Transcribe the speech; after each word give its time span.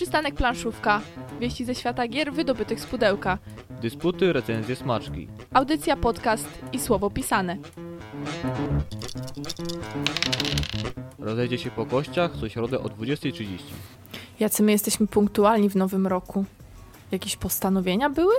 Przystanek 0.00 0.34
Planszówka. 0.34 1.00
Wieści 1.40 1.64
ze 1.64 1.74
świata 1.74 2.08
gier 2.08 2.32
wydobytych 2.32 2.80
z 2.80 2.86
pudełka. 2.86 3.38
Dysputy, 3.82 4.32
recenzje, 4.32 4.76
smaczki. 4.76 5.28
Audycja, 5.52 5.96
podcast 5.96 6.48
i 6.72 6.78
słowo 6.78 7.10
pisane. 7.10 7.56
Rozejdzie 11.18 11.58
się 11.58 11.70
po 11.70 11.86
kościach 11.86 12.32
co 12.40 12.48
środę 12.48 12.80
o 12.80 12.84
20.30. 12.84 13.46
Jacy 14.40 14.62
my 14.62 14.72
jesteśmy 14.72 15.06
punktualni 15.06 15.70
w 15.70 15.76
nowym 15.76 16.06
roku? 16.06 16.44
Jakieś 17.10 17.36
postanowienia 17.36 18.10
były? 18.10 18.34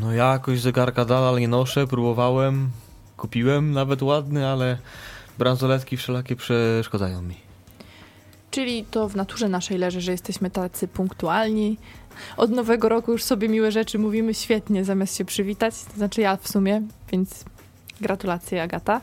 No 0.00 0.12
ja 0.12 0.32
jakoś 0.32 0.60
zegarka 0.60 1.04
dalej 1.04 1.40
nie 1.40 1.48
noszę, 1.48 1.86
próbowałem, 1.86 2.70
kupiłem 3.16 3.72
nawet 3.72 4.02
ładny, 4.02 4.46
ale 4.46 4.78
bransoletki 5.38 5.96
wszelakie 5.96 6.36
przeszkadzają 6.36 7.22
mi. 7.22 7.43
Czyli 8.54 8.84
to 8.84 9.08
w 9.08 9.16
naturze 9.16 9.48
naszej 9.48 9.78
leży, 9.78 10.00
że 10.00 10.12
jesteśmy 10.12 10.50
tacy 10.50 10.88
punktualni. 10.88 11.78
Od 12.36 12.50
nowego 12.50 12.88
roku 12.88 13.12
już 13.12 13.22
sobie 13.22 13.48
miłe 13.48 13.72
rzeczy 13.72 13.98
mówimy 13.98 14.34
świetnie, 14.34 14.84
zamiast 14.84 15.16
się 15.16 15.24
przywitać. 15.24 15.74
To 15.84 15.96
znaczy 15.96 16.20
ja 16.20 16.36
w 16.36 16.48
sumie, 16.48 16.82
więc 17.12 17.44
gratulacje 18.00 18.62
Agata. 18.62 19.00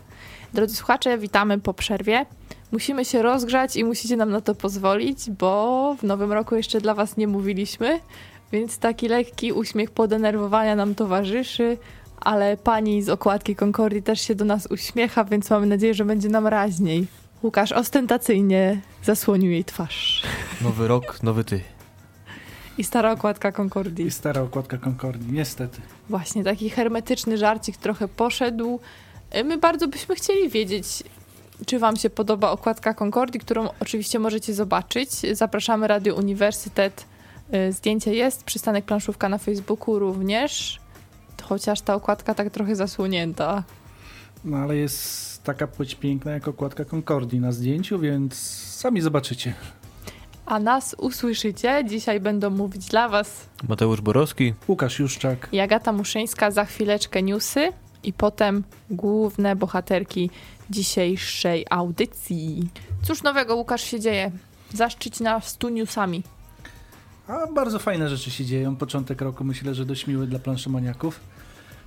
Drodzy 0.53 0.75
słuchacze, 0.75 1.17
witamy 1.17 1.59
po 1.59 1.73
przerwie. 1.73 2.25
Musimy 2.71 3.05
się 3.05 3.21
rozgrzać 3.21 3.75
i 3.75 3.83
musicie 3.83 4.17
nam 4.17 4.29
na 4.29 4.41
to 4.41 4.55
pozwolić, 4.55 5.29
bo 5.29 5.95
w 5.99 6.03
nowym 6.03 6.31
roku 6.31 6.55
jeszcze 6.55 6.81
dla 6.81 6.93
was 6.93 7.17
nie 7.17 7.27
mówiliśmy, 7.27 7.99
więc 8.51 8.77
taki 8.77 9.07
lekki 9.07 9.53
uśmiech 9.53 9.91
podenerwowania 9.91 10.75
nam 10.75 10.95
towarzyszy, 10.95 11.77
ale 12.21 12.57
pani 12.57 13.01
z 13.01 13.09
okładki 13.09 13.55
Concordii 13.55 14.03
też 14.03 14.21
się 14.21 14.35
do 14.35 14.45
nas 14.45 14.67
uśmiecha, 14.71 15.23
więc 15.23 15.49
mamy 15.49 15.67
nadzieję, 15.67 15.93
że 15.93 16.05
będzie 16.05 16.29
nam 16.29 16.47
raźniej. 16.47 17.20
Łukasz 17.43 17.71
ostentacyjnie 17.71 18.81
zasłonił 19.03 19.51
jej 19.51 19.65
twarz. 19.65 20.23
Nowy 20.61 20.87
rok, 20.87 21.23
nowy 21.23 21.43
ty. 21.43 21.61
I 22.77 22.83
stara 22.83 23.11
okładka 23.11 23.51
Concordii. 23.51 24.05
I 24.05 24.11
stara 24.11 24.41
okładka 24.41 24.77
Concordii, 24.77 25.31
niestety. 25.31 25.81
Właśnie, 26.09 26.43
taki 26.43 26.69
hermetyczny 26.69 27.37
żarcik 27.37 27.77
trochę 27.77 28.07
poszedł. 28.07 28.79
My 29.45 29.57
bardzo 29.57 29.87
byśmy 29.87 30.15
chcieli 30.15 30.49
wiedzieć, 30.49 31.03
czy 31.65 31.79
wam 31.79 31.95
się 31.95 32.09
podoba 32.09 32.51
okładka 32.51 32.93
Concordii, 32.93 33.39
którą 33.39 33.69
oczywiście 33.79 34.19
możecie 34.19 34.53
zobaczyć. 34.53 35.09
Zapraszamy 35.31 35.87
Radio 35.87 36.15
Uniwersytet. 36.15 37.05
Y, 37.69 37.71
Zdjęcie 37.71 38.13
jest, 38.13 38.43
przystanek 38.43 38.85
planszówka 38.85 39.29
na 39.29 39.37
Facebooku 39.37 39.99
również. 39.99 40.79
Chociaż 41.43 41.81
ta 41.81 41.95
okładka 41.95 42.33
tak 42.33 42.49
trochę 42.49 42.75
zasłonięta. 42.75 43.63
No 44.45 44.57
ale 44.57 44.75
jest 44.75 45.30
taka 45.43 45.67
płeć 45.67 45.95
piękna 45.95 46.31
jak 46.31 46.47
okładka 46.47 46.85
Concordii 46.85 47.39
na 47.39 47.51
zdjęciu, 47.51 47.99
więc 47.99 48.35
sami 48.75 49.01
zobaczycie. 49.01 49.53
A 50.45 50.59
nas 50.59 50.95
usłyszycie. 50.99 51.83
Dzisiaj 51.89 52.19
będą 52.19 52.49
mówić 52.49 52.85
dla 52.85 53.09
was 53.09 53.49
Mateusz 53.69 54.01
Borowski. 54.01 54.53
Łukasz 54.67 54.99
Juszczak. 54.99 55.49
i 55.51 55.59
Agata 55.59 55.91
Muszyńska. 55.91 56.51
Za 56.51 56.65
chwileczkę 56.65 57.23
newsy 57.23 57.69
i 58.03 58.13
potem 58.13 58.63
główne 58.89 59.55
bohaterki 59.55 60.29
dzisiejszej 60.69 61.65
audycji. 61.69 62.69
Cóż 63.03 63.23
nowego, 63.23 63.55
Łukasz, 63.55 63.81
się 63.83 63.99
dzieje? 63.99 64.31
Zaszczyć 64.73 65.19
nas 65.19 65.57
tu 65.57 65.69
newsami. 65.69 66.23
A 67.27 67.47
bardzo 67.53 67.79
fajne 67.79 68.09
rzeczy 68.09 68.31
się 68.31 68.45
dzieją. 68.45 68.75
Początek 68.75 69.21
roku 69.21 69.43
myślę, 69.43 69.75
że 69.75 69.85
dość 69.85 70.07
miły 70.07 70.27
dla 70.27 70.39
planszomaniaków. 70.39 71.19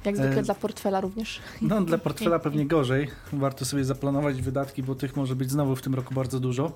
Jak 0.04 0.16
zwykle 0.16 0.40
E, 0.40 0.42
dla 0.42 0.54
portfela 0.54 1.00
również. 1.00 1.40
No 1.62 1.80
dla 1.80 1.98
portfela 2.08 2.38
pewnie 2.38 2.66
gorzej. 2.66 3.10
Warto 3.32 3.64
sobie 3.64 3.84
zaplanować 3.84 4.42
wydatki, 4.42 4.82
bo 4.82 4.94
tych 4.94 5.16
może 5.16 5.36
być 5.36 5.50
znowu 5.50 5.76
w 5.76 5.82
tym 5.82 5.94
roku 5.94 6.14
bardzo 6.14 6.40
dużo. 6.40 6.72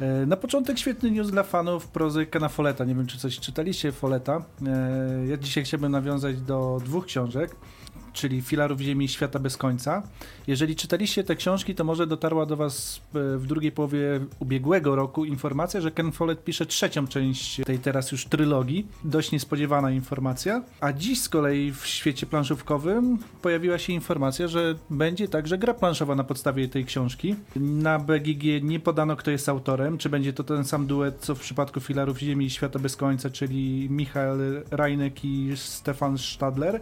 E, 0.00 0.26
Na 0.26 0.36
początek 0.36 0.78
świetny 0.78 1.10
news 1.10 1.30
dla 1.30 1.42
fanów 1.42 1.88
prozy 1.88 2.26
Kena 2.26 2.48
Folletta. 2.48 2.84
Nie 2.84 2.94
wiem, 2.94 3.06
czy 3.06 3.18
coś 3.18 3.40
czytaliście 3.40 3.92
Folletta. 3.92 4.44
E, 4.66 5.26
Ja 5.26 5.36
dzisiaj 5.36 5.64
chciałbym 5.64 5.92
nawiązać 5.92 6.40
do 6.40 6.80
dwóch 6.84 7.06
książek, 7.06 7.56
czyli 8.14 8.42
Filarów 8.42 8.80
Ziemi 8.80 9.08
Świata 9.08 9.38
bez 9.38 9.56
końca. 9.56 10.02
Jeżeli 10.46 10.76
czytaliście 10.76 11.24
te 11.24 11.36
książki, 11.36 11.74
to 11.74 11.84
może 11.84 12.06
dotarła 12.06 12.46
do 12.46 12.56
Was 12.56 13.00
e, 13.14 13.38
w 13.38 13.46
drugiej 13.46 13.72
połowie 13.72 14.20
ubiegłego 14.38 14.96
roku 14.96 15.24
informacja, 15.24 15.80
że 15.80 15.90
Ken 15.90 16.12
Follett 16.12 16.44
pisze 16.44 16.66
trzecią 16.66 17.06
część 17.06 17.60
tej 17.66 17.78
teraz 17.78 18.12
już 18.12 18.26
trylogii. 18.26 18.86
Dość 19.04 19.32
niespodziewana 19.32 19.90
informacja. 19.90 20.62
A 20.80 20.92
dziś 20.92 21.20
z 21.20 21.28
kolei 21.28 21.72
w 21.72 21.86
świecie 21.86 22.26
planszówkowym 22.26 23.18
pojawiła 23.42 23.78
się 23.78 23.92
informacja, 23.92 24.48
że 24.48 24.74
będzie 24.90 25.28
także 25.28 25.58
gra 25.58 25.74
planszowa 25.74 26.14
na 26.14 26.24
podstawie 26.24 26.68
tej 26.68 26.84
książki. 26.84 27.34
Na 27.56 27.98
BGG 27.98 28.62
nie 28.62 28.80
podano, 28.80 29.16
kto 29.16 29.30
jest 29.30 29.48
autorem, 29.48 29.98
czy 29.98 30.08
będzie 30.08 30.32
to 30.32 30.44
ten 30.44 30.64
sam 30.64 30.86
duet, 30.86 31.16
co 31.20 31.34
w 31.34 31.40
przypadku 31.40 31.80
Filarów 31.80 32.18
Ziemi 32.18 32.46
i 32.46 32.50
Świata 32.50 32.78
bez 32.78 32.96
końca, 32.96 33.30
czyli 33.30 33.90
Michał 33.90 34.36
Rajnek 34.70 35.24
i 35.24 35.52
Stefan 35.56 36.18
Stadler. 36.18 36.80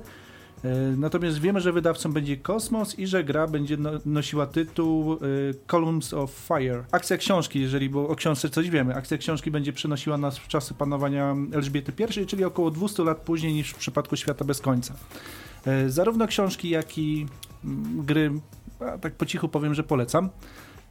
E, 0.64 0.96
Natomiast 0.96 1.38
wiemy, 1.38 1.60
że 1.60 1.72
wydawcą 1.72 2.12
będzie 2.12 2.36
Kosmos 2.36 2.98
i 2.98 3.06
że 3.06 3.24
gra 3.24 3.46
będzie 3.46 3.76
no, 3.76 3.90
nosiła 4.06 4.46
tytuł 4.46 5.12
e, 5.12 5.18
Columns 5.66 6.14
of 6.14 6.30
Fire. 6.30 6.84
Akcja 6.92 7.16
książki, 7.16 7.60
jeżeli 7.60 7.90
bo 7.90 8.08
o 8.08 8.16
książce 8.16 8.48
coś 8.48 8.70
wiemy, 8.70 8.94
akcja 8.94 9.18
książki 9.18 9.50
będzie 9.50 9.72
przenosiła 9.72 10.18
nas 10.18 10.38
w 10.38 10.48
czasy 10.48 10.74
panowania 10.74 11.36
Elżbiety 11.52 11.92
I, 12.22 12.26
czyli 12.26 12.44
około 12.44 12.70
200 12.70 13.04
lat 13.04 13.18
później 13.18 13.52
niż 13.54 13.70
w 13.70 13.76
przypadku 13.76 14.16
Świata 14.16 14.44
bez 14.44 14.60
końca. 14.60 14.94
E, 15.66 15.90
Zarówno 15.90 16.26
książki, 16.26 16.70
jak 16.70 16.98
i 16.98 17.26
mm, 17.64 18.06
gry, 18.06 18.30
tak 19.00 19.14
po 19.14 19.26
cichu 19.26 19.48
powiem, 19.48 19.74
że 19.74 19.82
polecam. 19.82 20.28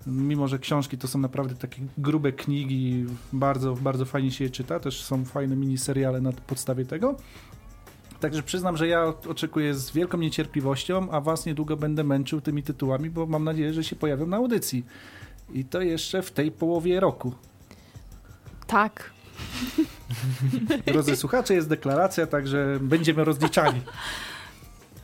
Mimo, 0.08 0.48
że 0.48 0.60
książki 0.60 0.98
to 0.98 1.08
są 1.08 1.20
naprawdę 1.20 1.56
takie 1.56 1.82
grube 1.98 2.32
knigi, 2.32 3.06
bardzo, 3.34 3.76
bardzo 3.76 4.06
fajnie 4.06 4.32
się 4.32 4.44
je 4.44 4.50
czyta, 4.50 4.80
też 4.80 5.04
są 5.04 5.26
fajne 5.26 5.56
miniseriale 5.56 6.22
na 6.22 6.32
podstawie 6.32 6.86
tego. 6.86 7.16
Także 8.22 8.44
przyznam, 8.44 8.78
że 8.78 8.88
ja 8.88 9.14
oczekuję 9.30 9.74
z 9.74 9.92
wielką 9.92 10.18
niecierpliwością, 10.18 11.12
a 11.12 11.22
was 11.22 11.46
niedługo 11.46 11.78
będę 11.78 12.04
męczył 12.04 12.42
tymi 12.42 12.64
tytułami, 12.64 13.10
bo 13.10 13.26
mam 13.26 13.44
nadzieję, 13.44 13.74
że 13.74 13.84
się 13.84 13.96
pojawią 13.96 14.28
na 14.28 14.38
audycji. 14.38 14.86
I 15.54 15.66
to 15.66 15.82
jeszcze 15.82 16.22
w 16.22 16.32
tej 16.32 16.52
połowie 16.52 17.00
roku. 17.00 17.34
Tak. 18.68 19.12
Drodzy 20.86 21.16
słuchacze, 21.16 21.54
jest 21.54 21.70
deklaracja, 21.70 22.28
także 22.28 22.78
będziemy 22.82 23.24
rozliczani. 23.24 23.82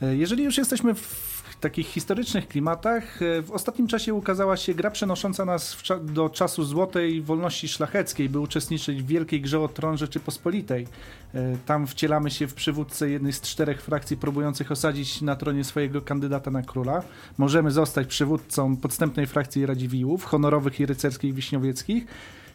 E, 0.02 0.16
Jeżeli 0.16 0.44
już 0.44 0.58
jesteśmy 0.58 0.94
w 0.96 1.27
takich 1.60 1.88
historycznych 1.88 2.48
klimatach, 2.48 3.22
e, 3.22 3.42
w 3.42 3.52
ostatnim 3.52 3.88
czasie 3.88 4.14
ukazała 4.14 4.58
się 4.58 4.74
gra 4.74 4.92
przenosząca 4.92 5.46
nas 5.46 5.76
cza- 5.78 6.06
do 6.06 6.30
czasu 6.30 6.64
złotej 6.64 7.22
wolności 7.22 7.68
szlacheckiej, 7.68 8.30
by 8.30 8.40
uczestniczyć 8.40 9.04
w 9.04 9.08
wielkiej 9.08 9.42
grze 9.42 9.60
o 9.60 9.68
tron 9.68 9.98
Rzeczypospolitej. 9.98 10.88
E, 11.34 11.58
Tam 11.66 11.88
wcielamy 11.88 12.32
się 12.32 12.48
w 12.48 12.54
przywódcę 12.54 13.10
jednej 13.10 13.34
z 13.34 13.42
czterech 13.42 13.82
frakcji 13.82 14.18
próbujących 14.18 14.72
osadzić 14.72 15.22
na 15.22 15.36
tronie 15.36 15.64
swojego 15.64 16.02
kandydata 16.02 16.52
na 16.52 16.62
króla. 16.62 17.04
Możemy 17.38 17.72
zostać 17.72 18.08
przywódcą 18.08 18.78
podstępnej 18.78 19.28
frakcji 19.28 19.66
Radziwiłłów, 19.66 20.24
honorowych 20.24 20.80
i 20.80 20.86
rycerskich 20.86 21.34
wiśniowieckich, 21.34 22.06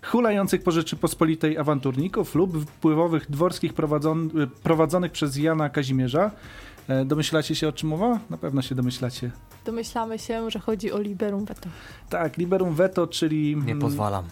hulających 0.02 0.62
po 0.62 0.70
Rzeczypospolitej 0.70 1.58
awanturników 1.58 2.34
lub 2.34 2.64
wpływowych 2.70 3.30
dworskich 3.30 3.74
prowadzon, 3.74 4.30
prowadzonych 4.62 5.12
przez 5.12 5.36
Jana 5.36 5.68
Kazimierza. 5.68 6.30
E, 6.88 7.04
Domyślacie 7.04 7.54
się 7.54 7.68
o 7.68 7.72
czym 7.72 7.88
mowa? 7.88 8.18
Na 8.30 8.36
pewno 8.36 8.62
się 8.62 8.74
domyślacie. 8.74 9.30
Domyślamy 9.64 10.18
się, 10.18 10.50
że 10.50 10.58
chodzi 10.58 10.92
o 10.92 10.98
liberum 10.98 11.44
veto. 11.44 11.68
Tak, 12.10 12.36
liberum 12.36 12.74
veto, 12.74 13.06
czyli... 13.06 13.56
Nie 13.56 13.72
mm, 13.72 13.78
pozwalam. 13.78 14.24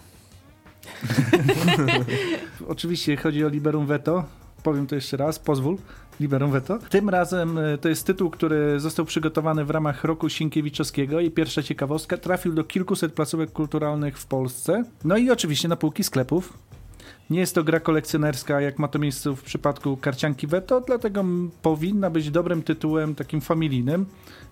Oczywiście 2.69 3.17
chodzi 3.17 3.45
o 3.45 3.49
liberum 3.49 3.87
veto. 3.87 4.25
Powiem 4.63 4.87
to 4.87 4.95
jeszcze 4.95 5.17
raz, 5.17 5.39
pozwól. 5.39 5.77
Liberum 6.21 6.51
veto. 6.51 6.79
Tym 6.79 7.09
razem 7.09 7.59
e, 7.59 7.79
to 7.79 7.89
jest 7.89 8.07
tytuł, 8.07 8.31
który 8.31 8.81
został 8.81 9.05
przygotowany 9.05 9.65
w 9.65 9.71
ramach 9.71 10.05
roku 10.05 10.29
Sienkiewiczowskiego 10.29 11.21
i 11.21 11.31
pierwsza 11.31 11.63
ciekawostka, 11.63 12.17
trafił 12.17 12.53
do 12.53 12.65
kilkuset 12.65 13.13
placówek 13.13 13.53
kulturalnych 13.53 14.19
w 14.19 14.27
Polsce. 14.27 14.85
No 15.05 15.17
i 15.17 15.31
oczywiście 15.31 15.69
na 15.69 15.77
półki 15.77 16.05
sklepów. 16.05 16.59
Nie 17.31 17.41
jest 17.41 17.55
to 17.55 17.65
gra 17.65 17.81
kolekcjonerska, 17.81 18.61
jak 18.61 18.79
ma 18.79 18.89
to 18.89 18.99
miejsce 18.99 19.37
w 19.37 19.43
przypadku 19.43 19.97
karcianki 19.97 20.47
Veto, 20.47 20.81
dlatego 20.81 21.25
powinna 21.63 22.11
być 22.11 22.31
dobrym 22.31 22.63
tytułem, 22.63 23.15
takim 23.15 23.41
familijnym. 23.41 24.07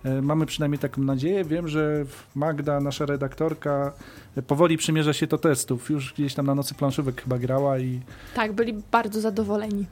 E, 0.04 0.22
Mamy 0.22 0.46
przynajmniej 0.46 0.78
taką 0.78 1.02
nadzieję. 1.02 1.44
Wiem, 1.44 1.68
że 1.68 2.04
Magda, 2.34 2.80
nasza 2.80 3.06
redaktorka, 3.06 3.92
e, 4.36 4.42
powoli 4.42 4.76
przymierza 4.76 5.12
się 5.12 5.26
do 5.26 5.38
testów. 5.38 5.90
Już 5.90 6.14
gdzieś 6.14 6.34
tam 6.34 6.46
na 6.46 6.54
nocy 6.54 6.74
planszówek 6.74 7.22
chyba 7.22 7.38
grała 7.38 7.78
i 7.78 8.00
Tak, 8.34 8.52
byli 8.52 8.74
bardzo 8.92 9.20
zadowoleni. 9.20 9.86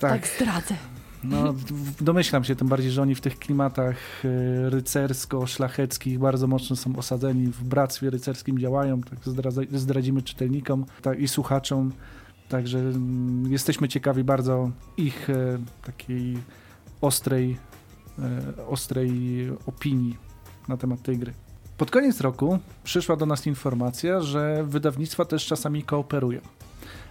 Tak, 0.00 0.10
tak, 0.12 0.26
zdradzę. 0.36 0.74
no, 1.24 1.54
domyślam 2.00 2.44
się 2.44 2.56
tym 2.56 2.68
bardziej, 2.68 2.90
że 2.90 3.02
oni 3.02 3.14
w 3.14 3.20
tych 3.20 3.38
klimatach 3.38 3.96
e, 4.24 4.70
rycersko-szlacheckich 4.70 6.18
bardzo 6.18 6.46
mocno 6.46 6.76
są 6.76 6.96
osadzeni, 6.96 7.46
w 7.46 7.64
bractwie 7.64 8.10
rycerskim 8.10 8.58
działają, 8.58 9.00
tak 9.00 9.18
zdradzimy 9.72 10.22
czytelnikom 10.22 10.84
tak, 11.02 11.18
i 11.18 11.28
słuchaczom. 11.28 11.92
Także 12.50 12.78
mm, 12.78 13.52
jesteśmy 13.52 13.88
ciekawi 13.88 14.24
bardzo 14.24 14.70
ich 14.96 15.30
e, 15.30 15.58
takiej 15.82 16.38
ostrej, 17.00 17.56
e, 18.18 18.66
ostrej 18.66 19.10
opinii 19.66 20.16
na 20.68 20.76
temat 20.76 21.02
tej 21.02 21.18
gry. 21.18 21.32
Pod 21.78 21.90
koniec 21.90 22.20
roku 22.20 22.58
przyszła 22.84 23.16
do 23.16 23.26
nas 23.26 23.46
informacja, 23.46 24.20
że 24.20 24.64
wydawnictwa 24.64 25.24
też 25.24 25.46
czasami 25.46 25.82
kooperują. 25.82 26.40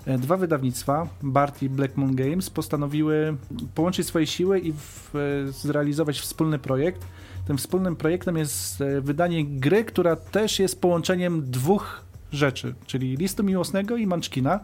E, 0.06 0.18
Dwa 0.18 0.38
wydawnictwa, 0.38 1.08
Bart 1.24 1.64
i 1.64 1.70
Black 1.70 1.98
Moon 1.98 2.16
Games, 2.16 2.50
postanowiły 2.50 3.38
połączyć 3.76 4.08
swoje 4.08 4.28
siły 4.28 4.60
i 4.60 4.74
w, 4.74 5.12
zrealizować 5.50 6.20
wspólny 6.20 6.60
projekt. 6.60 7.06
Tym 7.48 7.58
wspólnym 7.58 7.96
projektem 7.96 8.38
jest 8.38 8.84
wydanie 9.02 9.46
gry, 9.46 9.84
która 9.84 10.16
też 10.16 10.60
jest 10.60 10.82
połączeniem 10.82 11.52
dwóch 11.52 12.02
rzeczy, 12.32 12.76
czyli 12.86 13.18
listu 13.18 13.44
miłosnego 13.44 13.98
i 13.98 14.08
Munchkina, 14.08 14.60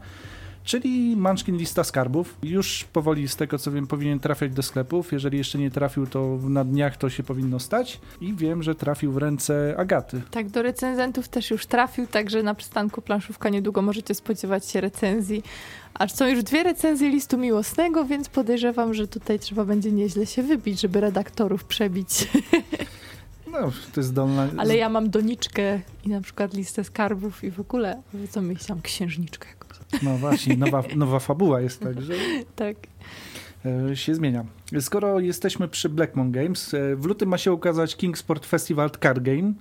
czyli 0.65 1.15
Munchkin 1.15 1.57
Lista 1.57 1.83
Skarbów. 1.83 2.38
Już 2.44 2.83
powoli 2.94 3.27
z 3.27 3.35
tego 3.35 3.57
co 3.57 3.71
wiem 3.71 3.88
powinien 3.88 4.19
trafiać 4.19 4.53
do 4.53 4.63
sklepów. 4.63 5.12
Jeżeli 5.12 5.38
jeszcze 5.38 5.57
nie 5.57 5.71
trafił, 5.71 6.07
to 6.07 6.39
na 6.44 6.63
dniach 6.63 6.97
to 6.97 7.09
się 7.09 7.23
powinno 7.23 7.59
stać. 7.59 8.00
I 8.21 8.33
wiem, 8.33 8.63
że 8.63 8.75
trafił 8.75 9.12
w 9.12 9.17
ręce 9.17 9.75
Agaty. 9.77 10.21
Tak, 10.31 10.50
do 10.50 10.62
recenzentów 10.62 11.27
też 11.27 11.51
już 11.51 11.65
trafił, 11.65 12.07
także 12.07 12.44
na 12.44 12.56
przystanku 12.56 13.01
planszówka 13.01 13.50
niedługo 13.50 13.81
możecie 13.81 14.15
spodziewać 14.15 14.65
się 14.65 14.81
recenzji. 14.81 15.44
Aż 15.94 16.12
są 16.12 16.27
już 16.27 16.44
dwie 16.44 16.63
recenzje 16.63 17.09
listu 17.09 17.38
miłosnego, 17.38 18.06
więc 18.06 18.29
podejrzewam, 18.29 18.94
że 18.94 19.07
tutaj 19.07 19.39
trzeba 19.39 19.65
będzie 19.65 19.91
nieźle 19.91 20.25
się 20.25 20.44
wybić, 20.44 20.81
żeby 20.81 21.00
redaktorów 21.01 21.63
przebić. 21.63 22.09
No, 23.51 23.71
to 23.94 24.00
jest 24.00 24.09
zdolna... 24.09 24.47
Ale 24.57 24.77
ja 24.77 24.89
mam 24.89 25.09
doniczkę 25.09 25.79
i 26.06 26.09
na 26.09 26.21
przykład 26.21 26.53
listę 26.53 26.83
skarbów 26.83 27.44
i 27.44 27.51
w 27.51 27.59
ogóle, 27.59 28.01
co 28.29 28.41
myślałam, 28.41 28.81
księżniczkę. 28.81 29.47
No 30.04 30.18
właśnie, 30.18 30.58
nowa, 30.58 30.84
nowa 30.96 31.20
fabuła 31.20 31.62
jest 31.62 31.80
także. 31.82 32.14
Tak. 32.56 32.76
e, 33.92 33.96
się 33.96 34.16
zmienia. 34.16 34.46
Skoro 34.80 35.20
jesteśmy 35.20 35.68
przy 35.68 35.90
Blackmon 35.90 36.32
Games, 36.32 36.74
e, 36.74 36.96
w 36.96 37.06
lutym 37.06 37.30
ma 37.30 37.38
się 37.38 37.54
ukazać 37.54 37.96
Kingsport 37.96 38.46
Festival 38.46 38.90
Card 39.04 39.20
Game, 39.20 39.54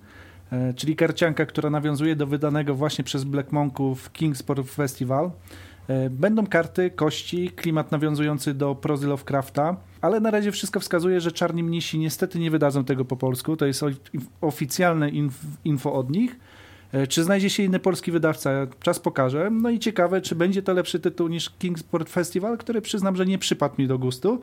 e, 0.52 0.74
czyli 0.74 0.96
karcianka, 0.96 1.46
która 1.46 1.70
nawiązuje 1.70 2.16
do 2.16 2.26
wydanego 2.26 2.74
właśnie 2.74 3.04
przez 3.04 3.24
Blackmonków 3.24 4.12
Kingsport 4.12 4.70
Festival. 4.70 5.30
Będą 6.10 6.46
karty, 6.46 6.90
kości, 6.90 7.50
klimat 7.50 7.92
nawiązujący 7.92 8.54
do 8.54 8.74
prozy 8.74 9.06
Lovecrafta, 9.06 9.76
ale 10.00 10.20
na 10.20 10.30
razie 10.30 10.52
wszystko 10.52 10.80
wskazuje, 10.80 11.20
że 11.20 11.32
Czarni 11.32 11.62
Mnisi 11.62 11.98
niestety 11.98 12.38
nie 12.38 12.50
wydadzą 12.50 12.84
tego 12.84 13.04
po 13.04 13.16
polsku. 13.16 13.56
To 13.56 13.66
jest 13.66 13.84
oficjalne 14.40 15.10
inf- 15.10 15.30
info 15.64 15.92
od 15.92 16.10
nich. 16.10 16.36
E, 16.94 17.06
Czy 17.06 17.24
znajdzie 17.24 17.50
się 17.50 17.62
inny 17.62 17.78
polski 17.78 18.12
wydawca? 18.12 18.50
Czas 18.80 19.00
pokaże. 19.00 19.50
No 19.50 19.70
i 19.70 19.78
ciekawe, 19.78 20.20
czy 20.20 20.34
będzie 20.34 20.62
to 20.62 20.72
lepszy 20.72 21.00
tytuł 21.00 21.28
niż 21.28 21.50
Kingsport 21.50 22.10
Festival, 22.10 22.58
który 22.58 22.80
przyznam, 22.80 23.16
że 23.16 23.26
nie 23.26 23.38
przypadł 23.38 23.74
mi 23.78 23.86
do 23.86 23.98
gustu. 23.98 24.40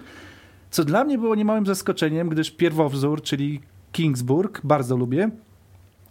Co 0.71 0.85
dla 0.85 1.03
mnie 1.03 1.17
było 1.17 1.35
niemałym 1.35 1.65
zaskoczeniem, 1.65 2.29
gdyż 2.29 2.51
pierwowzór, 2.51 3.21
czyli 3.21 3.61
Kingsburg, 3.91 4.61
bardzo 4.63 4.97
lubię. 4.97 5.29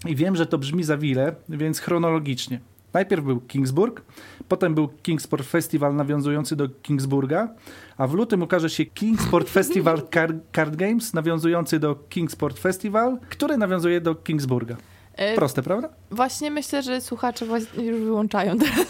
I 0.06 0.16
wiem, 0.16 0.36
że 0.36 0.46
to 0.46 0.58
brzmi 0.58 0.84
za 0.84 0.96
wiele, 0.98 1.34
więc 1.48 1.80
chronologicznie. 1.80 2.60
Najpierw 2.92 3.24
był 3.24 3.40
Kingsburg, 3.40 4.02
potem 4.48 4.74
był 4.74 4.88
Kingsport 4.88 5.46
Festival 5.46 5.96
nawiązujący 5.96 6.56
do 6.56 6.68
Kingsburga, 6.68 7.48
a 7.96 8.06
w 8.06 8.14
lutym 8.14 8.42
ukaże 8.42 8.70
się 8.70 8.84
Kingsport 8.84 9.50
Festival 9.58 10.02
Card, 10.14 10.36
Card 10.56 10.76
Games 10.76 11.14
nawiązujący 11.14 11.78
do 11.78 11.94
Kingsport 11.94 12.58
Festival, 12.58 13.18
który 13.28 13.56
nawiązuje 13.56 14.00
do 14.00 14.14
Kingsburga. 14.14 14.76
E, 15.20 15.34
Proste, 15.34 15.62
prawda? 15.62 15.88
Właśnie 16.10 16.50
myślę, 16.50 16.82
że 16.82 17.00
słuchacze 17.00 17.46
właśnie 17.46 17.84
już 17.84 18.00
wyłączają 18.00 18.58
teraz. 18.58 18.86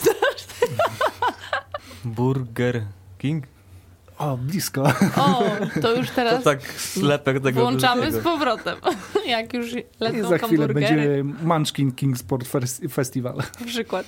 Burger 2.05 2.82
King? 3.19 3.44
O, 4.20 4.37
blisko. 4.37 4.82
O, 5.17 5.44
to 5.82 5.94
już 5.94 6.08
To 6.08 6.14
teraz 6.14 6.44
tak 6.44 6.62
slepek 6.62 7.40
tego 7.40 7.61
włączamy 7.61 8.12
z 8.12 8.19
powrotem. 8.19 8.76
Jak 9.26 9.55
już 9.55 9.72
I 9.72 9.84
lecą 10.00 10.28
za 10.28 10.38
chwilę 10.38 10.69
będzie 10.69 11.25
Munchkin 11.43 11.93
Kingsport 11.93 12.44
Fes- 12.44 12.88
Festival. 12.88 13.37
na 13.61 13.67
przykład. 13.67 14.06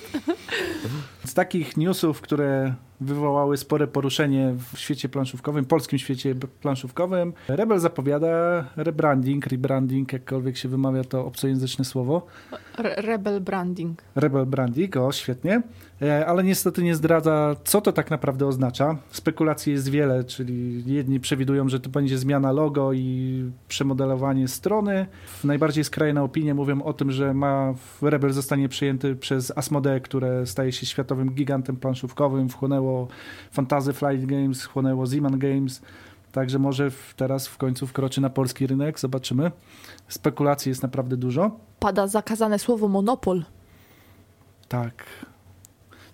Z 1.25 1.33
takich 1.33 1.77
newsów, 1.77 2.21
które 2.21 2.73
wywołały 3.01 3.57
spore 3.57 3.87
poruszenie 3.87 4.55
w 4.73 4.79
świecie 4.79 5.09
planszówkowym, 5.09 5.65
polskim 5.65 5.99
świecie 5.99 6.35
planszówkowym, 6.61 7.33
Rebel 7.47 7.79
zapowiada 7.79 8.65
rebranding, 8.75 9.45
rebranding, 9.47 10.13
jakkolwiek 10.13 10.57
się 10.57 10.69
wymawia 10.69 11.03
to 11.03 11.25
obcojęzyczne 11.25 11.85
słowo. 11.85 12.25
Re 12.77 12.95
rebel 12.95 13.41
branding. 13.41 14.01
Rebel 14.15 14.45
branding, 14.45 14.97
o 14.97 15.11
świetnie, 15.11 15.61
ale 16.27 16.43
niestety 16.43 16.83
nie 16.83 16.95
zdradza, 16.95 17.55
co 17.63 17.81
to 17.81 17.91
tak 17.91 18.11
naprawdę 18.11 18.47
oznacza. 18.47 18.97
Spekulacji 19.11 19.73
jest 19.73 19.89
wiele, 19.89 20.23
czyli 20.23 20.83
jedni 20.93 21.19
przewidują, 21.19 21.69
że 21.69 21.79
to 21.79 21.89
będzie 21.89 22.17
zmiana 22.17 22.51
logo 22.51 22.93
i 22.93 23.51
przemodelowanie 23.67 24.47
strony. 24.47 25.07
Najbardziej 25.43 25.83
skrajne 25.83 26.23
opinie 26.23 26.53
mówią 26.53 26.81
o 26.81 26.93
tym, 26.93 27.11
że 27.11 27.33
ma 27.33 27.73
Rebel 28.01 28.31
zostanie 28.33 28.69
przejęty 28.69 29.15
przez 29.15 29.57
Asmodee, 29.57 30.01
które 30.01 30.45
staje 30.45 30.71
się 30.71 30.85
światowym 30.85 31.33
gigantem 31.33 31.75
planszówkowym, 31.75 32.49
wchłonęło 32.49 33.07
Fantasy 33.51 33.93
Flight 33.93 34.25
Games, 34.25 34.63
wchłonęło 34.63 35.05
Zeman 35.05 35.39
Games, 35.39 35.81
także 36.31 36.59
może 36.59 36.91
w, 36.91 37.13
teraz 37.17 37.47
w 37.47 37.57
końcu 37.57 37.87
wkroczy 37.87 38.21
na 38.21 38.29
polski 38.29 38.67
rynek, 38.67 38.99
zobaczymy. 38.99 39.51
Spekulacji 40.07 40.69
jest 40.69 40.83
naprawdę 40.83 41.17
dużo. 41.17 41.51
Pada 41.79 42.07
zakazane 42.07 42.59
słowo 42.59 42.87
monopol. 42.87 43.43
Tak. 44.67 45.05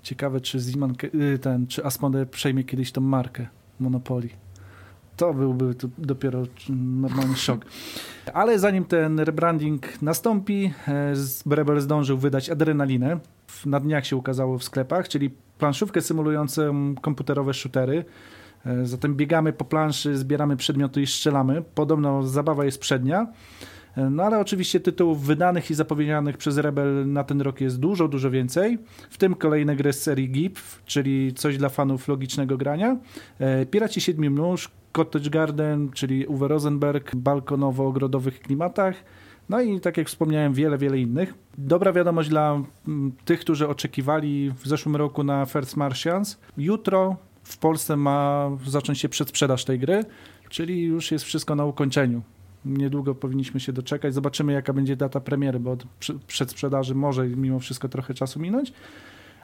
Ciekawe, 0.03 0.41
czy 0.41 0.59
Zeman, 0.59 0.93
y, 1.33 1.39
ten, 1.39 1.67
czy 1.67 1.85
Asmodee 1.85 2.25
przejmie 2.25 2.63
kiedyś 2.63 2.91
tą 2.91 3.01
markę 3.01 3.47
Monopoly. 3.79 4.29
To 5.17 5.33
byłby 5.33 5.75
tu 5.75 5.89
dopiero 5.97 6.43
normalny 6.69 7.35
szok. 7.47 7.65
Ale 8.33 8.59
zanim 8.59 8.85
ten 8.85 9.19
rebranding 9.19 10.01
nastąpi, 10.01 10.73
e, 10.87 11.13
Rebel 11.55 11.79
zdążył 11.81 12.17
wydać 12.17 12.49
Adrenalinę. 12.49 13.19
Na 13.65 13.79
dniach 13.79 14.05
się 14.05 14.15
ukazało 14.15 14.57
w 14.57 14.63
sklepach, 14.63 15.07
czyli 15.07 15.29
planszówkę 15.57 16.01
symulującą 16.01 16.95
komputerowe 17.01 17.53
shootery. 17.53 18.05
E, 18.65 18.85
Zatem 18.85 19.15
biegamy 19.15 19.53
po 19.53 19.65
planszy, 19.65 20.17
zbieramy 20.17 20.57
przedmioty 20.57 21.01
i 21.01 21.07
strzelamy. 21.07 21.61
Podobno 21.75 22.23
zabawa 22.23 22.65
jest 22.65 22.79
przednia. 22.79 23.27
No 23.97 24.23
ale 24.23 24.39
oczywiście 24.39 24.79
tytułów 24.79 25.25
wydanych 25.25 25.71
i 25.71 25.75
zapowiedzianych 25.75 26.37
przez 26.37 26.57
Rebel 26.57 27.11
na 27.11 27.23
ten 27.23 27.41
rok 27.41 27.61
jest 27.61 27.79
dużo, 27.79 28.07
dużo 28.07 28.31
więcej. 28.31 28.77
W 29.09 29.17
tym 29.17 29.35
kolejne 29.35 29.75
gry 29.75 29.93
z 29.93 30.01
serii 30.01 30.29
GIF, 30.29 30.81
czyli 30.85 31.33
coś 31.33 31.57
dla 31.57 31.69
fanów 31.69 32.07
logicznego 32.07 32.57
grania. 32.57 32.97
E, 33.39 33.65
Piraci 33.65 34.01
Siedmiu 34.01 34.31
Mnóż, 34.31 34.71
Cottage 34.91 35.29
Garden, 35.29 35.89
czyli 35.91 36.25
Uwe 36.25 36.47
Rosenberg, 36.47 37.15
balkonowo-ogrodowych 37.15 38.39
klimatach. 38.39 38.95
No 39.49 39.61
i 39.61 39.79
tak 39.79 39.97
jak 39.97 40.07
wspomniałem, 40.07 40.53
wiele, 40.53 40.77
wiele 40.77 40.99
innych. 40.99 41.33
Dobra 41.57 41.93
wiadomość 41.93 42.29
dla 42.29 42.61
mm, 42.87 43.11
tych, 43.25 43.39
którzy 43.39 43.67
oczekiwali 43.67 44.51
w 44.51 44.67
zeszłym 44.67 44.95
roku 44.95 45.23
na 45.23 45.45
First 45.45 45.77
Martians. 45.77 46.39
Jutro 46.57 47.15
w 47.43 47.57
Polsce 47.57 47.97
ma 47.97 48.49
zacząć 48.67 48.99
się 48.99 49.09
przedsprzedaż 49.09 49.65
tej 49.65 49.79
gry, 49.79 50.05
czyli 50.49 50.83
już 50.83 51.11
jest 51.11 51.25
wszystko 51.25 51.55
na 51.55 51.65
ukończeniu. 51.65 52.21
Niedługo 52.65 53.15
powinniśmy 53.15 53.59
się 53.59 53.73
doczekać. 53.73 54.13
Zobaczymy, 54.13 54.53
jaka 54.53 54.73
będzie 54.73 54.95
data 54.95 55.19
premiery, 55.19 55.59
bo 55.59 55.71
od 55.71 55.83
przedsprzedaży 56.27 56.95
może 56.95 57.27
mimo 57.27 57.59
wszystko 57.59 57.89
trochę 57.89 58.13
czasu 58.13 58.39
minąć. 58.39 58.73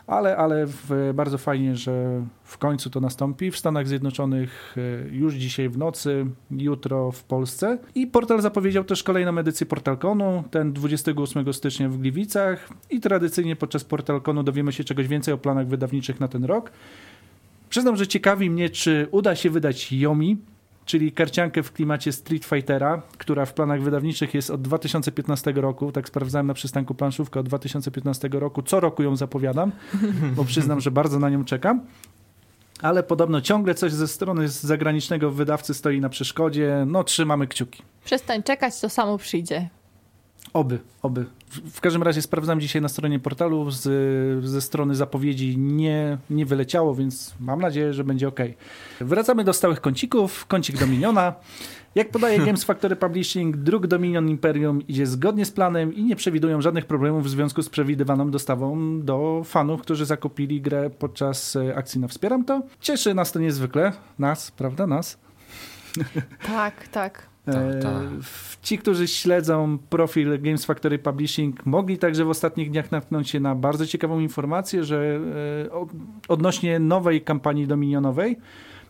Ale, 0.07 0.37
ale 0.37 0.65
w, 0.67 1.11
bardzo 1.13 1.37
fajnie, 1.37 1.75
że 1.75 2.25
w 2.43 2.57
końcu 2.57 2.89
to 2.89 2.99
nastąpi. 2.99 3.51
W 3.51 3.57
Stanach 3.57 3.87
Zjednoczonych 3.87 4.75
e, 4.77 5.09
już 5.15 5.33
dzisiaj 5.33 5.69
w 5.69 5.77
nocy, 5.77 6.25
jutro 6.51 7.11
w 7.11 7.23
Polsce. 7.23 7.77
I 7.95 8.07
portal 8.07 8.41
zapowiedział 8.41 8.83
też 8.83 9.03
kolejną 9.03 9.37
edycję 9.37 9.65
PortalConu, 9.65 10.43
ten 10.51 10.73
28 10.73 11.53
stycznia 11.53 11.89
w 11.89 11.97
Gliwicach. 11.97 12.69
I 12.89 12.99
tradycyjnie 12.99 13.55
podczas 13.55 13.83
PortalConu 13.83 14.43
dowiemy 14.43 14.71
się 14.71 14.83
czegoś 14.83 15.07
więcej 15.07 15.33
o 15.33 15.37
planach 15.37 15.67
wydawniczych 15.67 16.19
na 16.19 16.27
ten 16.27 16.45
rok. 16.45 16.71
Przyznam, 17.69 17.95
że 17.95 18.07
ciekawi 18.07 18.49
mnie, 18.49 18.69
czy 18.69 19.07
uda 19.11 19.35
się 19.35 19.49
wydać 19.49 19.93
Yomi, 19.93 20.37
czyli 20.85 21.11
karciankę 21.11 21.63
w 21.63 21.71
klimacie 21.71 22.11
Street 22.11 22.45
Fightera, 22.45 23.01
która 23.17 23.45
w 23.45 23.53
planach 23.53 23.81
wydawniczych 23.81 24.33
jest 24.33 24.49
od 24.49 24.61
2015 24.61 25.51
roku. 25.51 25.91
Tak 25.91 26.07
sprawdzałem 26.07 26.47
na 26.47 26.53
przystanku 26.53 26.95
planszówkę 26.95 27.39
od 27.39 27.45
2015 27.45 28.29
roku. 28.31 28.61
Co 28.61 28.79
roku 28.79 29.03
ją 29.03 29.15
zapowiadam, 29.15 29.71
bo 30.35 30.45
przyznam, 30.53 30.81
że 30.81 30.91
bardzo 30.91 31.19
na 31.19 31.29
nią 31.29 31.45
czekam. 31.45 31.81
Ale 32.81 33.03
podobno 33.03 33.41
ciągle 33.41 33.75
coś 33.75 33.91
ze 33.91 34.07
strony 34.07 34.47
zagranicznego 34.47 35.31
wydawcy 35.31 35.73
stoi 35.73 36.01
na 36.01 36.09
przeszkodzie. 36.09 36.83
No, 36.87 37.03
trzymamy 37.03 37.47
kciuki. 37.47 37.83
Przestań 38.05 38.43
czekać, 38.43 38.81
to 38.81 38.89
samo 38.89 39.17
przyjdzie. 39.17 39.69
Oby, 40.53 40.79
oby. 41.01 41.25
W, 41.49 41.81
każdym 41.81 42.03
razie 42.03 42.21
sprawdzam 42.21 42.59
dzisiaj 42.59 42.81
na 42.81 42.87
stronie 42.87 43.19
portalu, 43.19 43.71
z, 43.71 44.45
ze 44.45 44.61
strony 44.61 44.95
zapowiedzi 44.95 45.57
nie, 45.57 46.17
nie 46.29 46.45
wyleciało, 46.45 46.95
więc 46.95 47.35
mam 47.39 47.61
nadzieję, 47.61 47.93
że 47.93 48.03
będzie 48.03 48.27
ok. 48.27 48.39
Wracamy 49.01 49.43
do 49.43 49.53
stałych 49.53 49.81
kącików. 49.81 50.45
Kącik 50.45 50.79
Dominiona. 50.79 51.33
Jak 51.95 52.09
podaje 52.09 52.39
Games 52.39 52.63
Factory 52.63 52.95
Publishing, 52.95 53.57
druk 53.57 53.87
Dominion 53.87 54.29
Imperium 54.29 54.87
idzie 54.87 55.07
zgodnie 55.07 55.45
z 55.45 55.51
planem 55.51 55.93
i 55.93 56.03
nie 56.03 56.15
przewidują 56.15 56.61
żadnych 56.61 56.85
problemów 56.85 57.23
w 57.23 57.29
związku 57.29 57.61
z 57.61 57.69
przewidywaną 57.69 58.31
dostawą 58.31 59.01
do 59.01 59.41
fanów, 59.45 59.81
którzy 59.81 60.05
zakupili 60.05 60.61
grę 60.61 60.89
podczas 60.89 61.55
e, 61.55 61.75
akcji 61.75 62.01
na 62.01 62.07
Wspieram 62.07 62.45
to. 62.45 62.61
Cieszy 62.79 63.13
nas 63.13 63.31
to 63.31 63.39
niezwykle. 63.39 63.93
Nas, 64.19 64.51
prawda? 64.51 64.87
Nas. 64.87 65.17
Tak, 66.47 66.87
tak. 66.87 67.34
Tak, 67.45 67.55
E, 67.55 67.79
tak. 67.79 68.03
w- 68.21 68.55
Ci, 68.61 68.77
którzy 68.77 69.07
śledzą 69.07 69.77
profil 69.89 70.41
Games 70.41 70.65
Factory 70.65 70.99
Publishing, 70.99 71.65
mogli 71.65 71.97
także 71.97 72.25
w 72.25 72.29
ostatnich 72.29 72.71
dniach 72.71 72.91
natknąć 72.91 73.29
się 73.29 73.39
na 73.39 73.55
bardzo 73.55 73.85
ciekawą 73.87 74.19
informację, 74.19 74.83
że 74.83 75.19
e, 75.65 75.69
odnośnie 76.27 76.79
nowej 76.79 77.21
kampanii 77.21 77.67
dominionowej. 77.67 78.37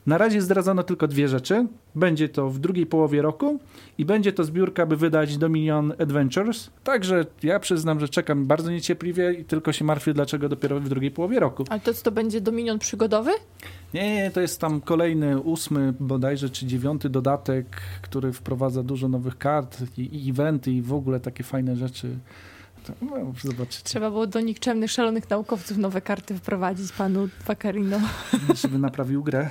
Na 0.06 0.18
razie 0.18 0.42
zdradzono 0.42 0.84
tylko 0.84 1.08
dwie 1.08 1.28
rzeczy. 1.28 1.68
Będzie 1.96 2.30
to 2.30 2.50
w 2.50 2.60
drugiej 2.60 2.86
połowie 2.86 3.22
roku 3.22 3.60
i 3.98 4.06
będzie 4.06 4.34
to 4.34 4.44
zbiórka, 4.44 4.86
by 4.86 4.98
wydać 4.98 5.38
Dominion 5.38 5.94
Adventures. 6.00 6.70
Także 6.84 7.26
ja 7.44 7.60
przyznam, 7.60 8.00
że 8.00 8.10
czekam 8.10 8.46
bardzo 8.46 8.72
niecierpliwie 8.72 9.34
i 9.34 9.46
tylko 9.46 9.74
się 9.74 9.86
martwię, 9.86 10.14
dlaczego 10.14 10.50
dopiero 10.50 10.80
w 10.80 10.90
drugiej 10.90 11.12
połowie 11.12 11.40
roku. 11.40 11.66
Ale 11.70 11.80
to 11.80 11.94
co, 11.94 12.04
to 12.04 12.12
będzie 12.12 12.42
Dominion 12.42 12.80
przygodowy? 12.80 13.32
Nie, 13.94 14.16
nie, 14.16 14.32
to 14.32 14.42
jest 14.42 14.62
tam 14.62 14.82
kolejny, 14.82 15.40
ósmy 15.40 15.94
bodajże, 16.00 16.50
czy 16.50 16.66
dziewiąty 16.66 17.10
dodatek, 17.10 17.66
który 18.02 18.34
wprowadza 18.34 18.84
dużo 18.84 19.08
nowych 19.08 19.38
kart 19.38 19.78
i, 19.98 20.26
i 20.26 20.30
eventy 20.30 20.72
i 20.72 20.82
w 20.82 20.94
ogóle 20.94 21.20
takie 21.20 21.44
fajne 21.44 21.76
rzeczy. 21.76 22.18
No, 23.02 23.34
zobaczycie, 23.44 23.84
Trzeba 23.84 24.10
było 24.10 24.28
do 24.28 24.42
nikczemnych, 24.42 24.92
szalonych 24.92 25.30
naukowców 25.30 25.78
nowe 25.78 26.02
karty 26.02 26.36
wprowadzić 26.36 26.92
panu 26.92 27.30
Pacarino. 27.48 28.00
żeby 28.62 28.80
naprawił 28.80 29.24
grę. 29.24 29.50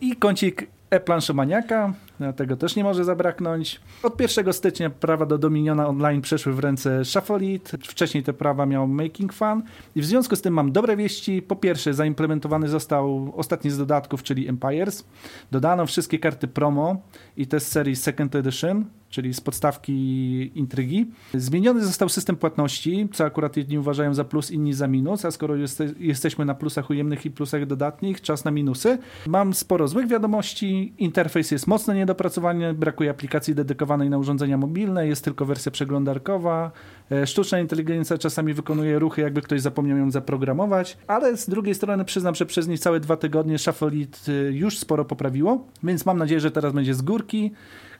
I 0.00 0.16
kącik 0.16 0.66
e-planszomaniaka, 0.90 1.94
tego 2.36 2.56
też 2.56 2.76
nie 2.76 2.84
może 2.84 3.04
zabraknąć. 3.04 3.80
Od 4.02 4.20
1 4.20 4.52
stycznia 4.52 4.90
prawa 4.90 5.26
do 5.26 5.38
Dominiona 5.38 5.88
Online 5.88 6.20
przeszły 6.20 6.52
w 6.52 6.58
ręce 6.58 7.04
Shuffleit. 7.04 7.72
Wcześniej 7.82 8.22
te 8.22 8.32
prawa 8.32 8.66
miał 8.66 8.86
Making 8.86 9.32
Fun. 9.32 9.62
I 9.94 10.00
w 10.00 10.04
związku 10.04 10.36
z 10.36 10.42
tym 10.42 10.54
mam 10.54 10.72
dobre 10.72 10.96
wieści. 10.96 11.42
Po 11.42 11.56
pierwsze, 11.56 11.94
zaimplementowany 11.94 12.68
został 12.68 13.32
ostatni 13.36 13.70
z 13.70 13.78
dodatków, 13.78 14.22
czyli 14.22 14.48
Empires. 14.48 15.04
Dodano 15.50 15.86
wszystkie 15.86 16.18
karty 16.18 16.48
promo 16.48 17.02
i 17.36 17.46
te 17.46 17.60
z 17.60 17.68
serii 17.68 17.96
Second 17.96 18.34
Edition, 18.34 18.84
czyli 19.14 19.34
z 19.34 19.40
podstawki 19.40 20.58
intrygi. 20.58 21.06
Zmieniony 21.34 21.84
został 21.84 22.08
system 22.08 22.36
płatności, 22.36 23.08
co 23.12 23.24
akurat 23.24 23.56
jedni 23.56 23.78
uważają 23.78 24.14
za 24.14 24.24
plus, 24.24 24.50
inni 24.50 24.72
za 24.72 24.88
minus, 24.88 25.24
a 25.24 25.30
skoro 25.30 25.56
jeste, 25.56 25.86
jesteśmy 25.98 26.44
na 26.44 26.54
plusach 26.54 26.90
ujemnych 26.90 27.26
i 27.26 27.30
plusach 27.30 27.66
dodatnich, 27.66 28.20
czas 28.20 28.44
na 28.44 28.50
minusy. 28.50 28.98
Mam 29.26 29.54
sporo 29.54 29.88
złych 29.88 30.08
wiadomości, 30.08 30.92
interfejs 30.98 31.50
jest 31.50 31.66
mocno 31.66 31.94
niedopracowany, 31.94 32.74
brakuje 32.74 33.10
aplikacji 33.10 33.54
dedykowanej 33.54 34.10
na 34.10 34.18
urządzenia 34.18 34.58
mobilne, 34.58 35.06
jest 35.06 35.24
tylko 35.24 35.46
wersja 35.46 35.72
przeglądarkowa, 35.72 36.70
E, 37.10 37.26
Sztuczna 37.26 37.60
inteligencja 37.60 38.18
czasami 38.18 38.54
wykonuje 38.54 38.98
ruchy, 38.98 39.22
jakby 39.22 39.42
ktoś 39.42 39.60
zapomniał 39.60 39.98
ją 39.98 40.10
zaprogramować, 40.10 40.98
ale 41.06 41.36
z 41.36 41.48
drugiej 41.48 41.74
strony 41.74 42.04
przyznam, 42.04 42.34
że 42.34 42.46
przez 42.46 42.68
niecałe 42.68 43.00
dwa 43.00 43.16
tygodnie 43.16 43.58
Shuffleit 43.58 44.28
y, 44.28 44.52
już 44.52 44.78
sporo 44.78 45.04
poprawiło, 45.04 45.66
więc 45.82 46.06
mam 46.06 46.18
nadzieję, 46.18 46.40
że 46.40 46.50
teraz 46.50 46.72
będzie 46.72 46.94
z 46.94 47.02
górki. 47.02 47.52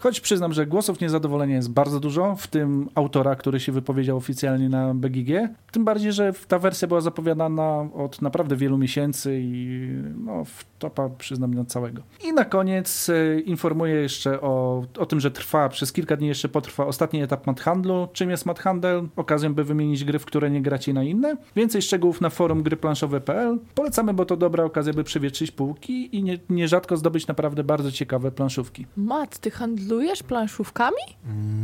Choć 0.05 0.21
przyznam, 0.21 0.53
że 0.53 0.67
głosów 0.67 1.01
niezadowolenia 1.01 1.57
jest 1.57 1.71
bardzo 1.71 2.01
dużo, 2.01 2.37
w 2.37 2.47
tym 2.47 2.89
autora, 2.95 3.37
który 3.37 3.61
się 3.61 3.73
wypowiedział 3.73 4.17
oficjalnie 4.17 4.69
na 4.69 4.95
BGG. 4.95 5.49
Tym 5.73 5.85
bardziej, 5.85 6.13
że 6.13 6.33
ta 6.49 6.59
wersja 6.59 6.89
była 6.89 7.01
zapowiadana 7.01 7.89
od 7.95 8.23
naprawdę 8.23 8.57
wielu 8.57 8.79
miesięcy 8.79 9.41
i 9.43 9.89
no, 10.17 10.45
w 10.45 10.65
topa 10.85 11.09
przyznam 11.19 11.55
na 11.55 11.65
całego. 11.65 12.03
I 12.25 12.33
na 12.33 12.45
koniec 12.45 13.09
e, 13.09 13.41
informuję 13.41 13.95
jeszcze 13.95 14.41
o, 14.41 14.85
o 14.99 15.07
tym, 15.07 15.21
że 15.21 15.31
trwa, 15.31 15.69
przez 15.69 15.93
kilka 15.93 16.17
dni 16.17 16.29
jeszcze 16.29 16.49
potrwa 16.49 16.87
ostatni 16.87 17.23
etap 17.23 17.47
mat 17.47 17.61
handlu. 17.61 18.09
Czym 18.13 18.31
jest 18.31 18.47
mat 18.47 18.59
handel? 18.61 19.09
Okazją, 19.17 19.55
by 19.55 19.65
wymienić 19.65 20.05
gry, 20.05 20.19
w 20.19 20.25
które 20.25 20.51
nie 20.51 20.63
gracie 20.63 20.93
na 20.93 21.03
inne. 21.03 21.37
Więcej 21.57 21.83
szczegółów 21.83 22.21
na 22.21 22.31
forum 22.31 22.63
gryplanszowe.pl. 22.63 23.59
Polecamy, 23.75 24.15
bo 24.15 24.25
to 24.25 24.37
dobra 24.37 24.65
okazja, 24.65 24.93
by 24.93 25.05
przewietrzyć 25.05 25.51
półki 25.51 26.17
i 26.17 26.23
nie, 26.23 26.39
nierzadko 26.51 26.97
zdobyć 26.97 27.27
naprawdę 27.27 27.65
bardzo 27.65 27.93
ciekawe 27.93 28.31
planszówki. 28.31 28.87
Mat, 28.97 29.39
ty 29.39 29.51
handlujesz 29.51 30.23
planszówkami? 30.23 31.03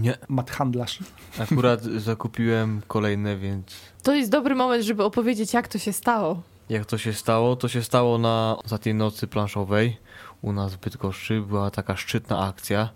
Nie. 0.00 0.18
Mat 0.28 0.50
handlarz. 0.50 0.98
Akurat 1.38 1.82
zakupiłem 2.10 2.80
kolejne, 2.86 3.36
więc 3.36 3.66
To 4.02 4.14
jest 4.14 4.30
dobry 4.30 4.54
moment, 4.54 4.84
żeby 4.84 5.04
opowiedzieć, 5.04 5.54
jak 5.54 5.68
to 5.68 5.78
się 5.78 5.92
stało. 5.92 6.42
Jak 6.70 6.86
to 6.86 6.98
się 6.98 7.12
stało? 7.12 7.56
To 7.56 7.68
się 7.68 7.82
stało 7.82 8.18
na 8.18 8.56
ostatniej 8.64 8.94
nocy 8.94 9.26
planszowej 9.26 9.96
u 10.42 10.52
nas 10.52 10.74
w 10.74 10.78
Bydgoszczy. 10.78 11.40
Była 11.40 11.70
taka 11.70 11.96
szczytna 11.96 12.46
akcja, 12.46 12.88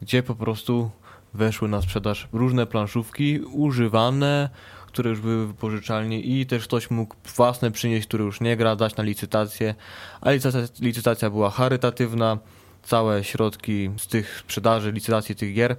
gdzie 0.00 0.22
po 0.22 0.34
prostu 0.34 0.90
weszły 1.34 1.68
na 1.68 1.82
sprzedaż 1.82 2.28
różne 2.32 2.66
planszówki 2.66 3.40
używane, 3.40 4.50
które 4.86 5.10
już 5.10 5.20
były 5.20 5.46
wypożyczalnie 5.46 6.20
i 6.20 6.46
też 6.46 6.64
ktoś 6.64 6.90
mógł 6.90 7.14
własne 7.36 7.70
przynieść, 7.70 8.08
które 8.08 8.24
już 8.24 8.40
nie 8.40 8.56
gra, 8.56 8.76
dać 8.76 8.96
na 8.96 9.04
licytację. 9.04 9.74
A 10.20 10.30
licytacja, 10.30 10.86
licytacja 10.86 11.30
była 11.30 11.50
charytatywna. 11.50 12.38
Całe 12.82 13.24
środki 13.24 13.90
z 13.98 14.06
tych 14.06 14.38
sprzedaży, 14.38 14.92
licytacji 14.92 15.34
tych 15.34 15.54
gier 15.54 15.76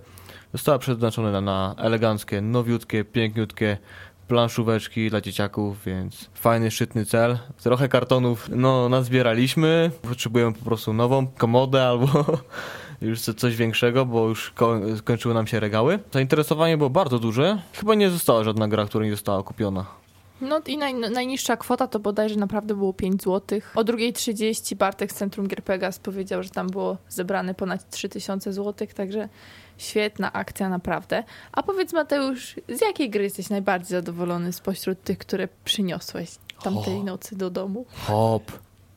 zostały 0.54 0.80
przeznaczone 0.80 1.32
na, 1.32 1.42
na 1.42 1.76
eleganckie, 1.78 2.42
nowiutkie, 2.42 3.06
piękniutkie 3.06 3.78
planszóweczki 4.34 5.10
dla 5.10 5.22
dzieciaków, 5.22 5.84
więc 5.86 6.30
fajny, 6.34 6.72
szczytny 6.72 7.06
cel. 7.06 7.38
Trochę 7.64 7.90
kartonów 7.90 8.50
no, 8.56 8.90
nazbieraliśmy. 8.90 9.92
Potrzebujemy 10.02 10.54
po 10.54 10.66
prostu 10.66 10.94
nową 10.94 11.28
komodę 11.28 11.88
albo 11.88 12.08
już 13.02 13.22
co- 13.22 13.34
coś 13.34 13.56
większego, 13.56 14.06
bo 14.06 14.28
już 14.28 14.52
ko- 14.52 14.80
skończyły 14.98 15.34
nam 15.34 15.48
się 15.48 15.60
regały. 15.60 16.00
Zainteresowanie 16.12 16.78
było 16.78 16.90
bardzo 16.90 17.20
duże. 17.20 17.62
Chyba 17.74 17.96
nie 17.96 18.10
została 18.10 18.44
żadna 18.44 18.68
gra, 18.68 18.86
która 18.86 19.06
nie 19.06 19.12
została 19.12 19.44
kupiona. 19.44 19.86
No 20.42 20.62
i 20.68 20.78
naj, 20.78 20.94
najniższa 20.94 21.58
kwota 21.58 21.88
to 21.88 22.00
bodajże 22.00 22.36
naprawdę 22.36 22.76
było 22.76 22.94
5 22.94 23.24
zł. 23.24 23.60
O 23.76 23.82
2.30 23.82 24.76
Bartek 24.76 25.12
z 25.12 25.16
Centrum 25.16 25.48
Gier 25.48 25.64
Pegas 25.64 26.00
powiedział, 26.00 26.44
że 26.44 26.50
tam 26.50 26.68
było 26.68 26.98
zebrane 27.10 27.54
ponad 27.56 27.90
3000 27.90 28.54
zł, 28.54 28.88
także 28.96 29.30
świetna 29.84 30.34
akcja 30.34 30.70
naprawdę. 30.70 31.24
A 31.52 31.64
powiedz 31.64 31.94
Mateusz, 31.94 32.56
z 32.70 32.82
jakiej 32.82 33.10
gry 33.10 33.24
jesteś 33.24 33.50
najbardziej 33.50 33.90
zadowolony 33.90 34.54
spośród 34.54 35.04
tych, 35.04 35.18
które 35.18 35.48
przyniosłeś 35.66 36.30
tamtej 36.64 37.00
O. 37.00 37.04
nocy 37.04 37.36
do 37.36 37.50
domu? 37.50 37.86
Hop, 38.08 38.52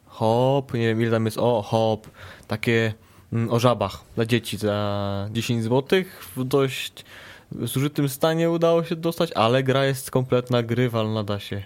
hop, 0.07 0.75
nie 0.75 0.81
wiem 0.81 1.03
ile 1.03 1.11
tam 1.11 1.25
jest, 1.25 1.39
o 1.39 1.63
hop, 1.63 2.07
takie 2.47 2.95
mm, 3.33 3.51
o 3.51 3.59
żabach 3.59 4.05
dla 4.15 4.27
dzieci 4.27 4.57
za 4.57 5.29
10 5.33 5.65
zł 5.65 6.03
w 6.37 6.45
dość 6.45 7.05
zużytym 7.53 8.09
stanie 8.09 8.51
udało 8.51 8.85
się 8.85 8.97
dostać, 8.97 9.33
ale 9.33 9.63
gra 9.63 9.85
jest 9.85 10.11
kompletna, 10.11 10.63
grywalna, 10.63 11.25
da 11.25 11.41
się, 11.41 11.63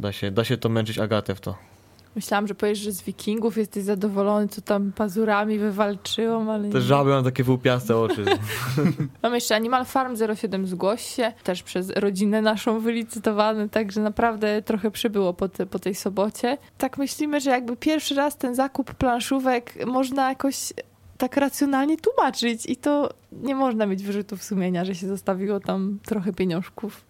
da 0.00 0.12
się, 0.12 0.30
da 0.30 0.44
się 0.44 0.56
to 0.56 0.68
męczyć 0.68 0.98
Agatę 0.98 1.34
w 1.34 1.40
to. 1.40 1.73
Myślałam, 2.16 2.46
że 2.46 2.54
powiesz, 2.54 2.78
że 2.78 2.92
z 2.92 3.02
wikingów 3.02 3.56
jesteś 3.56 3.84
zadowolony, 3.84 4.48
co 4.48 4.60
tam 4.60 4.92
pazurami 4.92 5.58
wywalczyłam, 5.58 6.50
ale 6.50 6.68
Te 6.68 6.80
żaby 6.80 7.10
mam 7.10 7.24
takie 7.24 7.44
wyłupiaste 7.44 7.96
oczy. 7.96 8.24
Mam 9.22 9.34
jeszcze 9.34 9.56
Animal 9.56 9.84
Farm 9.84 10.16
07 10.36 10.66
zgłoś 10.66 11.02
się, 11.02 11.32
też 11.42 11.62
przez 11.62 11.90
rodzinę 11.90 12.42
naszą 12.42 12.80
wylicytowany, 12.80 13.68
także 13.68 14.00
naprawdę 14.00 14.62
trochę 14.62 14.90
przybyło 14.90 15.34
po, 15.34 15.48
te, 15.48 15.66
po 15.66 15.78
tej 15.78 15.94
sobocie. 15.94 16.58
Tak 16.78 16.98
myślimy, 16.98 17.40
że 17.40 17.50
jakby 17.50 17.76
pierwszy 17.76 18.14
raz 18.14 18.36
ten 18.36 18.54
zakup 18.54 18.94
planszówek 18.94 19.86
można 19.86 20.28
jakoś 20.28 20.72
tak 21.18 21.36
racjonalnie 21.36 21.96
tłumaczyć 21.96 22.66
i 22.66 22.76
to 22.76 23.10
nie 23.32 23.54
można 23.54 23.86
mieć 23.86 24.02
wyrzutów 24.02 24.44
sumienia, 24.44 24.84
że 24.84 24.94
się 24.94 25.08
zostawiło 25.08 25.60
tam 25.60 25.98
trochę 26.06 26.32
pieniążków. 26.32 27.04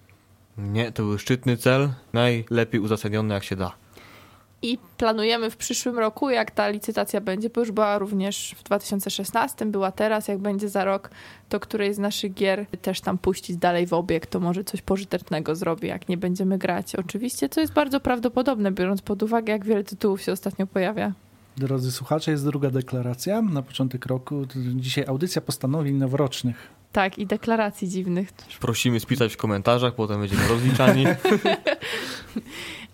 Nie, 0.59 0.93
to 0.93 1.03
był 1.03 1.19
szczytny 1.19 1.57
cel, 1.57 1.89
najlepiej 2.13 2.81
uzasadniony 2.81 3.35
jak 3.35 3.45
się 3.45 3.57
da. 3.57 3.84
I 4.65 4.79
planujemy 4.97 5.51
w 5.51 5.57
przyszłym 5.57 5.99
roku, 5.99 6.31
jak 6.31 6.51
ta 6.51 6.69
licytacja 6.69 7.21
będzie, 7.21 7.51
bo 7.51 7.61
już 7.61 7.73
była 7.73 7.99
również 7.99 8.55
w 8.59 8.63
2016, 8.63 9.67
była 9.67 9.93
teraz, 9.93 10.29
jak 10.29 10.39
będzie 10.39 10.69
za 10.69 10.85
rok, 10.85 11.11
to 11.49 11.61
której 11.61 11.95
z 11.95 11.99
naszych 11.99 12.35
gier 12.35 12.67
też 12.83 13.01
tam 13.01 13.19
puścić 13.19 13.57
dalej 13.57 13.87
w 13.87 13.93
obieg, 13.93 14.27
to 14.27 14.41
może 14.41 14.65
coś 14.65 14.83
pożytecznego 14.83 15.55
zrobi, 15.55 15.89
jak 15.89 16.09
nie 16.09 16.17
będziemy 16.17 16.59
grać. 16.59 16.97
Oczywiście, 16.97 17.49
co 17.49 17.61
jest 17.61 17.73
bardzo 17.73 18.01
prawdopodobne, 18.01 18.73
biorąc 18.73 19.03
pod 19.03 19.23
uwagę, 19.23 19.53
jak 19.53 19.65
wiele 19.65 19.85
tytułów 19.85 20.23
się 20.23 20.33
ostatnio 20.33 20.67
pojawia. 20.67 21.13
Drodzy 21.57 21.93
słuchacze, 21.93 22.31
jest 22.31 22.45
druga 22.45 22.71
deklaracja 22.71 23.43
na 23.43 23.63
początek 23.63 24.07
roku. 24.07 24.47
Dzisiaj 24.75 25.05
audycja 25.07 25.43
postanowień 25.43 25.95
noworocznych. 25.97 26.69
Tak, 26.93 27.19
i 27.19 27.27
deklaracji 27.27 27.89
dziwnych. 27.89 28.33
Prosimy 28.61 29.01
spisać 29.01 29.35
w 29.35 29.37
komentarzach, 29.37 29.95
potem 29.95 30.21
będziemy 30.21 30.49
rozliczani. 30.49 31.05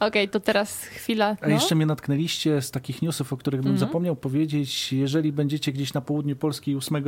Okej, 0.00 0.28
to 0.28 0.40
teraz 0.40 0.84
chwila. 0.84 1.36
A 1.40 1.46
no. 1.46 1.52
jeszcze 1.54 1.74
mnie 1.74 1.86
natknęliście 1.86 2.62
z 2.62 2.70
takich 2.70 3.02
newsów, 3.02 3.32
o 3.32 3.36
których 3.36 3.60
bym 3.60 3.72
Mhm. 3.72 3.88
zapomniał 3.88 4.16
powiedzieć. 4.16 4.92
Jeżeli 4.92 5.32
będziecie 5.32 5.72
gdzieś 5.72 5.94
na 5.94 6.00
południu 6.00 6.36
Polski 6.36 6.76
8 6.76 7.04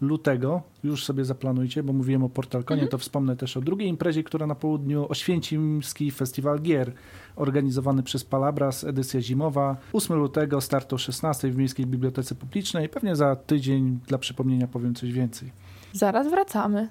lutego, 0.00 0.62
już 0.84 1.04
sobie 1.04 1.24
zaplanujcie, 1.24 1.82
bo 1.82 1.92
mówiłem 1.92 2.24
o 2.24 2.28
Portalkonie, 2.28 2.80
Mhm. 2.82 2.90
to 2.90 2.98
wspomnę 2.98 3.36
też 3.36 3.56
o 3.56 3.60
drugiej 3.60 3.88
imprezie, 3.88 4.22
która 4.22 4.46
na 4.46 4.54
południu 4.54 5.06
Oświęcimski 5.08 6.10
Festiwal 6.10 6.60
Gier, 6.60 6.92
organizowany 7.36 8.02
przez 8.02 8.24
Palabras, 8.24 8.84
edycja 8.84 9.20
zimowa. 9.20 9.76
8 9.92 10.16
lutego, 10.16 10.60
start 10.60 10.92
o 10.92 10.98
16 10.98 11.50
w 11.50 11.56
Miejskiej 11.56 11.86
Bibliotece 11.86 12.34
Publicznej. 12.34 12.88
Pewnie 12.88 13.16
za 13.16 13.36
tydzień 13.36 13.98
dla 14.06 14.18
przypomnienia 14.18 14.66
powiem 14.66 14.94
coś 14.94 15.12
więcej. 15.12 15.52
Zaraz 15.92 16.28
wracamy. 16.30 16.88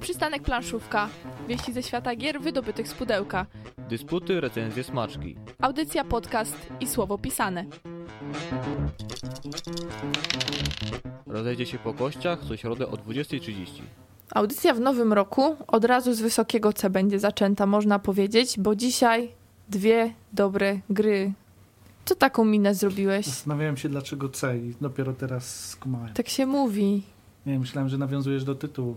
Przystanek 0.00 0.42
planszówka. 0.42 1.08
Wieści 1.48 1.72
ze 1.72 1.82
świata 1.82 2.16
gier 2.16 2.40
wydobytych 2.40 2.88
z 2.88 2.94
pudełka. 2.94 3.46
Dysputy, 3.88 4.40
recenzje, 4.40 4.84
smaczki. 4.84 5.36
Audycja, 5.60 6.04
podcast 6.04 6.56
i 6.80 6.86
słowo 6.86 7.18
pisane. 7.18 7.64
Rozejdzie 11.26 11.66
się 11.66 11.78
po 11.78 11.94
kościach 11.94 12.38
co 12.48 12.56
środę 12.56 12.88
o 12.88 12.92
20.30. 12.92 13.66
Audycja 14.34 14.74
w 14.74 14.80
nowym 14.80 15.12
roku 15.12 15.56
od 15.66 15.84
razu 15.84 16.14
z 16.14 16.20
wysokiego 16.20 16.72
C 16.72 16.90
będzie 16.90 17.18
zaczęta, 17.18 17.66
można 17.66 17.98
powiedzieć, 17.98 18.54
bo 18.58 18.74
dzisiaj 18.74 19.28
dwie 19.68 20.14
dobre 20.32 20.80
gry. 20.90 21.32
Co 22.04 22.14
taką 22.14 22.44
minę 22.44 22.74
zrobiłeś? 22.74 23.26
Zastanawiałem 23.26 23.76
się 23.76 23.88
dlaczego 23.88 24.28
C 24.28 24.58
i 24.58 24.74
dopiero 24.80 25.12
teraz 25.12 25.68
skumałem. 25.68 26.14
Tak 26.14 26.28
się 26.28 26.46
mówi. 26.46 27.02
Nie, 27.46 27.58
myślałem, 27.58 27.88
że 27.88 27.98
nawiązujesz 27.98 28.44
do 28.44 28.54
tytułu. 28.54 28.96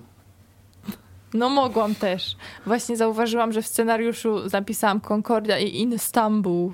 No 1.33 1.49
mogłam 1.49 1.95
też. 1.95 2.35
Właśnie 2.65 2.97
zauważyłam, 2.97 3.53
że 3.53 3.61
w 3.61 3.67
scenariuszu 3.67 4.49
zapisałam 4.49 4.99
Concordia 5.01 5.59
i 5.59 5.83
Istanbul. 5.93 6.71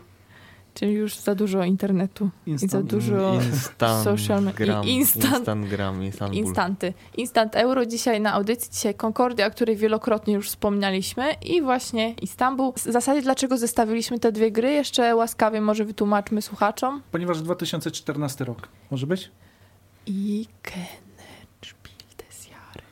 Czyli 0.74 0.94
już 0.94 1.16
za 1.16 1.36
dużo 1.36 1.64
internetu. 1.64 2.30
I 2.48 2.50
za 2.58 2.64
Instant. 2.66 2.90
dużo 2.90 3.40
social 4.04 4.44
me- 4.44 4.50
Instagram, 4.52 4.84
i 4.86 5.02
instant- 5.04 5.26
Instagram, 5.48 6.04
Istanbul. 6.04 6.38
instanty. 6.38 6.94
Instant 7.18 7.56
Euro 7.56 7.86
dzisiaj 7.86 8.22
na 8.22 8.34
audycji, 8.34 8.72
dzisiaj 8.72 8.96
Concordia, 8.96 9.48
o 9.48 9.52
której 9.52 9.76
wielokrotnie 9.76 10.34
już 10.34 10.48
wspomnialiśmy 10.50 11.34
i 11.34 11.62
właśnie 11.62 12.12
Istanbul. 12.14 12.74
W 12.74 12.80
zasadzie 12.80 13.22
dlaczego 13.22 13.58
zestawiliśmy 13.58 14.20
te 14.20 14.32
dwie 14.32 14.52
gry? 14.52 14.72
Jeszcze 14.72 15.16
łaskawie 15.16 15.62
może 15.62 15.86
wytłumaczmy 15.86 16.42
słuchaczom. 16.42 17.02
Ponieważ 17.12 17.42
2014 17.42 18.46
rok. 18.46 18.68
Może 18.92 19.08
być? 19.08 19.32
I 20.08 20.46
Spiel 21.66 21.94
des 22.18 22.48
Jahres. 22.48 22.84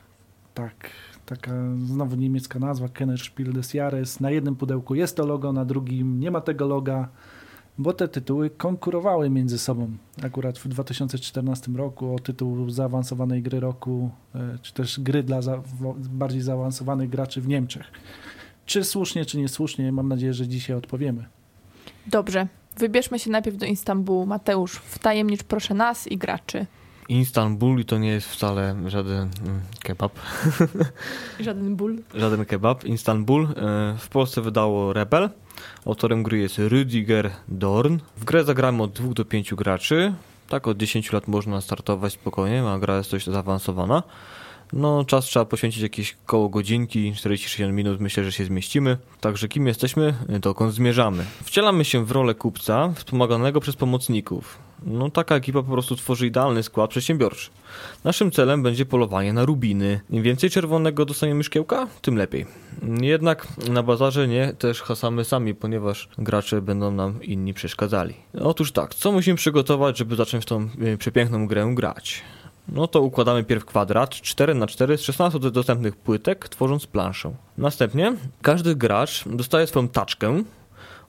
Tak. 0.54 0.90
Taka 1.26 1.52
znowu 1.84 2.16
niemiecka 2.16 2.58
nazwa, 2.58 2.88
Kennerspiel 2.88 3.52
des 3.52 3.74
Jahres. 3.74 4.20
Na 4.20 4.30
jednym 4.30 4.56
pudełku 4.56 4.94
jest 4.94 5.16
to 5.16 5.26
logo, 5.26 5.52
na 5.52 5.64
drugim 5.64 6.20
nie 6.20 6.30
ma 6.30 6.40
tego 6.40 6.66
loga, 6.66 7.08
bo 7.78 7.92
te 7.92 8.08
tytuły 8.08 8.50
konkurowały 8.50 9.30
między 9.30 9.58
sobą. 9.58 9.90
Akurat 10.22 10.58
w 10.58 10.68
2014 10.68 11.72
roku 11.72 12.14
o 12.14 12.18
tytuł 12.18 12.70
zaawansowanej 12.70 13.42
gry 13.42 13.60
roku, 13.60 14.10
e, 14.34 14.58
czy 14.62 14.74
też 14.74 15.00
gry 15.00 15.22
dla 15.22 15.42
za, 15.42 15.62
bardziej 15.96 16.40
zaawansowanych 16.40 17.10
graczy 17.10 17.40
w 17.40 17.48
Niemczech. 17.48 17.86
Czy 18.66 18.84
słusznie, 18.84 19.24
czy 19.24 19.38
niesłusznie, 19.38 19.92
mam 19.92 20.08
nadzieję, 20.08 20.34
że 20.34 20.48
dzisiaj 20.48 20.76
odpowiemy. 20.76 21.24
Dobrze, 22.06 22.46
wybierzmy 22.76 23.18
się 23.18 23.30
najpierw 23.30 23.56
do 23.56 23.66
Istanbulu. 23.66 24.26
Mateusz, 24.26 24.72
wtajemnicz 24.72 25.42
proszę 25.42 25.74
nas 25.74 26.06
i 26.06 26.18
graczy. 26.18 26.66
Istanbul 27.08 27.80
i 27.80 27.84
to 27.84 27.98
nie 27.98 28.08
jest 28.08 28.28
wcale 28.28 28.76
żaden 28.86 29.30
mm, 29.44 29.60
kebab. 29.82 30.12
Żaden 31.40 31.76
ból. 31.76 31.98
Żaden 32.14 32.44
kebab. 32.44 32.84
Istanbul. 32.84 33.44
E, 33.44 33.96
W 33.98 34.08
Polsce 34.08 34.40
wydało 34.40 34.92
Rebel. 34.92 35.30
Autorem 35.86 36.22
gry 36.22 36.38
jest 36.38 36.58
Rüdiger 36.58 37.30
Dorn. 37.48 37.98
W 38.16 38.24
grę 38.24 38.44
zagramy 38.44 38.82
od 38.82 38.92
2 38.92 39.14
do 39.14 39.24
5 39.24 39.54
graczy. 39.54 40.14
Tak 40.48 40.68
od 40.68 40.76
10 40.76 41.12
lat 41.12 41.28
można 41.28 41.60
startować 41.60 42.12
spokojnie, 42.12 42.62
a 42.62 42.78
gra 42.78 42.96
jest 42.96 43.10
dość 43.10 43.26
zaawansowana. 43.26 44.02
No, 44.72 45.04
czas 45.04 45.24
trzeba 45.24 45.44
poświęcić 45.44 45.82
jakieś 45.82 46.16
koło 46.26 46.48
godzinki, 46.48 47.12
47 47.16 47.76
minut, 47.76 48.00
myślę, 48.00 48.24
że 48.24 48.32
się 48.32 48.44
zmieścimy. 48.44 48.98
Także 49.20 49.48
kim 49.48 49.66
jesteśmy, 49.66 50.14
dokąd 50.28 50.74
zmierzamy. 50.74 51.24
Wcielamy 51.44 51.84
się 51.84 52.04
w 52.04 52.10
rolę 52.10 52.34
kupca, 52.34 52.92
wspomaganego 52.96 53.60
przez 53.60 53.76
pomocników. 53.76 54.58
No, 54.86 55.10
taka 55.10 55.34
ekipa 55.34 55.62
po 55.62 55.72
prostu 55.72 55.96
tworzy 55.96 56.26
idealny 56.26 56.62
skład 56.62 56.90
przedsiębiorczy. 56.90 57.50
Naszym 58.04 58.30
celem 58.30 58.62
będzie 58.62 58.86
polowanie 58.86 59.32
na 59.32 59.44
rubiny. 59.44 60.00
Im 60.10 60.22
więcej 60.22 60.50
czerwonego 60.50 61.04
dostaniemy 61.04 61.44
szkiełka, 61.44 61.86
tym 62.02 62.16
lepiej. 62.16 62.46
Jednak 63.00 63.46
na 63.70 63.82
bazarze 63.82 64.28
nie 64.28 64.52
też 64.52 64.82
hasamy 64.82 65.24
sami, 65.24 65.54
ponieważ 65.54 66.08
gracze 66.18 66.62
będą 66.62 66.90
nam 66.90 67.22
inni 67.22 67.54
przeszkadzali. 67.54 68.14
Otóż 68.40 68.72
tak, 68.72 68.94
co 68.94 69.12
musimy 69.12 69.36
przygotować, 69.36 69.98
żeby 69.98 70.16
zacząć 70.16 70.44
tą 70.44 70.68
y, 70.82 70.98
przepiękną 70.98 71.46
grę 71.46 71.70
grać? 71.74 72.22
No 72.68 72.86
to 72.86 73.00
układamy 73.00 73.44
pierw 73.44 73.64
kwadrat 73.64 74.10
4 74.10 74.54
na 74.54 74.66
4 74.66 74.98
z 74.98 75.00
16 75.00 75.38
dostępnych 75.38 75.96
płytek, 75.96 76.48
tworząc 76.48 76.86
planszę. 76.86 77.32
Następnie 77.58 78.16
każdy 78.42 78.76
gracz 78.76 79.24
dostaje 79.28 79.66
swoją 79.66 79.88
taczkę 79.88 80.42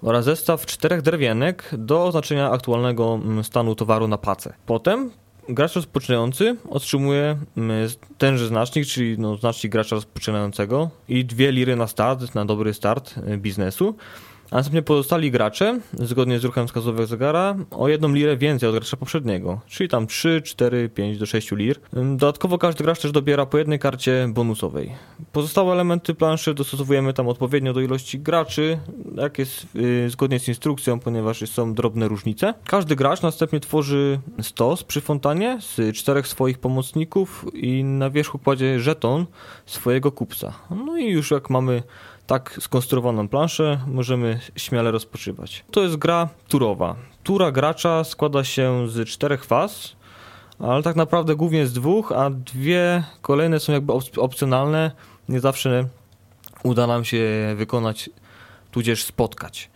oraz 0.02 0.26
zestaw 0.26 0.66
czterech 0.66 1.02
drewienek 1.02 1.70
do 1.78 2.04
oznaczenia 2.04 2.52
aktualnego 2.52 3.20
mm, 3.24 3.44
stanu 3.44 3.76
towaru 3.76 4.08
na 4.08 4.18
pacę. 4.18 4.54
Potem 4.66 5.12
gracz 5.50 5.76
rozpoczynający 5.76 6.56
otrzymuje 6.70 7.38
mm, 7.58 7.90
tenże 8.18 8.48
znacznik, 8.48 8.86
czyli 8.86 9.20
no, 9.20 9.36
znacznik 9.36 9.72
gracza 9.72 9.96
rozpoczynającego 9.96 10.90
i 11.10 11.26
dwie 11.26 11.52
liry 11.52 11.76
na 11.76 11.88
start, 11.88 12.36
na 12.36 12.46
dobry 12.46 12.74
start 12.74 13.16
y, 13.18 13.38
biznesu. 13.38 13.96
A 14.52 14.56
następnie 14.56 14.82
pozostali 14.82 15.32
gracze, 15.32 15.80
zgodnie 15.94 16.40
z 16.40 16.44
ruchem 16.44 16.68
wskazówek 16.68 17.08
zegara, 17.08 17.56
o 17.72 17.88
jedną 17.88 18.14
lirę 18.14 18.38
więcej 18.38 18.70
od 18.70 18.76
gracza 18.76 18.98
poprzedniego, 18.98 19.60
czyli 19.68 19.90
tam 19.90 20.08
3, 20.08 20.42
4, 20.42 20.90
5 20.90 21.18
do 21.18 21.26
6 21.26 21.52
lir. 21.52 21.80
Ym, 21.98 22.18
Dodatkowo 22.18 22.58
każdy 22.58 22.84
gracz 22.84 23.02
też 23.02 23.12
dobiera 23.12 23.46
po 23.46 23.58
jednej 23.58 23.80
karcie 23.80 24.28
bonusowej. 24.34 24.92
Pozostałe 25.32 25.74
elementy 25.74 26.14
planszy 26.14 26.54
dostosowujemy 26.54 27.14
tam 27.14 27.28
odpowiednio 27.28 27.74
do 27.74 27.82
ilości 27.82 28.20
graczy, 28.20 28.78
jak 29.18 29.40
jest 29.40 29.76
yy, 29.76 30.10
zgodnie 30.10 30.40
z 30.40 30.48
instrukcją, 30.48 31.00
ponieważ 31.00 31.50
są 31.50 31.74
drobne 31.74 32.08
różnice. 32.08 32.54
Każdy 32.66 32.96
gracz 32.96 33.22
następnie 33.22 33.60
tworzy 33.60 34.20
stos 34.42 34.84
przy 34.84 35.02
fontanie 35.02 35.58
z 35.62 35.98
czterech 35.98 36.28
swoich 36.28 36.60
pomocników 36.60 37.46
i 37.54 37.84
na 37.84 38.10
wierzchu 38.10 38.40
kładzie 38.40 38.80
żeton 38.80 39.26
swojego 39.66 40.12
kupca. 40.12 40.54
No 40.86 40.98
i 40.98 41.10
już 41.10 41.32
jak 41.32 41.50
mamy 41.50 41.84
tak 42.28 42.58
skonstruowaną 42.60 43.28
planszę 43.28 43.80
możemy 43.88 44.40
śmiale 44.56 44.92
rozpoczywać. 44.92 45.66
To 45.72 45.84
jest 45.84 45.96
gra 45.96 46.30
turowa. 46.48 46.96
Tura 47.24 47.52
gracza 47.52 48.04
składa 48.04 48.44
się 48.44 48.90
z 48.90 49.10
czterech 49.10 49.46
faz, 49.46 49.96
ale 50.60 50.84
tak 50.84 50.96
naprawdę 50.96 51.36
głównie 51.36 51.68
z 51.68 51.74
dwóch, 51.74 52.12
a 52.12 52.30
dwie 52.30 53.04
kolejne 53.22 53.60
są 53.60 53.74
jakby 53.74 53.94
op- 53.94 54.20
opcjonalne. 54.20 54.92
Nie 55.30 55.40
zawsze 55.40 55.88
uda 56.64 56.88
nam 56.88 57.06
się 57.06 57.24
wykonać, 57.56 58.10
tudzież 58.76 59.04
spotkać. 59.04 59.70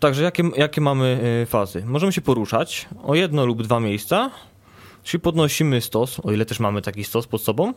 Także 0.00 0.22
jakie, 0.22 0.42
jakie 0.56 0.80
mamy 0.80 1.20
y, 1.42 1.46
fazy? 1.46 1.82
Możemy 1.86 2.12
się 2.12 2.20
poruszać 2.20 2.88
o 3.02 3.14
jedno 3.14 3.46
lub 3.46 3.62
dwa 3.62 3.80
miejsca, 3.80 4.30
czyli 5.02 5.20
podnosimy 5.20 5.80
stos, 5.80 6.20
o 6.20 6.32
ile 6.32 6.44
też 6.44 6.60
mamy 6.60 6.82
taki 6.82 7.04
stos 7.04 7.26
pod 7.26 7.42
sobą, 7.42 7.74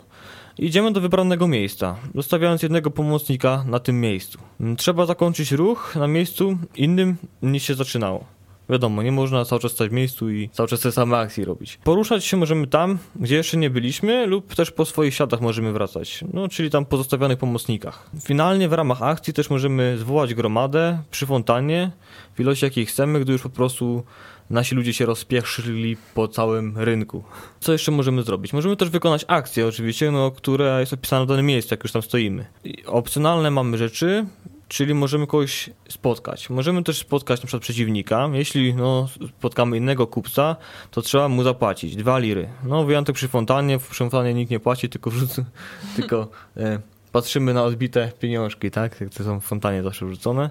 Idziemy 0.58 0.92
do 0.92 1.02
wybranego 1.02 1.48
miejsca, 1.48 1.96
zostawiając 2.16 2.64
jednego 2.64 2.92
pomocnika 2.92 3.64
na 3.68 3.80
tym 3.80 4.02
miejscu. 4.02 4.40
Trzeba 4.78 5.06
zakończyć 5.06 5.52
ruch 5.52 5.96
na 5.96 6.08
miejscu 6.08 6.58
innym 6.76 7.18
niż 7.42 7.64
się 7.64 7.74
zaczynało. 7.74 8.26
Wiadomo, 8.70 9.04
nie 9.04 9.12
można 9.12 9.46
cały 9.46 9.62
czas 9.62 9.72
stać 9.72 9.90
w 9.90 9.94
miejscu 9.94 10.30
i 10.30 10.50
cały 10.50 10.70
czas 10.70 10.80
te 10.80 10.92
same 10.92 11.18
akcje 11.18 11.46
robić. 11.46 11.80
Poruszać 11.84 12.26
się 12.26 12.38
możemy 12.38 12.68
tam, 12.68 12.98
gdzie 13.16 13.36
jeszcze 13.36 13.58
nie 13.58 13.70
byliśmy, 13.70 14.26
lub 14.26 14.56
też 14.56 14.72
po 14.72 14.86
swoich 14.86 15.14
śladach 15.14 15.42
możemy 15.42 15.72
wracać, 15.72 16.24
no 16.34 16.48
czyli 16.48 16.70
tam 16.70 16.86
pozostawionych 16.86 17.38
pomocnikach. 17.38 18.10
Finalnie 18.24 18.70
w 18.70 18.74
ramach 18.74 19.02
akcji 19.02 19.34
też 19.34 19.50
możemy 19.50 19.98
zwołać 19.98 20.34
gromadę 20.34 21.00
przy 21.12 21.26
fontannie 21.26 21.92
w 22.36 22.40
ilości 22.40 22.66
jakiej 22.66 22.86
chcemy, 22.86 23.20
gdy 23.20 23.32
już 23.32 23.42
po 23.42 23.50
prostu 23.50 24.04
nasi 24.50 24.76
ludzie 24.76 24.94
się 24.94 25.06
rozpieszyli 25.06 25.98
po 26.14 26.28
całym 26.28 26.78
rynku. 26.78 27.24
Co 27.60 27.72
jeszcze 27.72 27.92
możemy 27.92 28.24
zrobić? 28.24 28.54
Możemy 28.54 28.76
też 28.76 28.90
wykonać 28.90 29.26
akcję 29.28 29.68
oczywiście, 29.68 30.12
no, 30.12 30.32
która 30.32 30.80
jest 30.80 30.94
opisana 30.94 31.26
w 31.26 31.28
danym 31.28 31.46
miejscu, 31.46 31.74
jak 31.74 31.84
już 31.84 31.92
tam 31.92 32.02
stoimy. 32.02 32.46
I 32.64 32.86
opcjonalne 32.86 33.52
mamy 33.52 33.78
rzeczy, 33.78 34.26
czyli 34.68 34.94
możemy 34.94 35.28
kogoś 35.28 35.70
spotkać. 35.90 36.50
Możemy 36.50 36.84
też 36.84 36.98
spotkać 37.00 37.42
na 37.42 37.48
przykład 37.48 37.64
przeciwnika. 37.64 38.30
Jeśli 38.34 38.74
no, 38.74 39.10
spotkamy 39.40 39.78
innego 39.78 40.08
kupca, 40.08 40.56
to 40.92 41.02
trzeba 41.02 41.30
mu 41.30 41.44
zapłacić 41.44 41.96
dwa 41.96 42.20
liry. 42.20 42.50
No 42.64 42.84
wyjątek 42.84 43.16
przy 43.16 43.28
fontannie, 43.28 43.80
przy 43.80 44.04
fontannie 44.04 44.34
nikt 44.34 44.52
nie 44.52 44.60
płaci, 44.60 44.90
tylko, 44.90 45.10
wrzuc- 45.10 45.44
tylko 45.96 46.28
e, 46.58 46.80
patrzymy 47.12 47.54
na 47.54 47.64
odbite 47.64 48.12
pieniążki, 48.20 48.72
tak? 48.72 49.02
Jak 49.02 49.10
to 49.10 49.24
są 49.24 49.40
w 49.40 49.46
fontanie 49.46 49.84
zawsze 49.84 50.06
wrzucone. 50.06 50.50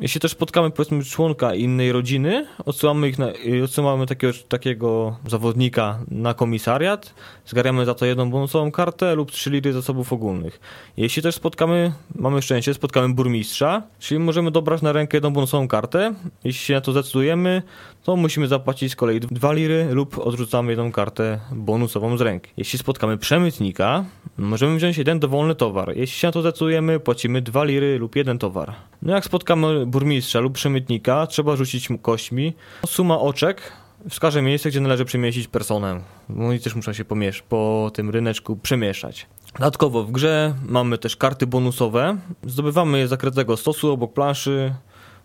Jeśli 0.00 0.20
też 0.20 0.32
spotkamy 0.32 0.70
powiedzmy 0.70 1.04
członka 1.04 1.54
innej 1.54 1.92
rodziny, 1.92 2.46
odsyłamy 2.64 3.08
ich 3.08 3.18
na, 3.18 3.26
odsyłamy 3.64 4.06
takiego, 4.06 4.32
takiego 4.48 5.16
zawodnika 5.26 5.98
na 6.10 6.34
komisariat, 6.34 7.14
zgarniamy 7.46 7.84
za 7.84 7.94
to 7.94 8.06
jedną 8.06 8.30
bonusową 8.30 8.70
kartę 8.70 9.14
lub 9.14 9.30
trzy 9.30 9.50
liry 9.50 9.72
zasobów 9.72 10.12
ogólnych. 10.12 10.60
Jeśli 10.96 11.22
też 11.22 11.34
spotkamy, 11.34 11.92
mamy 12.14 12.42
szczęście, 12.42 12.74
spotkamy 12.74 13.14
burmistrza, 13.14 13.82
czyli 13.98 14.20
możemy 14.20 14.50
dobrać 14.50 14.82
na 14.82 14.92
rękę 14.92 15.16
jedną 15.16 15.32
bonusową 15.32 15.68
kartę. 15.68 16.14
Jeśli 16.44 16.66
się 16.66 16.74
na 16.74 16.80
to 16.80 16.92
zdecydujemy, 16.92 17.62
to 18.02 18.16
musimy 18.16 18.48
zapłacić 18.48 18.92
z 18.92 18.96
kolei 18.96 19.20
dwa 19.20 19.52
liry 19.52 19.88
lub 19.90 20.18
odrzucamy 20.18 20.72
jedną 20.72 20.92
kartę 20.92 21.40
bonusową 21.52 22.16
z 22.16 22.20
ręki. 22.20 22.50
Jeśli 22.56 22.78
spotkamy 22.78 23.18
przemytnika, 23.18 24.04
możemy 24.38 24.76
wziąć 24.76 24.98
jeden 24.98 25.20
dowolny 25.20 25.54
towar. 25.54 25.96
Jeśli 25.96 26.18
się 26.18 26.28
na 26.28 26.32
to 26.32 26.40
zdecydujemy, 26.40 27.00
płacimy 27.00 27.42
dwa 27.42 27.64
liry 27.64 27.98
lub 27.98 28.16
jeden 28.16 28.38
towar. 28.38 28.74
No 29.02 29.14
jak 29.14 29.24
spotkamy 29.24 29.81
burmistrza 29.86 30.40
lub 30.40 30.52
przemytnika, 30.54 31.26
trzeba 31.26 31.56
rzucić 31.56 31.90
mu 31.90 31.98
kośćmi. 31.98 32.54
Suma 32.86 33.18
oczek 33.20 33.72
wskaże 34.10 34.42
miejsce, 34.42 34.68
gdzie 34.68 34.80
należy 34.80 35.04
przemieścić 35.04 35.48
personę. 35.48 36.00
Bo 36.28 36.48
oni 36.48 36.60
też 36.60 36.74
muszą 36.74 36.92
się 36.92 37.04
pomiesz- 37.04 37.42
po 37.48 37.90
tym 37.94 38.10
ryneczku 38.10 38.56
przemieszać. 38.56 39.26
Dodatkowo 39.58 40.04
w 40.04 40.12
grze 40.12 40.54
mamy 40.66 40.98
też 40.98 41.16
karty 41.16 41.46
bonusowe. 41.46 42.16
Zdobywamy 42.46 42.98
je 42.98 43.06
z 43.06 43.10
zakrytego 43.10 43.56
stosu 43.56 43.92
obok 43.92 44.12
planszy. 44.12 44.74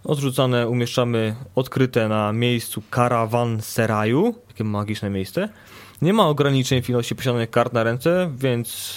Odrzucane 0.04 0.68
umieszczamy 0.68 1.36
odkryte 1.56 2.08
na 2.08 2.34
miejscu 2.34 2.82
karawanseraju, 2.90 4.36
takie 4.48 4.64
magiczne 4.64 5.10
miejsce. 5.10 5.50
Nie 6.02 6.14
ma 6.14 6.28
ograniczeń 6.28 6.82
w 6.82 6.90
ilości 6.90 7.16
posiadanych 7.16 7.50
kart 7.50 7.74
na 7.74 7.84
ręce, 7.84 8.32
więc 8.38 8.94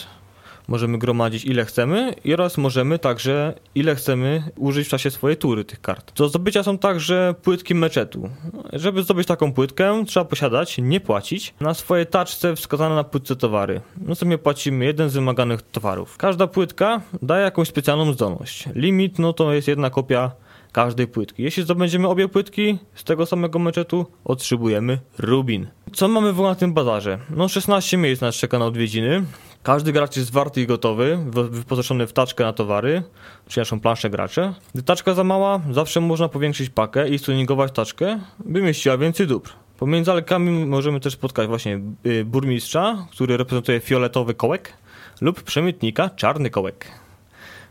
możemy 0.71 0.99
gromadzić 0.99 1.45
ile 1.45 1.65
chcemy 1.65 2.15
oraz 2.35 2.59
możemy 2.59 2.99
także 2.99 3.55
ile 3.75 3.95
chcemy 3.95 4.43
użyć 4.57 4.87
w 4.87 4.91
czasie 4.91 5.11
swojej 5.11 5.37
tury 5.37 5.65
tych 5.65 5.81
kart. 5.81 6.13
Do 6.17 6.29
zdobycia 6.29 6.63
są 6.63 6.79
także 6.79 7.35
płytki 7.43 7.75
meczetu. 7.75 8.31
Żeby 8.73 9.03
zdobyć 9.03 9.27
taką 9.27 9.53
płytkę 9.53 10.05
trzeba 10.07 10.25
posiadać, 10.25 10.79
nie 10.79 11.01
płacić, 11.01 11.55
na 11.61 11.75
swojej 11.75 12.07
taczce 12.07 12.57
wskazane 12.57 12.95
na 12.95 13.05
płytce 13.05 13.37
towary. 13.37 13.81
No 14.07 14.15
sobie 14.15 14.39
płacimy 14.39 14.85
jeden 14.85 15.11
z 15.11 15.15
wymaganych 15.15 15.63
towarów. 15.63 16.17
Każda 16.17 16.47
płytka 16.47 17.01
daje 17.23 17.45
jakąś 17.45 17.69
specjalną 17.69 18.13
zdolność. 18.13 18.69
Limit 18.75 19.19
no 19.19 19.33
to 19.33 19.53
jest 19.53 19.69
jedna 19.69 19.91
kopia 19.91 20.31
każdej 20.73 21.07
płytki. 21.07 21.43
Jeśli 21.43 21.63
zdobędziemy 21.63 22.09
obie 22.09 22.29
płytki 22.29 22.79
z 22.95 23.05
tego 23.05 23.27
samego 23.27 23.59
meczetu, 23.59 24.07
otrzymujemy 24.25 24.99
rubin. 25.19 25.67
Co 25.93 26.09
mamy 26.09 26.33
w 26.33 26.37
ogóle 26.37 26.49
na 26.49 26.55
tym 26.55 26.75
bazarze? 26.75 27.19
No 27.31 27.49
16 27.49 27.97
miejsc 27.97 28.23
nas 28.23 28.35
czeka 28.35 28.59
na 28.59 28.67
odwiedziny. 28.67 29.25
Każdy 29.63 29.93
gracz 29.93 30.17
jest 30.17 30.33
warty 30.33 30.63
i 30.63 30.67
gotowy, 30.67 31.19
wyposażony 31.51 32.07
w 32.07 32.13
taczkę 32.13 32.45
na 32.45 32.53
towary, 32.53 33.03
czy 33.49 33.61
naszą 33.61 33.81
planszę 33.81 34.11
gracze. 34.11 34.55
Gdy 34.75 34.83
taczka 34.83 35.15
za 35.15 35.25
mała, 35.25 35.61
zawsze 35.71 36.01
można 36.01 36.29
powiększyć 36.29 36.71
pakę 36.71 37.09
i 37.09 37.19
stuningować 37.19 37.73
taczkę, 37.73 38.21
by 38.39 38.63
mieściła 38.63 38.99
więcej 38.99 39.27
dóbr. 39.27 39.51
Pomiędzy 39.79 40.13
alkami 40.13 40.67
możemy 40.67 41.01
też 41.01 41.13
spotkać 41.13 41.49
właśnie 41.49 41.81
y, 42.07 42.25
burmistrza, 42.25 43.07
który 43.11 43.37
reprezentuje 43.37 43.81
fioletowy 43.81 44.35
kołek, 44.35 44.73
lub 45.21 45.43
przemytnika 45.43 46.11
czarny 46.11 46.51
kołek. 46.51 46.87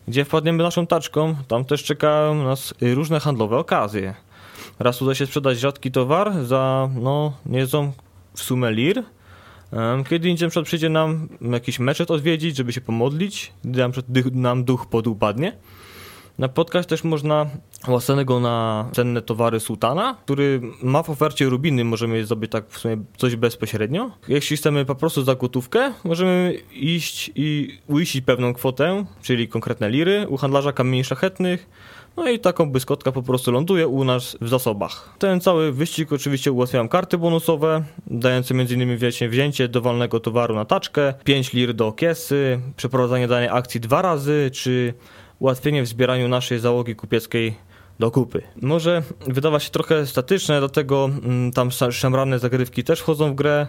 Gdzie 0.07 0.25
wpadniemy 0.25 0.63
naszą 0.63 0.87
taczką, 0.87 1.35
tam 1.47 1.65
też 1.65 1.83
czekają 1.83 2.43
nas 2.43 2.73
różne 2.81 3.19
handlowe 3.19 3.57
okazje. 3.57 4.13
Raz 4.79 5.01
uda 5.01 5.15
się 5.15 5.25
sprzedać 5.25 5.59
rzadki 5.59 5.91
towar 5.91 6.45
za, 6.45 6.89
no, 6.95 7.33
niezłą 7.45 7.91
w 8.33 8.43
sumę 8.43 8.71
lir, 8.71 9.03
kiedy 10.09 10.29
indziej 10.29 10.49
na 10.55 10.63
przyjdzie 10.63 10.89
nam 10.89 11.29
jakiś 11.41 11.79
meczet 11.79 12.11
odwiedzić, 12.11 12.57
żeby 12.57 12.73
się 12.73 12.81
pomodlić, 12.81 13.53
gdy 13.63 13.79
nam, 13.79 13.91
nam 14.31 14.63
duch 14.63 14.87
podupadnie. 14.87 15.57
Napotkać 16.37 16.87
też 16.87 17.03
można 17.03 17.45
łaskanego 17.87 18.39
na 18.39 18.89
cenne 18.93 19.21
towary 19.21 19.59
sułtana, 19.59 20.17
który 20.23 20.61
ma 20.83 21.03
w 21.03 21.09
ofercie 21.09 21.45
rubiny, 21.45 21.83
możemy 21.83 22.25
zdobyć 22.25 22.51
tak 22.51 22.69
w 22.69 22.77
sumie 22.77 22.97
coś 23.17 23.35
bezpośrednio. 23.35 24.11
Jeśli 24.27 24.57
chcemy 24.57 24.85
po 24.85 24.95
prostu 24.95 25.23
za 25.23 25.35
gotówkę, 25.35 25.93
możemy 26.03 26.53
iść 26.73 27.31
i 27.35 27.77
uiścić 27.87 28.25
pewną 28.25 28.53
kwotę, 28.53 29.05
czyli 29.21 29.47
konkretne 29.47 29.89
liry, 29.89 30.27
u 30.27 30.37
handlarza 30.37 30.73
kamieni 30.73 31.03
szlachetnych, 31.03 31.69
no 32.17 32.29
i 32.29 32.39
taką 32.39 32.71
błyskotka 32.71 33.11
po 33.11 33.23
prostu 33.23 33.51
ląduje 33.51 33.87
u 33.87 34.03
nas 34.03 34.37
w 34.41 34.49
zasobach. 34.49 35.15
Ten 35.19 35.41
cały 35.41 35.71
wyścig 35.71 36.13
oczywiście 36.13 36.51
ułatwiają 36.51 36.89
karty 36.89 37.17
bonusowe, 37.17 37.83
dające 38.07 38.53
m.in. 38.53 38.97
wiecie, 38.97 39.29
wzięcie 39.29 39.67
dowolnego 39.67 40.19
towaru 40.19 40.55
na 40.55 40.65
taczkę, 40.65 41.13
5 41.23 41.53
lir 41.53 41.73
do 41.73 41.91
kiesy, 41.91 42.59
przeprowadzanie 42.75 43.27
danej 43.27 43.49
akcji 43.51 43.79
dwa 43.79 44.01
razy, 44.01 44.49
czy 44.53 44.93
ułatwienie 45.39 45.83
w 45.83 45.87
zbieraniu 45.87 46.27
naszej 46.27 46.59
załogi 46.59 46.95
kupieckiej 46.95 47.55
do 47.99 48.11
kupy. 48.11 48.41
Może 48.61 49.03
wydawać 49.27 49.63
się 49.63 49.69
trochę 49.69 50.05
statyczne, 50.05 50.59
dlatego 50.59 51.09
mm, 51.23 51.51
tam 51.51 51.71
szemrane 51.91 52.39
zagrywki 52.39 52.83
też 52.83 52.99
wchodzą 52.99 53.31
w 53.31 53.35
grę. 53.35 53.67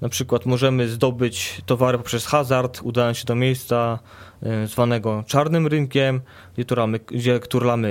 Na 0.00 0.08
przykład 0.08 0.46
możemy 0.46 0.88
zdobyć 0.88 1.62
towary 1.66 1.98
poprzez 1.98 2.26
hazard, 2.26 2.80
udając 2.82 3.18
się 3.18 3.24
do 3.24 3.34
miejsca 3.34 3.98
zwanego 4.66 5.24
czarnym 5.26 5.66
rynkiem, 5.66 6.20
gdzie 6.54 6.64
turlamy, 6.64 6.98
gdzie 6.98 7.40
turlamy 7.40 7.88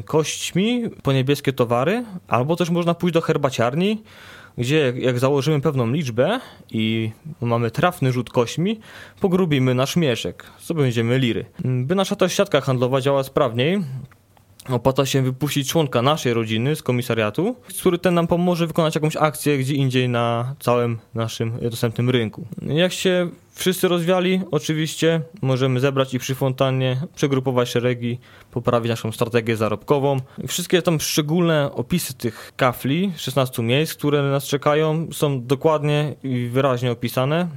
y, 0.00 0.02
kośćmi 0.02 0.82
po 1.02 1.12
niebieskie 1.12 1.52
towary, 1.52 2.04
albo 2.28 2.56
też 2.56 2.70
można 2.70 2.94
pójść 2.94 3.14
do 3.14 3.20
herbaciarni, 3.20 4.02
gdzie 4.58 4.92
jak 4.96 5.18
założymy 5.18 5.60
pewną 5.60 5.92
liczbę 5.92 6.40
i 6.70 7.10
mamy 7.40 7.70
trafny 7.70 8.12
rzut 8.12 8.30
kośćmi, 8.30 8.80
pogrubimy 9.20 9.74
nasz 9.74 9.96
mieszek, 9.96 10.46
co 10.58 10.74
będziemy 10.74 11.18
liry. 11.18 11.44
By 11.64 11.94
nasza 11.94 12.16
ta 12.16 12.28
siatka 12.28 12.60
handlowa 12.60 13.00
działała 13.00 13.22
sprawniej, 13.22 13.80
opłaca 14.68 15.06
się 15.06 15.22
wypuścić 15.22 15.68
członka 15.68 16.02
naszej 16.02 16.34
rodziny 16.34 16.76
z 16.76 16.82
komisariatu, 16.82 17.56
który 17.78 17.98
ten 17.98 18.14
nam 18.14 18.26
pomoże 18.26 18.66
wykonać 18.66 18.94
jakąś 18.94 19.16
akcję 19.16 19.58
gdzie 19.58 19.74
indziej 19.74 20.08
na 20.08 20.54
całym 20.58 20.98
naszym 21.14 21.52
dostępnym 21.70 22.10
rynku. 22.10 22.46
Jak 22.62 22.92
się 22.92 23.30
wszyscy 23.56 23.88
rozwiali, 23.88 24.40
oczywiście 24.50 25.20
możemy 25.42 25.80
zebrać 25.80 26.14
i 26.14 26.18
przy 26.18 26.34
fontannie 26.34 27.00
przegrupować 27.14 27.68
szeregi, 27.68 28.18
poprawić 28.50 28.90
naszą 28.90 29.12
strategię 29.12 29.56
zarobkową. 29.56 30.16
Wszystkie 30.48 30.82
tam 30.82 31.00
szczególne 31.00 31.70
opisy 31.72 32.14
tych 32.14 32.52
kafli, 32.56 33.12
16 33.16 33.62
miejsc, 33.62 33.94
które 33.94 34.22
nas 34.22 34.44
czekają, 34.44 35.06
są 35.12 35.46
dokładnie 35.46 36.14
i 36.22 36.48
wyraźnie 36.52 36.92
opisane 36.92 37.48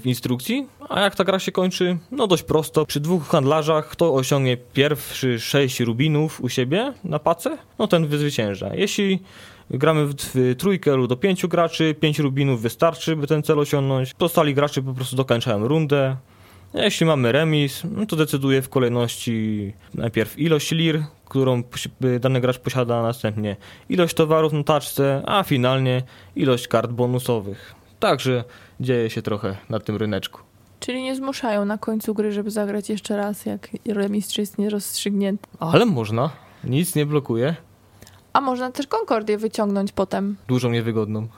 w 0.00 0.06
instrukcji. 0.06 0.66
A 0.88 1.00
jak 1.00 1.14
ta 1.14 1.24
gra 1.24 1.38
się 1.38 1.52
kończy? 1.52 1.98
No 2.10 2.26
dość 2.26 2.42
prosto. 2.42 2.86
Przy 2.86 3.00
dwóch 3.00 3.28
handlarzach, 3.28 3.88
kto 3.88 4.14
osiągnie 4.14 4.56
pierwszy 4.56 5.40
6 5.40 5.80
rubinów 5.80 6.40
u 6.40 6.48
siebie 6.48 6.92
na 7.04 7.18
pace, 7.18 7.58
no 7.78 7.86
ten 7.86 8.06
wyzwycięża. 8.06 8.74
Jeśli 8.74 9.22
Gramy 9.70 10.06
w 10.06 10.54
trójkę 10.58 10.96
lub 10.96 11.08
do 11.08 11.16
pięciu 11.16 11.48
graczy, 11.48 11.94
pięć 11.94 12.18
rubinów 12.18 12.62
wystarczy, 12.62 13.16
by 13.16 13.26
ten 13.26 13.42
cel 13.42 13.58
osiągnąć. 13.58 14.14
Pozostali 14.14 14.54
gracze 14.54 14.82
po 14.82 14.94
prostu 14.94 15.16
dokończają 15.16 15.68
rundę. 15.68 16.16
Jeśli 16.74 17.06
mamy 17.06 17.32
remis, 17.32 17.82
no 17.96 18.06
to 18.06 18.16
decyduje 18.16 18.62
w 18.62 18.68
kolejności 18.68 19.72
najpierw 19.94 20.38
ilość 20.38 20.70
lir, 20.72 21.02
którą 21.24 21.62
dany 22.20 22.40
gracz 22.40 22.58
posiada, 22.58 23.02
następnie 23.02 23.56
ilość 23.88 24.14
towarów 24.14 24.52
na 24.52 24.62
taczce, 24.64 25.22
a 25.26 25.42
finalnie 25.42 26.02
ilość 26.36 26.68
kart 26.68 26.90
bonusowych. 26.90 27.74
Także 28.00 28.44
dzieje 28.80 29.10
się 29.10 29.22
trochę 29.22 29.56
na 29.70 29.80
tym 29.80 29.96
ryneczku. 29.96 30.40
Czyli 30.80 31.02
nie 31.02 31.16
zmuszają 31.16 31.64
na 31.64 31.78
końcu 31.78 32.14
gry, 32.14 32.32
żeby 32.32 32.50
zagrać 32.50 32.90
jeszcze 32.90 33.16
raz, 33.16 33.46
jak 33.46 33.68
remis 33.86 34.38
jest 34.38 34.58
nierozstrzygnięty. 34.58 35.46
Ale 35.60 35.86
można. 35.86 36.30
Nic 36.64 36.94
nie 36.94 37.06
blokuje. 37.06 37.56
A 38.36 38.40
można 38.40 38.72
też 38.72 38.86
Concordię 38.86 39.38
wyciągnąć 39.38 39.92
potem. 39.92 40.36
Dużo 40.48 40.70
niewygodną. 40.70 41.28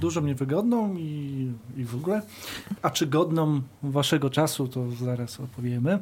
Dużo 0.00 0.20
niewygodną 0.20 0.96
i, 0.96 1.52
i 1.76 1.84
w 1.84 1.94
ogóle. 1.94 2.22
A 2.82 2.90
czy 2.90 3.06
godną 3.06 3.62
waszego 3.82 4.30
czasu, 4.30 4.68
to 4.68 4.90
zaraz 4.90 5.40
opowiemy. 5.40 5.98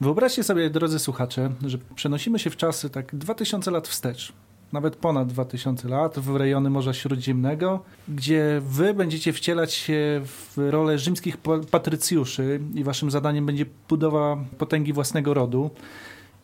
Wyobraźcie 0.00 0.42
sobie, 0.42 0.70
drodzy 0.70 0.98
słuchacze, 0.98 1.50
że 1.66 1.78
przenosimy 1.94 2.38
się 2.38 2.50
w 2.50 2.56
czasy 2.56 2.90
tak 2.90 3.16
2000 3.16 3.70
lat 3.70 3.88
wstecz 3.88 4.32
nawet 4.72 4.96
ponad 4.96 5.28
2000 5.28 5.88
lat, 5.88 6.18
w 6.18 6.36
rejony 6.36 6.70
Morza 6.70 6.92
Śródziemnego, 6.92 7.80
gdzie 8.08 8.62
wy 8.64 8.94
będziecie 8.94 9.32
wcielać 9.32 9.74
się 9.74 10.20
w 10.24 10.54
rolę 10.70 10.98
rzymskich 10.98 11.36
patrycjuszy 11.70 12.60
i 12.74 12.84
waszym 12.84 13.10
zadaniem 13.10 13.46
będzie 13.46 13.66
budowa 13.88 14.36
potęgi 14.58 14.92
własnego 14.92 15.34
rodu 15.34 15.70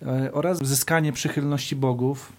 e, 0.03 0.33
oraz 0.33 0.59
zyskanie 0.59 1.13
przychylności 1.13 1.77
bogów. 1.77 2.33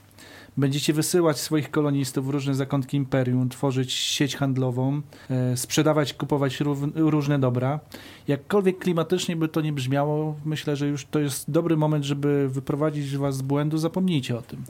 Będziecie 0.58 0.94
wysyłać 0.94 1.40
swoich 1.40 1.72
kolonistów 1.72 2.28
w 2.28 2.30
różne 2.30 2.56
zakątki 2.56 2.98
imperium, 2.98 3.50
tworzyć 3.50 3.94
sieć 3.94 4.36
handlową, 4.36 5.02
e, 5.30 5.58
sprzedawać, 5.58 6.14
kupować 6.14 6.60
różne 6.96 7.40
dobra. 7.40 7.80
Jakkolwiek 8.28 8.80
klimatycznie 8.80 9.36
by 9.36 9.48
to 9.48 9.62
nie 9.62 9.74
brzmiało, 9.74 10.36
myślę, 10.46 10.76
że 10.76 10.88
już 10.88 11.06
to 11.06 11.20
jest 11.20 11.52
dobry 11.52 11.78
moment, 11.78 12.06
żeby 12.06 12.50
wyprowadzić 12.50 13.18
was 13.18 13.38
z 13.38 13.42
błędu. 13.42 13.78
Zapomnijcie 13.78 14.38
o 14.38 14.42
tym. 14.42 14.64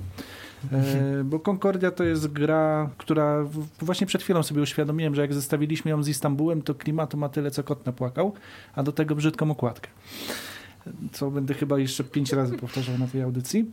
E, 0.71 1.23
bo 1.23 1.39
Concordia 1.39 1.91
to 1.91 2.03
jest 2.03 2.27
gra, 2.27 2.89
która 2.97 3.45
właśnie 3.79 4.07
przed 4.07 4.23
chwilą 4.23 4.43
sobie 4.43 4.61
uświadomiłem, 4.61 5.15
że 5.15 5.21
jak 5.21 5.33
zestawiliśmy 5.33 5.91
ją 5.91 6.03
z 6.03 6.07
Istambułem, 6.07 6.61
to 6.61 6.75
klimatu 6.75 7.17
ma 7.17 7.29
tyle, 7.29 7.51
co 7.51 7.63
kot 7.63 7.85
napłakał, 7.85 8.33
a 8.75 8.83
do 8.83 8.91
tego 8.91 9.15
brzydką 9.15 9.51
okładkę. 9.51 9.89
Co 11.11 11.31
będę 11.31 11.53
chyba 11.53 11.79
jeszcze 11.79 12.03
pięć 12.03 12.33
razy 12.33 12.57
powtarzał 12.57 12.97
na 12.97 13.07
tej 13.07 13.21
audycji. 13.21 13.65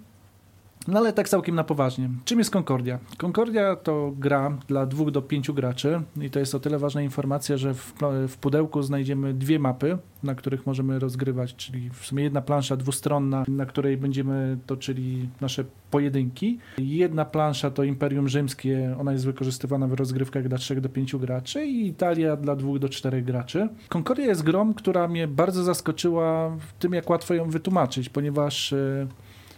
No 0.89 0.99
ale 0.99 1.13
tak 1.13 1.29
całkiem 1.29 1.55
na 1.55 1.65
poważnie. 1.65 2.11
Czym 2.25 2.39
jest 2.39 2.51
Concordia? 2.51 2.99
Concordia 3.19 3.77
to 3.77 4.13
gra 4.17 4.59
dla 4.69 4.87
dwóch 4.87 5.11
do 5.11 5.23
pięciu 5.23 5.55
graczy 5.55 6.03
i 6.21 6.31
to 6.31 6.39
jest 6.39 6.55
o 6.55 6.61
tyle 6.61 6.79
ważna 6.79 7.03
informacja, 7.03 7.57
że 7.57 7.75
w, 7.75 7.95
w 8.29 8.37
pudełku 8.37 8.83
znajdziemy 8.83 9.35
dwie 9.35 9.59
mapy, 9.59 9.99
na 10.23 10.35
których 10.35 10.67
możemy 10.67 10.99
rozgrywać, 10.99 11.55
czyli 11.57 11.91
w 11.91 12.07
sumie 12.07 12.25
jedna 12.25 12.41
plansza 12.43 12.77
dwustronna, 12.77 13.45
na 13.49 13.67
której 13.67 13.97
będziemy 13.97 14.59
toczyli 14.67 15.29
nasze 15.41 15.65
pojedynki. 15.91 16.59
Jedna 16.79 17.25
plansza 17.25 17.71
to 17.71 17.85
Imperium 17.85 18.29
Rzymskie, 18.29 18.97
ona 19.01 19.13
jest 19.13 19.25
wykorzystywana 19.25 19.87
w 19.87 19.93
rozgrywkach 19.93 20.49
dla 20.49 20.59
trzech 20.59 20.81
do 20.81 20.89
pięciu 20.89 21.19
graczy 21.19 21.67
i 21.67 21.87
Italia 21.87 22.37
dla 22.37 22.57
dwóch 22.57 22.79
do 22.79 22.89
czterech 22.89 23.25
graczy. 23.25 23.69
Concordia 23.89 24.27
jest 24.27 24.43
grą, 24.43 24.75
która 24.75 25.09
mnie 25.09 25.29
bardzo 25.29 25.65
zaskoczyła 25.65 26.51
w 26.51 26.73
tym, 26.79 26.93
jak 26.93 27.11
łatwo 27.11 27.35
ją 27.35 27.51
wytłumaczyć, 27.51 28.09
ponieważ 28.09 28.73
e, 28.73 29.07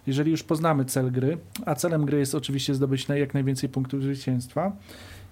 jeżeli 0.06 0.30
już 0.30 0.42
poznamy 0.42 0.84
cel 0.84 1.12
gry, 1.12 1.38
a 1.66 1.74
celem 1.74 2.04
gry 2.04 2.18
jest 2.18 2.34
oczywiście 2.34 2.74
zdobyć 2.74 3.08
jak 3.08 3.34
najwięcej 3.34 3.68
punktów 3.68 4.02
zwycięstwa, 4.02 4.72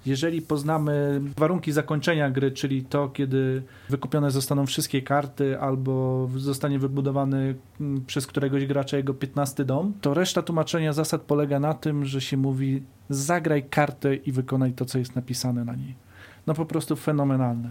jeżeli 0.07 0.43
poznamy 0.43 1.21
warunki 1.37 1.73
zakończenia 1.73 2.31
gry, 2.31 2.51
czyli 2.51 2.83
to, 2.83 3.09
kiedy 3.09 3.63
wykupione 3.89 4.31
zostaną 4.31 4.67
wszystkie 4.67 5.03
karty 5.03 5.61
albo 5.61 6.29
zostanie 6.37 6.79
wybudowany 6.79 7.55
mm, 7.81 8.05
przez 8.07 8.27
któregoś 8.27 8.67
gracza 8.67 8.97
jego 8.97 9.15
15 9.15 9.65
dom, 9.65 9.93
to 10.01 10.15
reszta 10.15 10.43
tłumaczenia 10.43 10.93
zasad 10.93 11.23
polega 11.23 11.61
na 11.61 11.75
tym, 11.75 12.05
że 12.05 12.21
się 12.21 12.37
mówi 12.37 12.83
zagraj 13.11 13.69
kartę 13.69 14.15
i 14.15 14.33
wykonaj 14.33 14.73
to, 14.73 14.85
co 14.85 14.99
jest 14.99 15.17
napisane 15.17 15.65
na 15.65 15.75
niej 15.75 16.09
no 16.49 16.55
po 16.55 16.67
prostu 16.67 16.97
fenomenalne. 16.97 17.71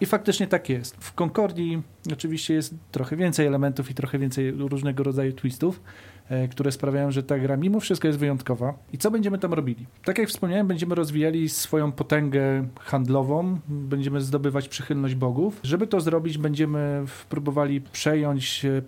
I 0.00 0.06
faktycznie 0.06 0.46
tak 0.46 0.68
jest. 0.68 0.96
W 1.00 1.14
Concordii 1.14 1.82
oczywiście 2.12 2.54
jest 2.54 2.74
trochę 2.92 3.16
więcej 3.16 3.46
elementów 3.46 3.90
i 3.90 3.94
trochę 3.94 4.18
więcej 4.18 4.50
różnego 4.50 5.04
rodzaju 5.04 5.32
twistów, 5.32 5.80
które 6.50 6.72
sprawiają, 6.72 7.10
że 7.10 7.22
ta 7.22 7.38
gra 7.38 7.56
mimo 7.56 7.80
wszystko 7.80 8.08
jest 8.08 8.18
wyjątkowa. 8.18 8.74
I 8.92 8.98
co 8.98 9.10
będziemy 9.10 9.38
tam 9.38 9.52
robili? 9.52 9.86
Tak 10.04 10.18
jak 10.18 10.28
wspomniałem, 10.28 10.66
będziemy 10.66 10.94
rozwijali 10.94 11.48
swoją 11.48 11.92
potęgę 11.92 12.68
handlową, 12.80 13.58
będziemy 13.68 14.20
zdobywać 14.20 14.68
przychylność 14.68 15.14
bogów. 15.14 15.60
Żeby 15.62 15.86
to 15.86 16.00
zrobić, 16.00 16.38
będziemy 16.38 17.04
próbowali 17.28 17.80
przejąć 17.80 18.64
e, 18.64 18.82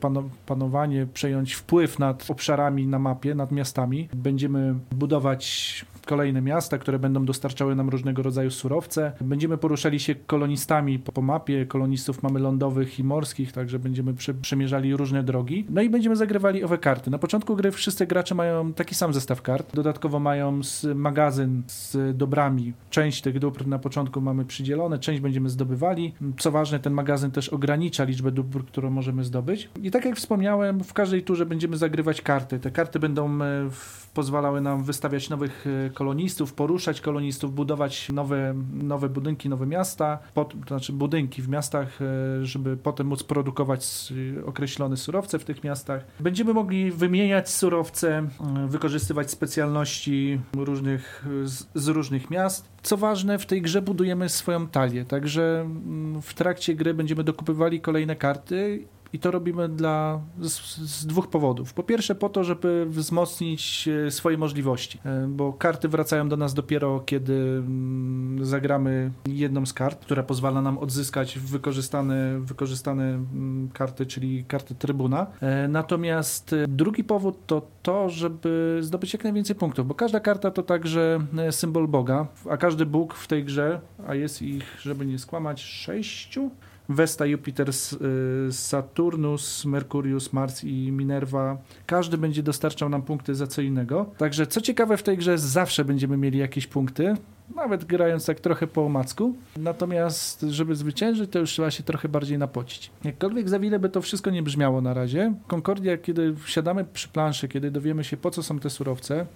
panowanie, 0.47 1.07
przejąć 1.15 1.55
wpływ 1.55 1.99
nad 1.99 2.31
obszarami 2.31 2.87
na 2.87 2.99
mapie, 2.99 3.35
nad 3.35 3.53
miastami. 3.53 4.09
Będziemy 4.15 4.75
budować 4.91 5.85
kolejne 6.07 6.43
miasta, 6.43 6.79
które 6.79 6.99
będą 6.99 7.25
dostarczały 7.25 7.75
nam 7.75 7.89
różnego 7.89 8.23
rodzaju 8.23 8.51
surowce. 8.51 9.13
Będziemy 9.21 9.59
poruszali 9.59 10.01
się 10.01 10.15
kolonistami 10.15 10.99
po, 10.99 11.13
po 11.13 11.23
mapie. 11.23 11.67
Kolonistów 11.67 12.23
mamy 12.23 12.41
lądowych 12.41 12.99
i 12.99 13.05
morskich, 13.05 13.53
także 13.53 13.79
będziemy 13.79 14.15
prze, 14.15 14.35
przemierzali 14.35 14.97
różne 14.97 15.23
drogi. 15.23 15.67
No 15.71 15.83
i 15.83 15.91
będziemy 15.91 16.17
zagrywali 16.17 16.65
owe 16.65 16.79
karty. 16.79 17.11
Na 17.11 17.19
początku 17.19 17.57
gry 17.57 17.71
wszyscy 17.71 18.07
gracze 18.07 18.35
mają 18.35 18.73
taki 18.73 18.95
sam 18.95 19.15
zestaw 19.15 19.43
kart. 19.43 19.75
Dodatkowo 19.75 20.21
mają 20.21 20.61
magazyn 20.95 21.63
z 21.67 22.17
dobrami. 22.17 22.73
Część 22.91 23.23
tych 23.23 23.39
dóbr 23.39 23.67
na 23.67 23.79
początku 23.79 24.21
mamy 24.21 24.45
przydzielone, 24.45 24.99
część 24.99 25.21
będziemy 25.21 25.49
zdobywali. 25.49 26.15
Co 26.39 26.51
ważne, 26.51 26.79
ten 26.79 26.93
magazyn 26.93 27.31
też 27.31 27.49
ogranicza 27.49 28.05
liczbę 28.05 28.31
dóbr, 28.31 28.65
którą 28.65 28.91
możemy 28.91 29.25
zdobyć. 29.25 29.69
I 29.83 29.91
tak 29.91 30.05
jak 30.05 30.17
wspomniałem, 30.17 30.85
w 30.85 30.93
każdej 30.93 31.23
turze 31.23 31.47
będziemy 31.47 31.77
zagrywać 31.77 32.23
karty. 32.23 32.59
Te 32.59 32.71
karty 32.71 32.99
będą 32.99 33.43
e, 33.43 33.69
pozwalały 34.15 34.61
nam 34.61 34.85
wystawiać 34.85 35.31
nowych 35.31 35.67
e, 35.87 35.91
kolonistów, 35.97 36.53
poruszać 36.53 37.01
kolonistów, 37.01 37.55
budować 37.55 38.09
nowe, 38.13 38.55
nowe 38.73 39.09
budynki, 39.09 39.49
nowe 39.49 39.67
miasta, 39.67 40.19
to 40.35 40.49
znaczy 40.69 40.93
budynki 40.93 41.43
w 41.43 41.49
miastach, 41.49 42.03
e, 42.03 42.45
żeby 42.45 42.77
potem 42.77 43.07
móc 43.07 43.23
produkować 43.23 44.13
określone 44.47 44.97
surowce 44.97 45.39
w 45.39 45.45
tych 45.45 45.65
miastach. 45.65 46.05
Będziemy 46.21 46.55
mogli 46.55 46.91
wymieniać 46.91 47.51
surowce, 47.51 48.19
e, 48.19 48.29
wykorzystywać 48.69 49.31
specjalności 49.31 50.41
różnych, 50.57 51.27
z, 51.45 51.67
z 51.75 51.89
różnych 51.89 52.31
miast. 52.31 52.69
Co 52.83 52.97
ważne, 52.97 53.39
w 53.39 53.47
tej 53.47 53.63
grze 53.63 53.83
budujemy 53.83 54.29
swoją 54.29 54.67
talię, 54.67 55.05
także 55.05 55.61
mm, 55.61 56.23
w 56.23 56.35
trakcie 56.35 56.75
gry 56.75 56.95
będziemy 56.95 57.25
dokupywali 57.25 57.81
kolejne 57.81 58.17
karty 58.17 58.87
i 59.13 59.19
to 59.19 59.31
robimy 59.31 59.69
dla, 59.69 60.21
z, 60.41 60.77
z, 60.77 61.07
dwóch 61.07 61.29
powodów. 61.29 61.73
Po 61.73 61.83
pierwsze, 61.83 62.15
po 62.15 62.29
to, 62.29 62.45
żeby 62.45 62.87
wzmocnić 62.89 63.89
e, 64.07 64.11
swoje 64.11 64.39
możliwości, 64.39 64.99
e, 65.05 65.27
bo 65.29 65.53
karty 65.53 65.89
wracają 65.89 66.29
do 66.29 66.37
nas 66.37 66.55
dopiero, 66.55 67.01
kiedy 67.01 67.35
mm, 67.35 68.45
zagramy 68.45 69.11
jedną 69.27 69.67
z 69.67 69.73
kart, 69.73 70.05
która 70.05 70.23
pozwala 70.23 70.63
nam 70.63 70.79
odzyskać 70.79 71.39
wykorzystane, 71.39 72.41
wykorzystane 72.41 73.05
mm, 73.05 73.69
karty, 73.73 74.07
czyli 74.07 74.45
karty 74.45 74.75
trybuna. 74.75 75.27
E, 75.41 75.69
natomiast 75.69 76.55
drugi 76.69 77.05
powód 77.05 77.47
to 77.47 77.63
to, 77.83 78.11
żeby 78.11 78.79
zdobyć 78.81 79.13
jak 79.13 79.25
najwięcej 79.25 79.57
punktów, 79.57 79.87
bo 79.87 79.95
każda 79.95 80.21
karta 80.21 80.51
to 80.51 80.63
także 80.63 81.21
symbol 81.51 81.89
Boga, 81.89 82.27
a 82.51 82.57
każdy 82.57 82.87
Bóg 82.87 83.15
w 83.15 83.27
tej 83.27 83.45
grze, 83.45 83.81
a 84.07 84.15
jest 84.15 84.43
ich, 84.43 84.77
żeby 84.81 85.07
nie 85.07 85.19
skłamać, 85.19 85.63
sześciu, 85.63 86.51
Vesta, 86.89 87.27
Jupiter, 87.27 87.71
y, 87.71 88.53
Saturnus, 88.53 89.65
Merkurius, 89.65 90.33
Mars 90.33 90.65
i 90.65 90.93
Minerva. 90.93 91.59
Każdy 91.87 92.19
będzie 92.19 92.43
dostarczał 92.43 92.89
nam 92.89 93.03
punkty 93.03 93.35
za 93.35 93.47
co 93.47 93.63
innego. 93.63 94.07
Także 94.19 94.47
co 94.47 94.61
ciekawe 94.61 94.97
w 94.97 95.03
tej 95.03 95.17
grze 95.19 95.39
zawsze 95.39 95.85
będziemy 95.85 96.17
mieli 96.17 96.39
jakieś 96.39 96.67
punkty, 96.67 97.15
nawet 97.55 97.85
grając 97.85 98.27
tak 98.27 98.41
trochę 98.41 98.67
po 98.67 98.85
omacku. 98.85 99.35
Natomiast, 99.57 100.41
żeby 100.41 100.77
zwyciężyć, 100.77 101.31
to 101.31 101.39
już 101.39 101.51
trzeba 101.51 101.71
się 101.71 101.83
trochę 101.83 102.09
bardziej 102.09 102.39
napocić. 102.39 102.91
Jakkolwiek 103.05 103.49
za 103.49 103.59
wiele 103.59 103.79
by 103.79 103.89
to 103.89 104.01
wszystko 104.03 104.31
nie 104.31 104.43
brzmiało 104.43 104.81
na 104.81 104.95
razie, 104.95 105.35
Concordia, 105.47 105.99
kiedy 105.99 106.35
wsiadamy 106.37 106.85
przy 106.85 107.09
planszy, 107.09 107.49
kiedy 107.49 107.71
dowiemy 107.71 108.05
się 108.05 108.17
po 108.17 108.31
co 108.31 108.43
są 108.43 108.59
te 108.59 108.71
surowce, 108.71 109.27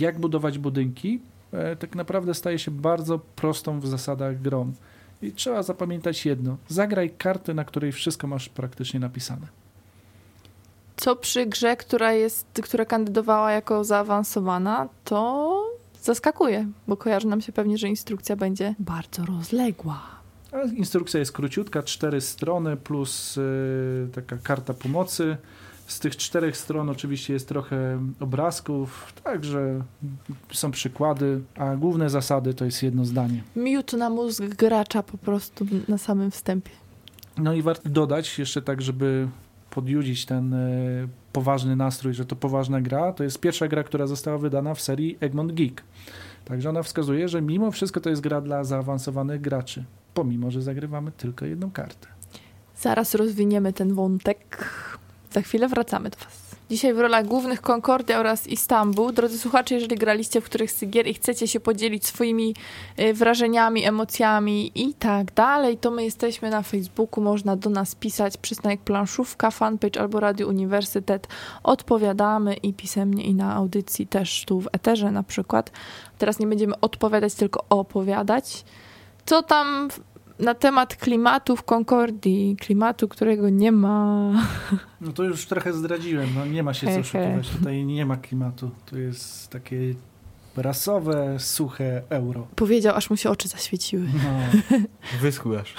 jak 0.00 0.18
budować 0.18 0.58
budynki, 0.58 1.20
e, 1.52 1.76
tak 1.76 1.94
naprawdę 1.94 2.34
staje 2.34 2.58
się 2.58 2.70
bardzo 2.70 3.18
prostą 3.18 3.80
w 3.80 3.86
zasadach 3.86 4.42
grą. 4.42 4.72
I 5.22 5.32
trzeba 5.32 5.62
zapamiętać 5.62 6.26
jedno. 6.26 6.56
Zagraj 6.68 7.10
kartę, 7.10 7.54
na 7.54 7.64
której 7.64 7.92
wszystko 7.92 8.26
masz 8.26 8.48
praktycznie 8.48 9.00
napisane. 9.00 9.46
Co 10.96 11.16
przy 11.16 11.46
grze, 11.46 11.76
która 11.76 12.12
jest, 12.12 12.46
która 12.62 12.84
kandydowała 12.84 13.52
jako 13.52 13.84
zaawansowana, 13.84 14.88
to 15.04 15.70
zaskakuje, 16.02 16.66
bo 16.88 16.96
kojarzy 16.96 17.26
nam 17.26 17.40
się 17.40 17.52
pewnie, 17.52 17.78
że 17.78 17.88
instrukcja 17.88 18.36
będzie 18.36 18.74
bardzo 18.78 19.24
rozległa. 19.24 20.02
A 20.52 20.62
instrukcja 20.62 21.20
jest 21.20 21.32
króciutka, 21.32 21.82
cztery 21.82 22.20
strony 22.20 22.76
plus 22.76 23.36
yy, 23.36 24.08
taka 24.14 24.36
karta 24.36 24.74
pomocy. 24.74 25.36
Z 25.90 25.98
tych 26.00 26.16
czterech 26.16 26.56
stron 26.56 26.90
oczywiście 26.90 27.32
jest 27.32 27.48
trochę 27.48 27.98
obrazków, 28.20 29.12
także 29.24 29.82
są 30.52 30.70
przykłady, 30.70 31.40
a 31.56 31.76
główne 31.76 32.10
zasady 32.10 32.54
to 32.54 32.64
jest 32.64 32.82
jedno 32.82 33.04
zdanie. 33.04 33.42
Miód 33.56 33.92
na 33.92 34.10
mózg 34.10 34.42
gracza 34.42 35.02
po 35.02 35.18
prostu 35.18 35.66
na 35.88 35.98
samym 35.98 36.30
wstępie. 36.30 36.70
No 37.38 37.54
i 37.54 37.62
warto 37.62 37.88
dodać 37.88 38.38
jeszcze 38.38 38.62
tak, 38.62 38.82
żeby 38.82 39.28
podjudzić 39.70 40.26
ten 40.26 40.54
e, 40.54 40.58
poważny 41.32 41.76
nastrój, 41.76 42.14
że 42.14 42.24
to 42.24 42.36
poważna 42.36 42.80
gra, 42.80 43.12
to 43.12 43.24
jest 43.24 43.40
pierwsza 43.40 43.68
gra, 43.68 43.84
która 43.84 44.06
została 44.06 44.38
wydana 44.38 44.74
w 44.74 44.80
serii 44.80 45.18
Egmont 45.20 45.52
Geek. 45.52 45.82
Także 46.44 46.68
ona 46.68 46.82
wskazuje, 46.82 47.28
że 47.28 47.42
mimo 47.42 47.70
wszystko 47.70 48.00
to 48.00 48.10
jest 48.10 48.22
gra 48.22 48.40
dla 48.40 48.64
zaawansowanych 48.64 49.40
graczy, 49.40 49.84
pomimo, 50.14 50.50
że 50.50 50.62
zagrywamy 50.62 51.12
tylko 51.12 51.46
jedną 51.46 51.70
kartę. 51.70 52.08
Zaraz 52.76 53.14
rozwiniemy 53.14 53.72
ten 53.72 53.94
wątek. 53.94 54.64
Za 55.30 55.40
chwilę 55.40 55.68
wracamy 55.68 56.10
do 56.10 56.16
Was. 56.16 56.50
Dzisiaj 56.70 56.94
w 56.94 56.98
rolach 56.98 57.26
głównych 57.26 57.60
Concordia 57.60 58.18
oraz 58.18 58.46
Istanbul. 58.46 59.12
Drodzy 59.12 59.38
słuchacze, 59.38 59.74
jeżeli 59.74 59.96
graliście 59.96 60.40
w 60.40 60.44
którychś 60.44 60.72
z 60.72 60.84
gier 60.84 61.06
i 61.06 61.14
chcecie 61.14 61.48
się 61.48 61.60
podzielić 61.60 62.06
swoimi 62.06 62.54
y, 63.00 63.14
wrażeniami, 63.14 63.84
emocjami 63.84 64.72
i 64.74 64.94
tak 64.94 65.34
dalej, 65.34 65.78
to 65.78 65.90
my 65.90 66.04
jesteśmy 66.04 66.50
na 66.50 66.62
Facebooku. 66.62 67.24
Można 67.24 67.56
do 67.56 67.70
nas 67.70 67.94
pisać 67.94 68.36
przystanek 68.36 68.80
planszówka, 68.80 69.50
fanpage 69.50 70.00
albo 70.00 70.20
Radio 70.20 70.48
Uniwersytet. 70.48 71.28
Odpowiadamy 71.62 72.54
i 72.54 72.74
pisemnie 72.74 73.24
i 73.24 73.34
na 73.34 73.54
audycji 73.54 74.06
też 74.06 74.44
tu 74.44 74.60
w 74.60 74.68
Eterze 74.72 75.10
na 75.10 75.22
przykład. 75.22 75.70
Teraz 76.18 76.38
nie 76.38 76.46
będziemy 76.46 76.80
odpowiadać, 76.80 77.34
tylko 77.34 77.64
opowiadać. 77.68 78.64
Co 79.26 79.42
tam 79.42 79.88
na 80.40 80.54
temat 80.54 80.96
klimatu 80.96 81.56
w 81.56 81.62
Concordii, 81.62 82.56
klimatu, 82.60 83.08
którego 83.08 83.48
nie 83.48 83.72
ma. 83.72 84.32
No 85.00 85.12
to 85.12 85.22
już 85.22 85.46
trochę 85.46 85.72
zdradziłem, 85.72 86.28
no 86.34 86.46
nie 86.46 86.62
ma 86.62 86.74
się 86.74 86.86
co 86.86 87.00
oszukiwać, 87.00 87.50
tutaj 87.50 87.84
nie 87.84 88.06
ma 88.06 88.16
klimatu, 88.16 88.70
to 88.90 88.98
jest 88.98 89.48
takie 89.48 89.94
rasowe, 90.56 91.36
suche 91.38 92.02
euro. 92.08 92.46
Powiedział, 92.56 92.96
aż 92.96 93.10
mu 93.10 93.16
się 93.16 93.30
oczy 93.30 93.48
zaświeciły. 93.48 94.06
No. 94.14 94.78
Wyschły 95.22 95.60
aż. 95.60 95.74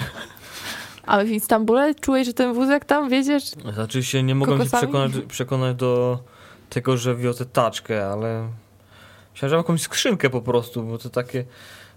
Ale 1.06 1.24
w 1.24 1.30
Istambule 1.30 1.94
czułeś, 1.94 2.26
że 2.26 2.34
ten 2.34 2.54
wózek 2.54 2.84
tam 2.84 3.08
wiedziesz? 3.08 3.44
Znaczy 3.74 4.02
się 4.02 4.22
nie 4.22 4.34
mogłem 4.34 4.64
się 4.64 4.76
przekonać, 4.76 5.12
przekonać 5.28 5.76
do 5.76 6.22
tego, 6.70 6.96
że 6.96 7.16
wiozę 7.16 7.46
taczkę, 7.46 8.06
ale 8.06 8.48
myślałem, 9.32 9.50
że 9.50 9.56
mam 9.56 9.64
jakąś 9.64 9.82
skrzynkę 9.82 10.30
po 10.30 10.42
prostu, 10.42 10.82
bo 10.82 10.98
to 10.98 11.10
takie 11.10 11.44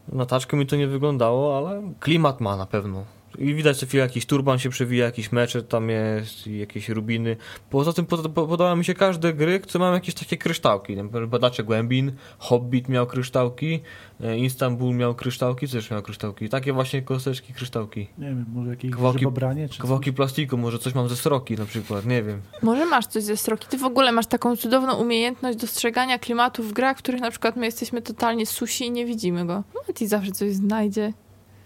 na 0.09 0.25
taczkę 0.25 0.57
mi 0.57 0.65
to 0.65 0.75
nie 0.75 0.87
wyglądało, 0.87 1.57
ale 1.57 1.81
klimat 1.99 2.41
ma 2.41 2.57
na 2.57 2.65
pewno. 2.65 3.03
I 3.39 3.53
widać 3.53 3.77
co 3.77 3.85
chwilę 3.85 4.03
jakiś 4.03 4.25
turban 4.25 4.59
się 4.59 4.69
przewija, 4.69 5.05
jakiś 5.05 5.31
mecz 5.31 5.57
tam 5.69 5.89
jest, 5.89 6.47
jakieś 6.47 6.89
rubiny. 6.89 7.37
Poza 7.69 7.93
tym 7.93 8.05
pod, 8.05 8.31
podobały 8.31 8.77
mi 8.77 8.85
się 8.85 8.93
każde 8.93 9.33
gry, 9.33 9.59
które 9.59 9.79
mają 9.79 9.93
jakieś 9.93 10.13
takie 10.15 10.37
kryształki. 10.37 10.97
Badacze 11.27 11.63
Głębin, 11.63 12.11
Hobbit 12.37 12.89
miał 12.89 13.07
kryształki, 13.07 13.79
e, 14.21 14.37
Istanbul 14.37 14.95
miał 14.95 15.15
kryształki, 15.15 15.67
też 15.67 15.91
miał 15.91 16.01
kryształki. 16.01 16.49
Takie 16.49 16.73
właśnie 16.73 17.01
kosteczki, 17.01 17.53
kryształki. 17.53 18.07
Nie 18.17 18.27
wiem, 18.27 18.45
może 18.53 18.69
jakieś 18.69 18.91
kawałki, 18.91 19.25
czy 19.71 19.81
Kawałki 19.81 20.09
coś? 20.09 20.15
plastiku, 20.15 20.57
może 20.57 20.79
coś 20.79 20.95
mam 20.95 21.09
ze 21.09 21.15
sroki 21.15 21.55
na 21.55 21.65
przykład, 21.65 22.05
nie 22.05 22.23
wiem. 22.23 22.41
Może 22.61 22.85
masz 22.85 23.07
coś 23.07 23.23
ze 23.23 23.37
sroki. 23.37 23.67
Ty 23.69 23.77
w 23.77 23.83
ogóle 23.83 24.11
masz 24.11 24.27
taką 24.27 24.55
cudowną 24.55 24.95
umiejętność 24.95 25.57
dostrzegania 25.57 26.19
klimatu 26.19 26.63
w 26.63 26.73
grach, 26.73 26.97
w 26.97 26.99
których 26.99 27.21
na 27.21 27.31
przykład 27.31 27.55
my 27.55 27.65
jesteśmy 27.65 28.01
totalnie 28.01 28.45
susi 28.45 28.85
i 28.85 28.91
nie 28.91 29.05
widzimy 29.05 29.45
go. 29.45 29.63
No, 29.75 29.93
ty 29.93 30.07
zawsze 30.07 30.31
coś 30.31 30.53
znajdzie. 30.53 31.13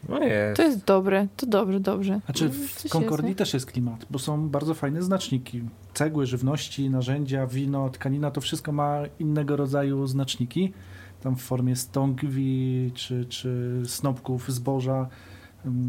No 0.10 0.20
jest. 0.20 0.58
To 0.58 0.64
jest 0.64 0.86
dobre, 0.86 1.28
to 1.38 1.46
dobrze, 1.46 1.80
dobrze. 1.80 2.20
Znaczy 2.26 2.46
Mm, 2.46 2.68
w 2.68 2.90
Concordii 2.90 3.28
jest, 3.28 3.38
też 3.38 3.54
jest 3.54 3.66
klimat, 3.66 4.06
bo 4.10 4.20
są 4.20 4.50
bardzo 4.50 4.74
fajne 4.74 5.02
znaczniki. 5.02 5.62
Cegły, 5.94 6.26
żywności, 6.26 6.90
narzędzia, 6.90 7.48
wino, 7.48 7.90
tkanina, 7.90 8.32
to 8.32 8.42
wszystko 8.42 8.72
ma 8.72 9.00
innego 9.20 9.56
rodzaju 9.56 10.08
znaczniki. 10.08 10.74
Tam 11.22 11.36
w 11.36 11.42
formie 11.42 11.76
stągwi 11.76 12.92
czy, 12.96 13.26
czy 13.26 13.82
snopków 13.86 14.52
zboża. 14.52 15.08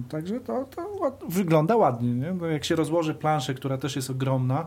Także 0.09 0.41
to, 0.41 0.65
to 0.65 0.89
ład, 1.01 1.21
wygląda 1.29 1.77
ładnie. 1.77 2.15
Nie? 2.15 2.33
No 2.33 2.47
jak 2.47 2.65
się 2.65 2.77
rozłoży 2.77 3.15
planszę, 3.15 3.55
która 3.55 3.79
też 3.79 3.97
jest 3.97 4.11
ogromna, 4.11 4.67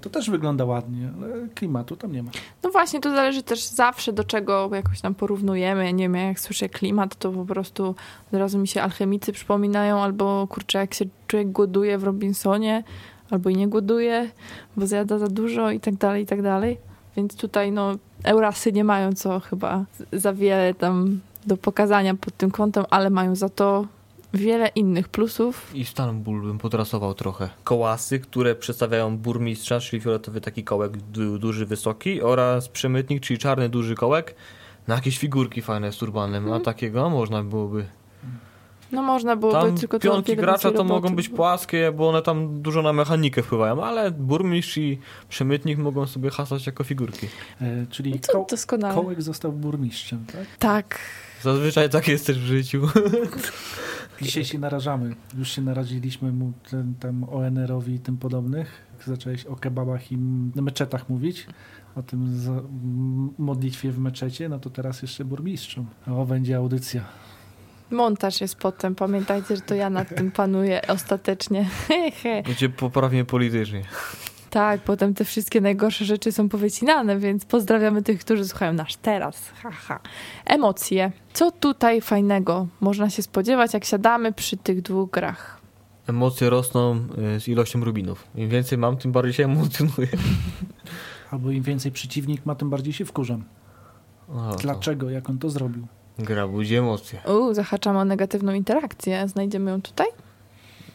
to 0.00 0.10
też 0.10 0.30
wygląda 0.30 0.64
ładnie, 0.64 1.10
ale 1.22 1.48
klimatu 1.54 1.96
tam 1.96 2.12
nie 2.12 2.22
ma. 2.22 2.30
No 2.62 2.70
właśnie, 2.70 3.00
to 3.00 3.10
zależy 3.10 3.42
też 3.42 3.64
zawsze 3.64 4.12
do 4.12 4.24
czego 4.24 4.70
jakoś 4.72 5.00
tam 5.00 5.14
porównujemy. 5.14 5.92
Nie 5.92 6.04
wiem, 6.04 6.14
jak 6.14 6.40
słyszę 6.40 6.68
klimat, 6.68 7.16
to 7.16 7.32
po 7.32 7.44
prostu 7.44 7.94
od 8.32 8.38
razu 8.38 8.58
mi 8.58 8.68
się 8.68 8.82
alchemicy 8.82 9.32
przypominają, 9.32 10.00
albo 10.00 10.46
kurczę, 10.46 10.78
jak 10.78 10.94
się 10.94 11.04
człowiek 11.26 11.52
głoduje 11.52 11.98
w 11.98 12.04
Robinsonie, 12.04 12.84
albo 13.30 13.50
i 13.50 13.56
nie 13.56 13.68
głoduje, 13.68 14.30
bo 14.76 14.86
zjada 14.86 15.18
za 15.18 15.26
dużo 15.26 15.70
i 15.70 15.80
tak 15.80 15.94
dalej, 15.94 16.22
i 16.22 16.26
tak 16.26 16.42
dalej. 16.42 16.78
Więc 17.16 17.36
tutaj 17.36 17.72
no, 17.72 17.94
Eurasy 18.24 18.72
nie 18.72 18.84
mają 18.84 19.12
co 19.12 19.40
chyba 19.40 19.84
za 20.12 20.32
wiele 20.32 20.74
tam 20.74 21.20
do 21.46 21.56
pokazania 21.56 22.14
pod 22.14 22.36
tym 22.36 22.50
kątem, 22.50 22.84
ale 22.90 23.10
mają 23.10 23.36
za 23.36 23.48
to 23.48 23.86
wiele 24.34 24.68
innych 24.68 25.08
plusów. 25.08 25.74
Istanbul 25.74 26.42
bym 26.42 26.58
podrasował 26.58 27.14
trochę. 27.14 27.48
Kołasy, 27.64 28.18
które 28.20 28.54
przedstawiają 28.54 29.18
burmistrza, 29.18 29.80
czyli 29.80 30.02
fioletowy 30.02 30.40
taki 30.40 30.64
kołek 30.64 30.96
du 30.96 31.38
duży, 31.38 31.66
wysoki 31.66 32.22
oraz 32.22 32.68
przemytnik, 32.68 33.22
czyli 33.22 33.38
czarny 33.38 33.68
duży 33.68 33.94
kołek 33.94 34.34
na 34.86 34.94
jakieś 34.94 35.18
figurki 35.18 35.62
fajne 35.62 35.92
z 35.92 35.96
turbanem, 35.96 36.44
Mhm. 36.44 36.62
a 36.62 36.64
takiego 36.64 37.10
można 37.10 37.42
byłoby. 37.42 37.86
No 38.92 39.02
można 39.02 39.36
byłoby 39.36 39.58
Tam 39.68 39.76
tylko 39.78 39.98
to 39.98 40.02
pionki 40.02 40.32
wiele 40.32 40.42
gracza 40.42 40.62
to 40.70 40.76
roboty 40.78 40.88
mogą 40.88 41.16
być 41.16 41.28
płaskie, 41.28 41.92
bo 41.96 42.08
one 42.08 42.22
tam 42.22 42.62
dużo 42.62 42.82
na 42.82 42.92
mechanikę 42.92 43.42
wpływają, 43.42 43.84
ale 43.84 44.10
burmistrz 44.10 44.76
i 44.78 44.98
przemytnik 45.28 45.78
mogą 45.78 46.06
sobie 46.06 46.30
hasać 46.30 46.66
jako 46.66 46.84
figurki. 46.84 47.26
E, 47.60 47.86
czyli 47.90 48.10
No 48.10 48.18
to 48.18 48.32
ko- 48.32 48.46
doskonale. 48.50 48.94
kołek 48.94 49.22
został 49.22 49.52
burmistrzem, 49.52 50.24
tak? 50.32 50.46
Tak. 50.58 50.98
Zazwyczaj 51.42 51.90
tak 51.90 52.08
jest 52.08 52.26
też 52.26 52.38
w 52.38 52.42
życiu. 52.44 52.82
Dzisiaj 54.22 54.44
się 54.44 54.58
narażamy. 54.58 55.14
Już 55.38 55.50
się 55.50 55.62
naraziliśmy 55.62 56.32
mu 56.32 56.52
ten, 56.70 56.94
tam 57.00 57.24
ONR-owi 57.24 57.94
i 57.94 57.98
tym 57.98 58.16
podobnych. 58.16 58.86
Zacząłeś 59.06 59.46
o 59.46 59.56
kebabach 59.56 60.12
i 60.12 60.14
m- 60.14 60.52
meczetach 60.56 61.08
mówić, 61.08 61.46
o 61.96 62.02
tym 62.02 62.40
modlitwie 63.38 63.90
w 63.92 63.98
meczecie, 63.98 64.48
no 64.48 64.58
to 64.58 64.70
teraz 64.70 65.02
jeszcze 65.02 65.24
burmistrzem. 65.24 65.86
O, 66.06 66.26
będzie 66.26 66.56
audycja. 66.56 67.04
Montaż 67.90 68.40
jest 68.40 68.54
potem. 68.56 68.94
Pamiętajcie, 68.94 69.56
że 69.56 69.62
to 69.62 69.74
ja 69.74 69.90
nad 69.90 70.16
tym 70.16 70.30
panuję 70.30 70.80
ostatecznie. 70.88 71.68
Będzie 72.46 72.68
poprawnie 72.68 73.24
politycznie. 73.24 73.82
Tak, 74.52 74.80
potem 74.80 75.14
te 75.14 75.24
wszystkie 75.24 75.60
najgorsze 75.60 76.04
rzeczy 76.04 76.32
są 76.32 76.48
powycinane, 76.48 77.18
więc 77.18 77.44
pozdrawiamy 77.44 78.02
tych, 78.02 78.20
którzy 78.20 78.48
słuchają 78.48 78.72
nas 78.72 78.98
teraz. 79.02 79.50
Haha. 79.62 80.00
Emocje. 80.44 81.12
Co 81.32 81.50
tutaj 81.50 82.00
fajnego 82.00 82.66
można 82.80 83.10
się 83.10 83.22
spodziewać, 83.22 83.74
jak 83.74 83.84
siadamy 83.84 84.32
przy 84.32 84.56
tych 84.56 84.82
dwóch 84.82 85.10
grach? 85.10 85.60
Emocje 86.06 86.50
rosną 86.50 87.06
y, 87.36 87.40
z 87.40 87.48
ilością 87.48 87.84
rubinów. 87.84 88.24
Im 88.34 88.48
więcej 88.48 88.78
mam, 88.78 88.96
tym 88.96 89.12
bardziej 89.12 89.32
się 89.32 89.44
emocjonuję. 89.44 90.08
Albo 91.30 91.50
im 91.50 91.62
więcej 91.62 91.92
przeciwnik 91.92 92.46
ma, 92.46 92.54
tym 92.54 92.70
bardziej 92.70 92.92
się 92.92 93.04
wkurzam. 93.04 93.44
Dlaczego? 94.60 95.10
Jak 95.10 95.30
on 95.30 95.38
to 95.38 95.50
zrobił? 95.50 95.86
Gra 96.18 96.48
budzi 96.48 96.74
emocje. 96.74 97.20
Uuu, 97.28 97.54
zahaczamy 97.54 97.98
o 97.98 98.04
negatywną 98.04 98.52
interakcję. 98.52 99.28
Znajdziemy 99.28 99.70
ją 99.70 99.82
tutaj? 99.82 100.06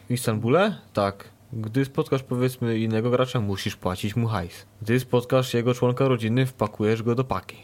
W 0.10 0.12
Istanbule? 0.12 0.76
Tak. 0.94 1.37
Gdy 1.54 1.86
spotkasz 1.86 2.24
powiedzmy 2.24 2.80
innego 2.80 3.10
gracza, 3.10 3.40
musisz 3.40 3.76
płacić 3.76 4.16
mu 4.16 4.28
hajs. 4.28 4.66
Gdy 4.82 5.00
spotkasz 5.00 5.54
jego 5.54 5.74
członka 5.74 6.08
rodziny, 6.08 6.46
wpakujesz 6.46 7.04
go 7.04 7.16
do 7.16 7.24
paki. 7.24 7.58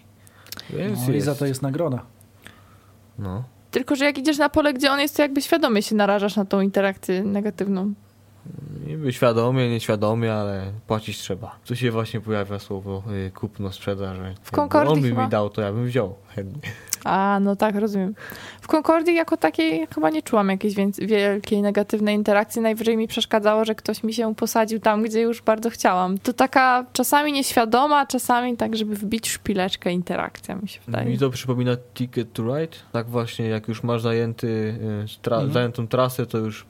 Więc 0.70 1.00
No 1.08 1.12
i 1.12 1.16
jest. 1.16 1.26
za 1.26 1.36
to 1.36 1.46
jest 1.46 1.62
nagroda. 1.62 2.06
No. 3.20 3.44
Tylko, 3.72 3.96
że 3.96 4.06
jak 4.06 4.18
idziesz 4.18 4.38
na 4.38 4.50
pole, 4.50 4.74
gdzie 4.74 4.92
on 4.92 5.00
jest, 5.00 5.16
to 5.16 5.22
jakby 5.22 5.42
świadomie 5.42 5.82
się 5.82 5.96
narażasz 5.96 6.36
na 6.36 6.46
tą 6.46 6.62
interakcję 6.62 7.24
negatywną. 7.24 7.94
Niby 8.88 9.14
świadomie, 9.14 9.70
nieświadomie, 9.70 10.34
ale 10.34 10.72
płacić 10.88 11.18
trzeba. 11.18 11.56
Tu 11.66 11.76
się 11.76 11.92
właśnie 11.92 12.22
pojawia 12.22 12.60
słowo 12.60 13.04
y, 13.28 13.32
kupno, 13.32 13.72
sprzedaż. 13.72 14.18
jakby 14.18 14.52
Concordii 14.52 14.94
On 14.94 15.02
by 15.02 15.10
chyba. 15.10 15.24
mi 15.24 15.30
dał, 15.30 15.50
to 15.50 15.62
ja 15.62 15.72
bym 15.74 15.86
wziął. 15.86 16.16
chętnie. 16.36 16.72
A, 17.04 17.40
no 17.42 17.56
tak, 17.56 17.76
rozumiem. 17.76 18.16
W 18.62 18.68
Concordii 18.68 19.16
jako 19.16 19.38
takiej 19.38 19.88
chyba 19.96 20.10
nie 20.10 20.22
czułam 20.22 20.50
jakiejś 20.50 20.76
wielkiej 21.02 21.62
negatywnej 21.62 22.16
interakcji. 22.16 22.62
Najwyżej 22.62 22.98
mi 22.98 23.08
przeszkadzało, 23.08 23.66
że 23.66 23.76
ktoś 23.76 24.04
mi 24.04 24.14
się 24.14 24.36
posadził 24.36 24.80
tam, 24.80 25.04
gdzie 25.04 25.22
już 25.22 25.42
bardzo 25.42 25.70
chciałam. 25.70 26.18
To 26.18 26.34
taka 26.34 26.86
czasami 26.94 27.32
nieświadoma, 27.34 28.06
czasami 28.06 28.58
tak, 28.58 28.76
żeby 28.76 28.96
wbić 28.96 29.30
szpileczkę 29.30 29.92
interakcja, 29.92 30.56
mi 30.56 30.68
się 30.68 30.80
wydaje. 30.86 31.10
Mi 31.10 31.18
to 31.18 31.30
przypomina 31.30 31.72
Ticket 31.94 32.34
to 32.34 32.44
Ride. 32.44 32.78
Tak 32.92 33.08
właśnie, 33.08 33.48
jak 33.48 33.68
już 33.68 33.84
masz 33.84 34.02
zajęty, 34.02 34.48
y, 34.48 35.06
tra- 35.24 35.34
Mhm. 35.34 35.52
zajętą 35.54 35.88
trasę, 35.88 36.26
to 36.26 36.38
już 36.38 36.66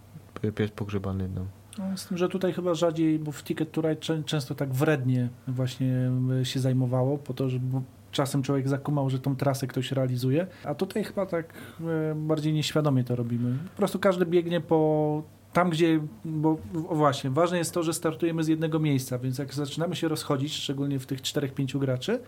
pies 0.55 0.71
pogrzebany. 0.71 1.29
No. 1.35 1.45
No, 1.77 1.97
z 1.97 2.05
tym, 2.07 2.17
że 2.17 2.29
tutaj 2.29 2.53
chyba 2.53 2.73
rzadziej, 2.73 3.19
bo 3.19 3.31
w 3.31 3.43
Ticket 3.43 3.71
to 3.71 3.81
Ride 3.81 3.95
czę- 4.01 4.23
często 4.23 4.55
tak 4.55 4.73
wrednie 4.73 5.29
właśnie 5.47 6.11
y, 6.41 6.45
się 6.45 6.59
zajmowało, 6.59 7.17
po 7.17 7.33
to, 7.33 7.49
żeby 7.49 7.81
czasem 8.11 8.43
człowiek 8.43 8.67
zakumał, 8.67 9.09
że 9.09 9.19
tą 9.19 9.35
trasę 9.35 9.67
ktoś 9.67 9.91
realizuje, 9.91 10.47
a 10.63 10.75
tutaj 10.75 11.03
chyba 11.03 11.25
tak 11.25 11.53
y, 11.81 11.83
bardziej 12.15 12.53
nieświadomie 12.53 13.03
to 13.03 13.15
robimy. 13.15 13.57
Po 13.71 13.77
prostu 13.77 13.99
każdy 13.99 14.25
biegnie 14.25 14.61
po 14.61 15.23
tam, 15.53 15.69
gdzie, 15.69 15.99
bo 16.25 16.57
właśnie, 16.73 17.29
ważne 17.29 17.57
jest 17.57 17.73
to, 17.73 17.83
że 17.83 17.93
startujemy 17.93 18.43
z 18.43 18.47
jednego 18.47 18.79
miejsca, 18.79 19.19
więc 19.19 19.37
jak 19.37 19.53
zaczynamy 19.53 19.95
się 19.95 20.07
rozchodzić, 20.07 20.53
szczególnie 20.53 20.99
w 20.99 21.05
tych 21.05 21.21
czterech, 21.21 21.53
pięciu 21.53 21.79
graczy, 21.79 22.19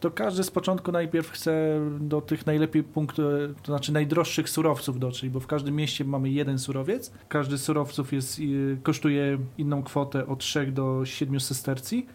to 0.00 0.10
każdy 0.10 0.44
z 0.44 0.50
początku 0.50 0.92
najpierw 0.92 1.30
chce 1.30 1.80
do 2.00 2.20
tych 2.20 2.46
najlepiej 2.46 2.82
punktów, 2.82 3.24
to 3.62 3.72
znaczy 3.72 3.92
najdroższych 3.92 4.48
surowców 4.48 4.98
dotrzeć, 4.98 5.30
bo 5.30 5.40
w 5.40 5.46
każdym 5.46 5.76
mieście 5.76 6.04
mamy 6.04 6.30
jeden 6.30 6.58
surowiec. 6.58 7.12
Każdy 7.28 7.58
z 7.58 7.62
surowców 7.62 8.12
jest, 8.12 8.38
y, 8.38 8.78
kosztuje 8.82 9.38
inną 9.58 9.82
kwotę 9.82 10.26
od 10.26 10.38
3 10.38 10.66
do 10.66 11.04
7 11.04 11.40
sestercji. 11.40 12.06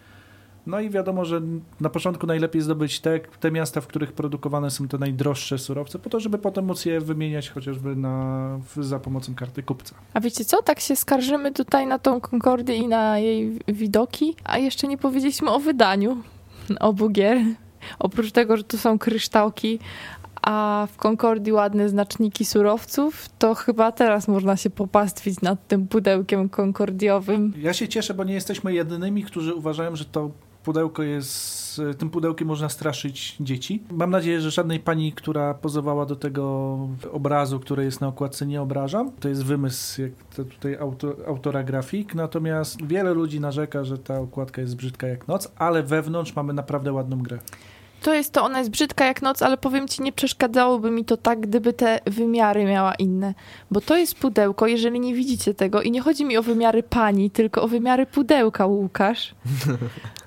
No 0.68 0.80
i 0.80 0.90
wiadomo, 0.90 1.26
że 1.26 1.42
na 1.80 1.90
początku 1.90 2.28
najlepiej 2.28 2.62
zdobyć 2.62 3.00
te, 3.00 3.20
te 3.20 3.52
miasta, 3.52 3.82
w 3.82 3.88
których 3.88 4.14
produkowane 4.14 4.72
są 4.72 4.88
te 4.88 4.98
najdroższe 4.98 5.58
surowce, 5.58 6.00
po 6.00 6.10
to, 6.10 6.20
żeby 6.20 6.38
potem 6.38 6.66
móc 6.66 6.86
je 6.86 7.02
wymieniać 7.02 7.50
chociażby 7.50 7.96
na, 7.96 8.60
za 8.78 9.00
pomocą 9.00 9.36
karty 9.36 9.64
kupca. 9.64 9.96
A 10.14 10.20
wiecie 10.20 10.46
co? 10.46 10.64
Tak 10.64 10.80
się 10.80 10.96
skarżymy 10.96 11.52
tutaj 11.52 11.88
na 11.88 12.00
tą 12.00 12.22
Concordię 12.32 12.76
i 12.76 12.88
na 12.88 13.20
jej 13.20 13.60
widoki, 13.68 14.36
a 14.44 14.58
jeszcze 14.58 14.88
nie 14.88 14.98
powiedzieliśmy 14.98 15.50
o 15.50 15.60
wydaniu 15.60 16.18
obu 16.80 17.10
gier. 17.10 17.38
Oprócz 18.00 18.32
tego, 18.32 18.58
że 18.58 18.64
tu 18.64 18.78
są 18.78 19.00
kryształki, 19.00 19.80
a 20.42 20.88
w 20.92 20.98
Concordii 20.98 21.54
ładne 21.54 21.90
znaczniki 21.90 22.46
surowców, 22.46 23.30
to 23.40 23.56
chyba 23.56 23.92
teraz 23.92 24.28
można 24.28 24.58
się 24.58 24.70
popastwić 24.70 25.42
nad 25.42 25.68
tym 25.68 25.88
pudełkiem 25.88 26.50
konkordiowym. 26.50 27.54
Ja 27.58 27.74
się 27.74 27.88
cieszę, 27.88 28.14
bo 28.14 28.24
nie 28.24 28.34
jesteśmy 28.34 28.74
jedynymi, 28.74 29.24
którzy 29.24 29.54
uważają, 29.54 29.96
że 29.96 30.06
to 30.06 30.32
pudełko 30.64 31.04
jest, 31.04 31.82
tym 31.98 32.10
pudełkiem 32.10 32.48
można 32.48 32.70
straszyć 32.70 33.36
dzieci. 33.40 33.84
Mam 33.92 34.10
nadzieję, 34.10 34.42
że 34.42 34.52
żadnej 34.52 34.80
pani, 34.80 35.14
która 35.14 35.54
pozowała 35.54 36.06
do 36.06 36.16
tego 36.16 36.78
obrazu, 37.12 37.60
który 37.60 37.84
jest 37.84 38.02
na 38.02 38.08
okładce, 38.08 38.46
nie 38.46 38.62
obrażam. 38.62 39.12
To 39.20 39.30
jest 39.30 39.46
wymysł 39.46 40.02
jak 40.02 40.12
to 40.36 40.44
tutaj 40.44 40.76
auto, 40.76 41.16
autora 41.28 41.64
grafik, 41.64 42.16
natomiast 42.16 42.86
wiele 42.86 43.14
ludzi 43.14 43.40
narzeka, 43.40 43.84
że 43.84 43.98
ta 43.98 44.20
okładka 44.20 44.62
jest 44.62 44.76
brzydka 44.76 45.08
jak 45.08 45.28
noc, 45.28 45.52
ale 45.56 45.84
wewnątrz 45.84 46.36
mamy 46.36 46.54
naprawdę 46.54 46.94
ładną 46.94 47.18
grę. 47.18 47.40
To 48.02 48.14
jest 48.14 48.34
to, 48.34 48.44
ona 48.44 48.60
jest 48.60 48.72
brzydka 48.72 49.06
jak 49.06 49.22
noc, 49.22 49.42
ale 49.42 49.58
powiem 49.58 49.88
ci, 49.88 50.02
nie 50.02 50.12
przeszkadzałoby 50.12 50.92
mi 50.92 51.06
to 51.06 51.18
tak, 51.18 51.40
gdyby 51.40 51.74
te 51.74 52.00
wymiary 52.06 52.66
miała 52.66 52.96
inne. 52.96 53.34
Bo 53.72 53.82
to 53.82 53.98
jest 53.98 54.16
pudełko, 54.16 54.68
jeżeli 54.68 55.00
nie 55.00 55.16
widzicie 55.16 55.54
tego, 55.54 55.82
i 55.82 55.92
nie 55.92 56.02
chodzi 56.02 56.26
mi 56.26 56.38
o 56.38 56.44
wymiary 56.44 56.84
pani, 56.84 57.32
tylko 57.32 57.62
o 57.62 57.68
wymiary 57.68 58.06
pudełka, 58.06 58.66
Łukasz. 58.66 59.36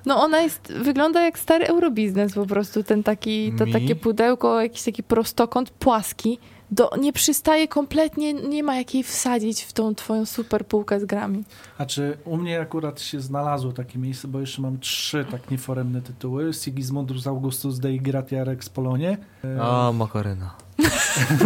No 0.07 0.23
ona 0.23 0.41
jest, 0.41 0.73
wygląda 0.73 1.23
jak 1.23 1.39
stary 1.39 1.67
eurobiznes 1.67 2.35
po 2.35 2.47
prostu, 2.47 2.83
ten 2.83 3.03
taki, 3.03 3.53
to 3.59 3.67
Mi? 3.67 3.73
takie 3.73 3.97
pudełko, 3.97 4.61
jakiś 4.61 4.83
taki 4.83 5.03
prostokąt, 5.03 5.71
płaski. 5.71 6.39
Do, 6.75 6.91
nie 7.01 7.13
przystaje 7.13 7.69
kompletnie, 7.69 8.33
nie 8.33 8.63
ma 8.63 8.77
jak 8.77 8.95
jej 8.95 9.03
wsadzić 9.03 9.63
w 9.63 9.73
tą 9.73 9.95
twoją 9.95 10.27
super 10.27 10.67
półkę 10.67 11.01
z 11.01 11.05
grami. 11.05 11.45
A 11.79 11.87
czy 11.87 12.19
u 12.25 12.37
mnie 12.37 12.61
akurat 12.61 13.01
się 13.01 13.21
znalazło 13.21 13.73
takie 13.73 13.99
miejsce, 13.99 14.29
bo 14.29 14.41
jeszcze 14.41 14.63
mam 14.63 14.79
trzy 14.79 15.27
tak 15.31 15.51
nieforemne 15.51 16.03
tytuły. 16.03 16.53
Sigismundus 16.53 17.27
Augustus 17.27 17.79
Dei 17.79 18.01
Gratia 18.01 18.45
Rex 18.45 18.69
Polonie. 18.69 19.19
A, 19.61 19.93
makarena. 19.93 20.55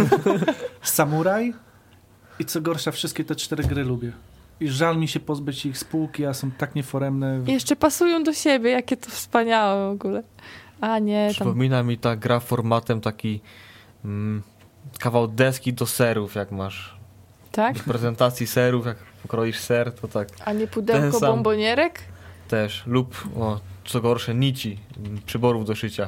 Samuraj 0.81 1.53
i 2.39 2.45
co 2.45 2.61
gorsza, 2.61 2.91
wszystkie 2.91 3.23
te 3.23 3.35
cztery 3.35 3.63
gry 3.63 3.83
lubię. 3.83 4.11
I 4.59 4.67
żal 4.67 4.97
mi 4.97 5.07
się 5.07 5.19
pozbyć 5.19 5.65
ich 5.65 5.77
spółki, 5.77 6.25
a 6.25 6.33
są 6.33 6.51
tak 6.51 6.75
nieforemne. 6.75 7.41
I 7.47 7.51
jeszcze 7.51 7.75
pasują 7.75 8.23
do 8.23 8.33
siebie, 8.33 8.71
jakie 8.71 8.97
to 8.97 9.09
wspaniałe 9.09 9.89
w 9.89 9.91
ogóle. 9.91 10.23
A 10.81 10.99
nie, 10.99 11.25
tam 11.27 11.33
Przypomina 11.33 11.83
mi 11.83 11.97
ta 11.97 12.15
gra 12.15 12.39
formatem 12.39 13.01
taki 13.01 13.41
mm, 14.05 14.43
kawał 14.99 15.27
deski 15.27 15.73
do 15.73 15.85
serów, 15.85 16.35
jak 16.35 16.51
masz 16.51 16.95
Tak? 17.51 17.77
do 17.77 17.83
prezentacji 17.83 18.47
serów, 18.47 18.85
jak 18.85 18.97
pokroisz 19.21 19.59
ser, 19.59 19.91
to 19.93 20.07
tak 20.07 20.27
A 20.45 20.53
nie 20.53 20.67
pudełko 20.67 21.19
sam. 21.19 21.29
bombonierek? 21.31 21.99
też. 22.47 22.83
Lub, 22.87 23.23
o, 23.39 23.59
co 23.85 24.01
gorsze, 24.01 24.35
nici, 24.35 24.77
przyborów 25.25 25.65
do 25.65 25.75
szycia. 25.75 26.07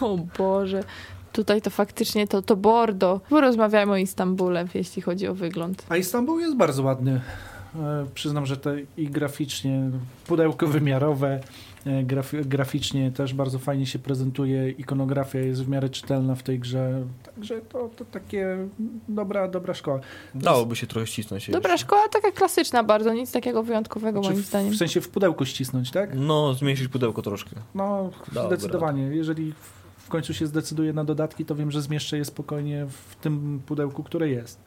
O 0.00 0.18
Boże. 0.38 0.84
Tutaj 1.32 1.62
to 1.62 1.70
faktycznie 1.70 2.28
to, 2.28 2.42
to 2.42 2.56
Bordo. 2.56 3.20
Porozmawiajmy 3.28 3.92
o 3.92 3.96
Istambule, 3.96 4.66
jeśli 4.74 5.02
chodzi 5.02 5.28
o 5.28 5.34
wygląd. 5.34 5.86
A 5.88 5.96
Istanbul 5.96 6.40
jest 6.40 6.56
bardzo 6.56 6.82
ładny. 6.82 7.20
E, 7.76 8.06
Przyznam, 8.14 8.46
że 8.46 8.56
to 8.56 8.70
i 8.96 9.06
graficznie, 9.08 9.90
pudełko 10.26 10.66
wymiarowe, 10.66 11.40
graf, 12.04 12.32
graficznie 12.44 13.10
też 13.12 13.34
bardzo 13.34 13.58
fajnie 13.58 13.86
się 13.86 13.98
prezentuje. 13.98 14.70
Ikonografia 14.70 15.38
jest 15.38 15.64
w 15.64 15.68
miarę 15.68 15.88
czytelna 15.88 16.34
w 16.34 16.42
tej 16.42 16.58
grze. 16.58 17.04
Także 17.22 17.60
to, 17.60 17.90
to 17.96 18.04
takie 18.04 18.56
dobra, 19.08 19.48
dobra 19.48 19.74
szkoła. 19.74 20.00
Dałoby 20.34 20.76
się 20.76 20.86
trochę 20.86 21.06
ścisnąć. 21.06 21.50
Dobra 21.50 21.72
jeszcze. 21.72 21.86
szkoła, 21.86 22.02
taka 22.08 22.30
klasyczna 22.32 22.84
bardzo, 22.84 23.12
nic 23.14 23.32
takiego 23.32 23.62
wyjątkowego 23.62 24.18
Znaczy, 24.20 24.32
moim 24.34 24.44
w, 24.44 24.46
zdaniem. 24.46 24.72
w 24.72 24.76
sensie 24.76 25.00
w 25.00 25.08
pudełku 25.08 25.44
ścisnąć, 25.46 25.90
tak? 25.90 26.10
No, 26.14 26.54
zmniejszyć 26.54 26.88
pudełko 26.88 27.22
troszkę. 27.22 27.50
No, 27.74 28.10
Dobra. 28.32 28.46
zdecydowanie. 28.46 29.02
Jeżeli 29.02 29.52
w- 29.52 30.08
końcu 30.08 30.34
się 30.34 30.46
zdecyduje 30.46 30.92
na 30.92 31.04
dodatki, 31.04 31.44
to 31.44 31.54
wiem, 31.54 31.70
że 31.70 31.82
zmieszczę 31.82 32.16
je 32.18 32.24
spokojnie 32.24 32.86
w 33.10 33.16
tym 33.16 33.62
pudełku, 33.66 34.02
które 34.02 34.28
jest. 34.28 34.60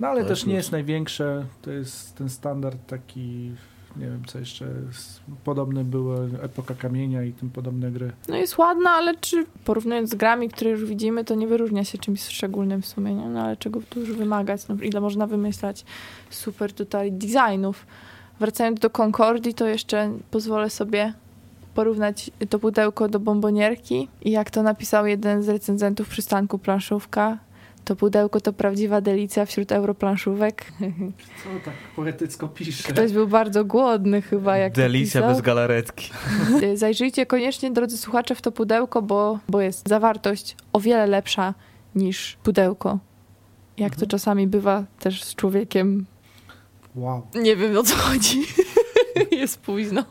No 0.00 0.08
ale 0.08 0.22
To 0.22 0.28
też 0.28 0.38
jest 0.38 0.46
nie 0.48 0.54
jest 0.54 0.72
największe. 0.72 1.46
To 1.62 1.70
jest 1.70 2.14
ten 2.16 2.28
standard 2.28 2.86
taki, 2.86 3.52
nie 3.96 4.06
wiem 4.06 4.22
co 4.26 4.38
jeszcze, 4.38 4.66
podobne 5.44 5.84
były 5.84 6.30
Epoka 6.42 6.74
Kamienia 6.74 7.22
i 7.22 7.32
tym 7.32 7.50
podobne 7.50 7.90
gry. 7.90 8.12
No 8.28 8.36
jest 8.36 8.58
ładna, 8.58 8.90
ale 8.90 9.14
czy 9.16 9.46
porównując 9.64 10.10
z 10.10 10.14
grami, 10.14 10.48
które 10.48 10.70
już 10.70 10.84
widzimy, 10.84 11.24
to 11.24 11.34
nie 11.34 11.46
wyróżnia 11.46 11.84
się 11.84 11.98
czymś 11.98 12.22
szczególnym 12.22 12.82
w 12.82 12.86
sumie, 12.86 13.14
nie? 13.14 13.28
No 13.28 13.42
ale 13.42 13.56
czego 13.56 13.80
tu 13.90 14.00
już 14.00 14.12
wymagać? 14.12 14.68
No, 14.68 14.76
ile 14.82 15.00
można 15.00 15.26
wymyślać 15.26 15.84
super 16.30 16.72
tutaj 16.72 17.12
designów. 17.12 17.86
Wracając 18.40 18.80
do 18.80 18.90
Concordii, 18.90 19.54
to 19.54 19.66
jeszcze 19.66 20.12
pozwolę 20.30 20.70
sobie 20.70 21.12
porównać 21.74 22.30
to 22.48 22.58
pudełko 22.58 23.08
do 23.08 23.20
bombonierki 23.20 24.08
i 24.22 24.30
jak 24.30 24.50
to 24.50 24.62
napisał 24.62 25.06
jeden 25.06 25.42
z 25.42 25.48
recenzentów 25.48 26.08
przystanku 26.08 26.58
planszówka, 26.58 27.38
to 27.84 27.96
pudełko 27.96 28.40
to 28.40 28.52
prawdziwa 28.52 29.00
delicja 29.00 29.46
wśród 29.46 29.72
europlanszówek. 29.72 30.72
Co 31.44 31.48
tak 31.64 31.74
poetycko 31.96 32.48
pisze? 32.48 32.92
Ktoś 32.92 33.12
był 33.12 33.28
bardzo 33.28 33.64
głodny 33.64 34.22
chyba, 34.22 34.56
jak 34.56 34.72
to 34.72 34.80
Delicja 34.80 35.22
bez 35.28 35.40
galaretki. 35.40 36.10
Zajrzyjcie 36.74 37.26
koniecznie, 37.26 37.70
drodzy 37.70 37.98
słuchacze, 37.98 38.34
w 38.34 38.42
to 38.42 38.52
pudełko, 38.52 39.02
bo, 39.02 39.38
bo 39.48 39.60
jest 39.60 39.88
zawartość 39.88 40.56
o 40.72 40.80
wiele 40.80 41.06
lepsza 41.06 41.54
niż 41.94 42.36
pudełko. 42.42 42.98
Jak 43.76 43.90
to 43.90 43.96
Mhm. 43.96 44.08
czasami 44.08 44.46
bywa 44.46 44.84
też 44.98 45.24
z 45.24 45.34
człowiekiem. 45.34 46.06
Wow. 46.94 47.22
Nie 47.34 47.56
wiem 47.56 47.76
o 47.78 47.82
co 47.82 47.96
chodzi. 47.96 48.42
jest 49.40 49.60
późno. 49.60 50.04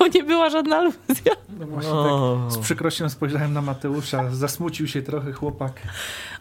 To 0.00 0.08
nie 0.08 0.24
była 0.24 0.50
żadna 0.50 0.76
aluzja. 0.76 1.32
No 1.58 1.66
właśnie 1.66 1.90
tak. 1.90 1.98
O, 1.98 2.46
Z 2.50 2.58
przykrością 2.58 3.08
spojrzałem 3.08 3.52
na 3.52 3.62
Mateusza, 3.62 4.30
zasmucił 4.30 4.86
się 4.86 5.02
trochę 5.02 5.32
chłopak. 5.32 5.72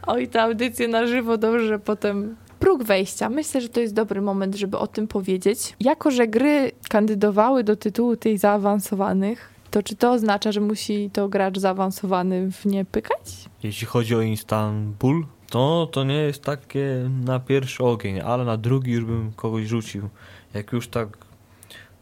Oj, 0.07 0.27
te 0.27 0.41
audycje 0.43 0.87
na 0.87 1.07
żywo, 1.07 1.37
dobrze, 1.37 1.67
że 1.67 1.79
potem... 1.79 2.35
Próg 2.59 2.83
wejścia. 2.83 3.29
Myślę, 3.29 3.61
że 3.61 3.69
to 3.69 3.79
jest 3.79 3.93
dobry 3.93 4.21
moment, 4.21 4.55
żeby 4.55 4.77
o 4.77 4.87
tym 4.87 5.07
powiedzieć. 5.07 5.75
Jako, 5.79 6.11
że 6.11 6.27
gry 6.27 6.71
kandydowały 6.89 7.63
do 7.63 7.75
tytułu 7.75 8.15
tych 8.15 8.39
zaawansowanych, 8.39 9.49
to 9.71 9.83
czy 9.83 9.95
to 9.95 10.11
oznacza, 10.11 10.51
że 10.51 10.61
musi 10.61 11.09
to 11.13 11.29
gracz 11.29 11.57
zaawansowany 11.57 12.51
w 12.51 12.65
nie 12.65 12.85
pykać? 12.85 13.49
Jeśli 13.63 13.87
chodzi 13.87 14.15
o 14.15 14.21
Istanbul, 14.21 15.25
to 15.49 15.89
to 15.91 16.03
nie 16.03 16.13
jest 16.17 16.43
takie 16.43 17.09
na 17.25 17.39
pierwszy 17.39 17.83
ogień, 17.83 18.19
ale 18.19 18.45
na 18.45 18.57
drugi 18.57 18.91
już 18.91 19.05
bym 19.05 19.31
kogoś 19.35 19.67
rzucił. 19.67 20.09
Jak 20.53 20.71
już 20.71 20.87
tak 20.87 21.07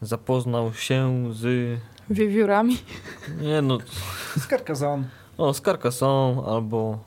zapoznał 0.02 0.74
się 0.74 1.24
z... 1.34 1.78
Wiewiórami. 2.10 2.78
Nie 3.40 3.62
no, 3.62 3.78
Z 4.38 4.46
Carcassonne. 4.46 5.08
o, 5.38 5.54
z 5.54 5.60
Carcassonne 5.60 6.42
albo... 6.46 6.98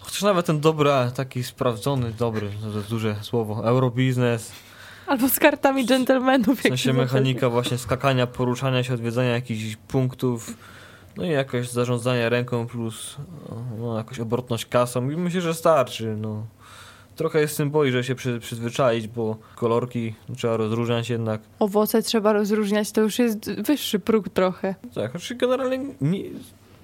Chociaż 0.00 0.22
nawet 0.22 0.46
ten 0.46 0.60
dobry, 0.60 0.90
taki 1.14 1.44
sprawdzony, 1.44 2.12
dobry, 2.18 2.50
to 2.72 2.78
jest 2.78 2.90
duże 2.90 3.16
słowo, 3.22 3.64
Eurobiznes, 3.68 4.52
Albo 5.06 5.28
z 5.28 5.38
kartami 5.38 5.86
dżentelmenów. 5.86 6.58
w 6.58 6.62
sensie 6.62 6.92
mechanika 6.92 7.48
właśnie 7.50 7.78
skakania, 7.78 8.26
poruszania 8.26 8.82
się, 8.82 8.94
odwiedzania 8.94 9.28
jakichś 9.30 9.76
punktów, 9.76 10.56
no 11.16 11.24
i 11.24 11.28
jakoś 11.30 11.70
zarządzanie 11.70 12.28
ręką 12.28 12.66
plus 12.66 13.16
no, 13.78 13.96
jakaś 13.98 14.20
obrotność 14.20 14.66
kasą 14.66 15.10
i 15.10 15.16
myślę, 15.16 15.40
że 15.40 15.54
starczy, 15.54 16.16
no. 16.16 16.46
Trochę 17.18 17.40
jest 17.40 17.56
symboli, 17.56 17.92
że 17.92 18.04
się 18.04 18.14
przy, 18.14 18.40
przyzwyczaić, 18.40 19.08
bo 19.08 19.36
kolorki 19.56 20.14
trzeba 20.36 20.56
rozróżniać 20.56 21.10
jednak. 21.10 21.40
Owoce 21.58 22.02
trzeba 22.02 22.32
rozróżniać, 22.32 22.92
to 22.92 23.00
już 23.00 23.18
jest 23.18 23.62
wyższy 23.62 23.98
próg 23.98 24.28
trochę. 24.28 24.74
Tak, 24.94 25.10
znaczy 25.10 25.34
generalnie 25.34 25.78
nie, 26.00 26.24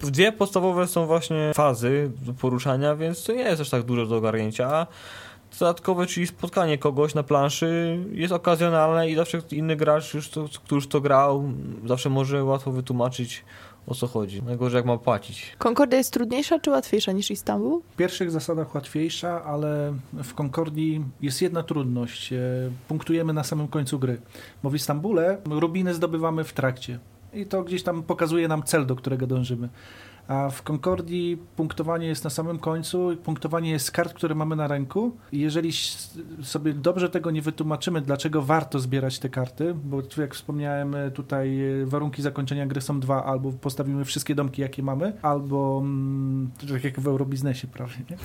dwie 0.01 0.32
podstawowe 0.32 0.87
są 0.87 1.07
właśnie 1.07 1.53
fazy 1.55 2.11
poruszania, 2.41 2.97
więc 2.97 3.24
to 3.24 3.32
nie 3.32 3.43
jest 3.43 3.61
aż 3.61 3.70
tak 3.70 3.82
dużo 3.82 4.07
do 4.07 4.16
ogarnięcia, 4.16 4.87
dodatkowe, 5.59 6.07
czyli 6.07 6.26
spotkanie 6.26 6.78
kogoś 6.78 7.14
na 7.14 7.22
planszy 7.22 7.99
jest 8.12 8.32
okazjonalne 8.32 9.11
i 9.11 9.14
zawsze 9.14 9.43
inny 9.51 9.76
gracz, 9.76 10.14
już 10.14 10.28
to, 10.28 10.45
który 10.64 10.76
już 10.76 10.89
to 10.89 11.01
grał, 11.01 11.53
zawsze 11.87 12.11
może 12.11 12.45
łatwo 12.45 12.72
wytłumaczyć 12.72 13.45
o 13.87 13.95
co 13.95 14.07
chodzi. 14.07 14.43
Najgorzej 14.43 14.76
jak 14.78 14.87
ma 14.87 14.99
płacić. 14.99 15.57
Concordia 15.59 15.99
jest 15.99 16.12
trudniejsza 16.12 16.59
czy 16.59 16.70
łatwiejsza 16.70 17.12
niż 17.12 17.30
Istanbul? 17.30 17.80
W 17.93 17.97
pierwszych 17.97 18.30
zasadach 18.30 18.74
łatwiejsza, 18.74 19.45
ale 19.45 19.95
w 20.12 20.35
Concordii 20.35 21.05
jest 21.22 21.43
jedna 21.43 21.62
trudność. 21.62 22.32
E, 22.32 22.39
Punktujemy 22.89 23.32
na 23.32 23.45
samym 23.45 23.68
końcu 23.68 23.99
gry. 23.99 24.20
Bo 24.62 24.70
w 24.70 24.74
Istambule 24.74 25.39
rubiny 25.51 25.95
zdobywamy 25.95 26.45
w 26.45 26.53
trakcie. 26.53 26.99
I 27.35 27.47
to 27.47 27.62
gdzieś 27.62 27.82
tam 27.82 28.03
pokazuje 28.03 28.49
nam 28.49 28.62
cel, 28.62 28.87
do 28.87 28.97
którego 28.97 29.26
dążymy. 29.26 29.68
A 30.29 30.51
w 30.51 30.62
Concordii 30.62 31.39
punktowanie 31.57 32.07
jest 32.07 32.25
na 32.25 32.31
samym 32.31 32.59
końcu. 32.59 33.16
Punktowanie 33.25 33.70
jest 33.70 33.87
z 33.87 33.91
kart, 33.91 34.14
które 34.14 34.35
mamy 34.35 34.57
na 34.57 34.68
ręku. 34.68 35.16
Jeżeli 35.33 35.70
sobie 36.43 36.75
dobrze 36.75 37.11
tego 37.11 37.31
nie 37.31 37.43
wytłumaczymy, 37.43 38.01
dlaczego 38.01 38.43
warto 38.43 38.79
zbierać 38.79 39.18
te 39.18 39.29
karty, 39.29 39.75
bo 39.85 40.03
tu, 40.03 40.20
jak 40.20 40.35
wspomniałem, 40.35 40.95
e, 40.95 41.11
tutaj 41.11 41.81
e, 41.83 41.87
warunki 41.87 42.22
zakończenia 42.22 42.66
gry 42.66 42.81
są 42.81 43.01
dwa. 43.01 43.25
Albo 43.25 43.53
postawimy 43.53 44.05
wszystkie 44.05 44.35
domki, 44.35 44.62
jakie 44.62 44.83
mamy, 44.83 45.12
albo 45.22 45.81
mm, 45.83 46.51
tak 46.72 46.85
jak 46.85 47.01
w 47.01 47.09
Eurobiznesie 47.09 47.68
prawie, 47.68 47.97
nie? 48.11 48.16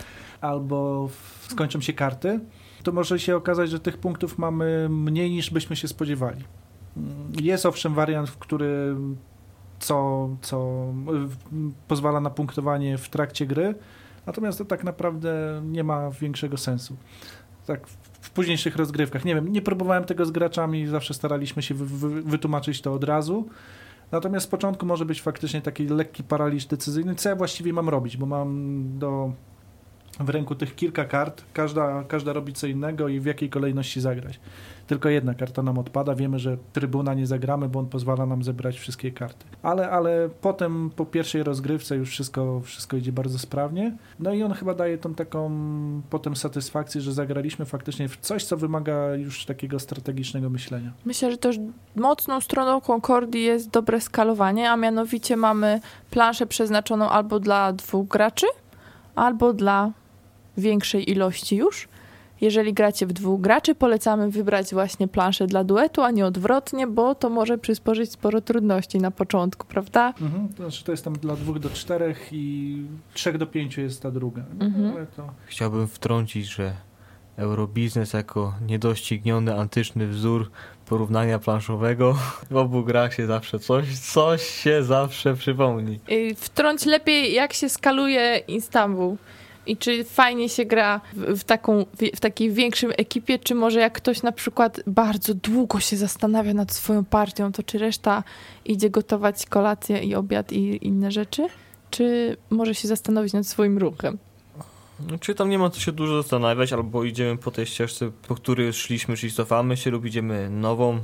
albo 0.41 1.10
skończą 1.47 1.82
się 1.82 1.93
karty, 1.93 2.39
to 2.84 2.91
może 2.91 3.20
się 3.20 3.36
okazać, 3.36 3.70
że 3.70 3.80
tych 3.80 3.97
punktów 3.97 4.38
mamy 4.38 4.88
mniej 4.89 5.32
niż 5.32 5.50
byśmy 5.50 5.76
się 5.76 5.88
spodziewali. 5.88 6.43
Mm, 6.97 7.32
Jest 7.41 7.66
owszem 7.66 7.93
wariant, 7.93 8.30
w 8.30 8.38
który 8.38 8.95
co, 9.80 10.30
co 10.41 10.86
pozwala 11.88 12.19
na 12.19 12.30
punktowanie 12.30 12.97
w 12.97 13.09
trakcie 13.09 13.45
gry, 13.45 13.75
natomiast 14.25 14.57
to 14.57 14.65
tak 14.65 14.84
naprawdę 14.84 15.61
nie 15.65 15.84
ma 15.84 16.09
większego 16.11 16.57
sensu. 16.57 16.95
Tak 17.65 17.88
w 18.21 18.30
późniejszych 18.30 18.75
rozgrywkach. 18.75 19.25
Nie 19.25 19.36
wiem, 19.36 19.51
nie 19.51 19.61
próbowałem 19.61 20.03
tego 20.03 20.25
z 20.25 20.32
graczami, 20.32 20.88
zawsze 20.88 21.13
staraliśmy 21.13 21.61
się 21.61 21.75
wy, 21.75 21.86
wy, 21.86 22.21
wytłumaczyć 22.21 22.82
to 22.82 22.93
od 22.93 23.03
razu. 23.03 23.49
Natomiast 24.11 24.45
z 24.45 24.49
początku 24.49 24.86
może 24.86 25.05
być 25.05 25.21
faktycznie 25.21 25.61
taki 25.61 25.88
lekki 25.88 26.23
paraliż 26.23 26.65
decyzyjny, 26.65 27.15
co 27.15 27.30
ja 27.30 27.36
właściwie 27.36 27.73
mam 27.73 27.89
robić, 27.89 28.17
bo 28.17 28.25
mam 28.25 28.84
do 28.99 29.34
w 30.20 30.30
ręku 30.30 30.55
tych 30.55 30.76
kilka 30.76 31.05
kart, 31.05 31.43
każda, 31.53 32.03
każda 32.03 32.34
robi 32.34 32.53
co 32.53 32.67
innego 32.67 33.07
i 33.07 33.20
w 33.20 33.26
jakiej 33.26 33.49
kolejności 33.49 34.01
zagrać. 34.01 34.39
Tylko 34.88 35.09
jedna 35.09 35.34
karta 35.34 35.63
nam 35.63 35.78
odpada, 35.78 36.15
wiemy, 36.15 36.39
że 36.39 36.57
trybuna 36.74 37.13
nie 37.13 37.28
zagramy, 37.28 37.70
bo 37.70 37.80
on 37.80 37.86
pozwala 37.86 38.26
nam 38.26 38.43
zebrać 38.43 38.80
wszystkie 38.80 39.11
karty. 39.11 39.45
Ale, 39.63 39.89
ale 39.89 40.30
potem 40.41 40.91
po 40.95 41.05
pierwszej 41.05 41.43
rozgrywce 41.43 41.95
już 41.95 42.09
wszystko, 42.09 42.61
wszystko 42.63 42.97
idzie 42.97 43.11
bardzo 43.11 43.39
sprawnie. 43.39 43.97
No 44.20 44.34
i 44.34 44.43
on 44.43 44.53
chyba 44.53 44.74
daje 44.74 44.97
tą 44.97 45.15
taką 45.15 45.51
potem 46.09 46.36
satysfakcję, 46.36 47.01
że 47.01 47.13
zagraliśmy 47.13 47.65
faktycznie 47.65 48.09
w 48.09 48.17
coś, 48.17 48.43
co 48.43 48.57
wymaga 48.57 49.15
już 49.15 49.45
takiego 49.45 49.80
strategicznego 49.80 50.49
myślenia. 50.49 50.91
Myślę, 51.05 51.32
że 51.32 51.38
też 51.38 51.59
mocną 51.95 52.41
stroną 52.41 52.82
Concordii 52.82 53.43
jest 53.43 53.70
dobre 53.70 54.01
skalowanie, 54.01 54.72
a 54.72 54.78
mianowicie 54.78 55.38
mamy 55.38 55.80
planszę 56.11 56.45
przeznaczoną 56.45 57.09
albo 57.09 57.39
dla 57.39 57.74
dwóch 57.74 58.07
graczy, 58.07 58.47
albo 59.15 59.53
dla 59.53 59.91
większej 60.60 61.12
ilości 61.12 61.55
już. 61.55 61.88
Jeżeli 62.41 62.74
gracie 62.74 63.07
w 63.07 63.14
dwóch 63.14 63.41
graczy, 63.41 63.76
polecamy 63.76 64.30
wybrać 64.32 64.74
właśnie 64.74 65.07
planszę 65.07 65.47
dla 65.47 65.64
duetu, 65.64 66.01
a 66.01 66.12
nie 66.12 66.26
odwrotnie, 66.26 66.88
bo 66.88 67.16
to 67.16 67.30
może 67.30 67.57
przysporzyć 67.57 68.12
sporo 68.12 68.41
trudności 68.41 68.97
na 68.97 69.12
początku, 69.12 69.68
prawda? 69.68 70.14
Mhm, 70.22 70.47
to 70.49 70.64
znaczy 70.64 70.84
to 70.84 70.91
jest 70.91 71.03
tam 71.03 71.14
dla 71.14 71.36
dwóch 71.36 71.60
do 71.60 71.70
czterech 71.70 72.28
i 72.32 72.76
trzech 73.14 73.38
do 73.38 73.47
pięciu 73.47 73.82
jest 73.82 74.01
ta 74.01 74.12
druga. 74.12 74.43
No, 74.60 74.66
Mhm. 74.66 74.91
ale 74.95 75.05
to... 75.05 75.30
Chciałbym 75.45 75.88
wtrącić, 75.88 76.45
że 76.45 76.74
Eurobiznes 77.38 78.14
jako 78.14 78.53
niedościgniony 78.68 79.55
antyczny 79.60 80.07
wzór 80.07 80.51
porównania 80.86 81.39
planszowego 81.39 82.16
w 82.51 82.55
obu 82.55 82.84
grach 82.84 83.14
się 83.14 83.26
zawsze 83.28 83.60
coś, 83.60 83.99
coś 83.99 84.43
się 84.43 84.84
zawsze 84.84 85.34
przypomni. 85.36 85.99
Y, 86.12 86.36
Wtrąć 86.36 86.86
lepiej, 86.86 87.34
jak 87.34 87.53
się 87.53 87.70
skaluje 87.70 88.38
Istanbul. 88.47 89.16
I 89.70 89.78
czy 89.78 90.03
fajnie 90.03 90.49
się 90.49 90.65
gra 90.65 91.01
w, 91.13 91.43
taką, 91.43 91.86
w, 91.86 92.17
w 92.17 92.20
takiej 92.20 92.51
większej 92.51 92.89
ekipie, 92.97 93.39
czy 93.39 93.55
może 93.55 93.80
jak 93.80 93.93
ktoś 93.93 94.24
na 94.24 94.32
przykład 94.32 94.80
bardzo 94.88 95.34
długo 95.34 95.80
się 95.80 95.97
zastanawia 95.97 96.53
nad 96.53 96.74
swoją 96.74 97.05
partią, 97.05 97.51
to 97.51 97.63
czy 97.63 97.78
reszta 97.78 98.24
idzie 98.65 98.89
gotować 98.89 99.45
kolację 99.45 99.99
i 99.99 100.15
obiad 100.15 100.51
i 100.51 100.88
inne 100.88 101.11
rzeczy? 101.11 101.47
Czy 101.91 102.38
może 102.49 102.76
się 102.76 102.88
zastanowić 102.88 103.34
nad 103.34 103.47
swoim 103.47 103.78
ruchem? 103.78 104.17
No, 105.07 105.17
czy 105.20 105.36
tam 105.36 105.49
nie 105.49 105.59
ma 105.59 105.70
co 105.70 105.80
się 105.80 105.91
dużo 105.91 106.22
zastanawiać, 106.22 106.74
albo 106.74 107.03
idziemy 107.03 107.38
po 107.38 107.51
tej 107.51 107.65
ścieżce, 107.65 108.11
po 108.28 108.36
której 108.36 108.74
szliśmy, 108.74 109.17
czyli 109.17 109.32
cofamy 109.32 109.78
się, 109.78 109.91
lub 109.91 110.05
idziemy 110.05 110.49
nową 110.49 110.99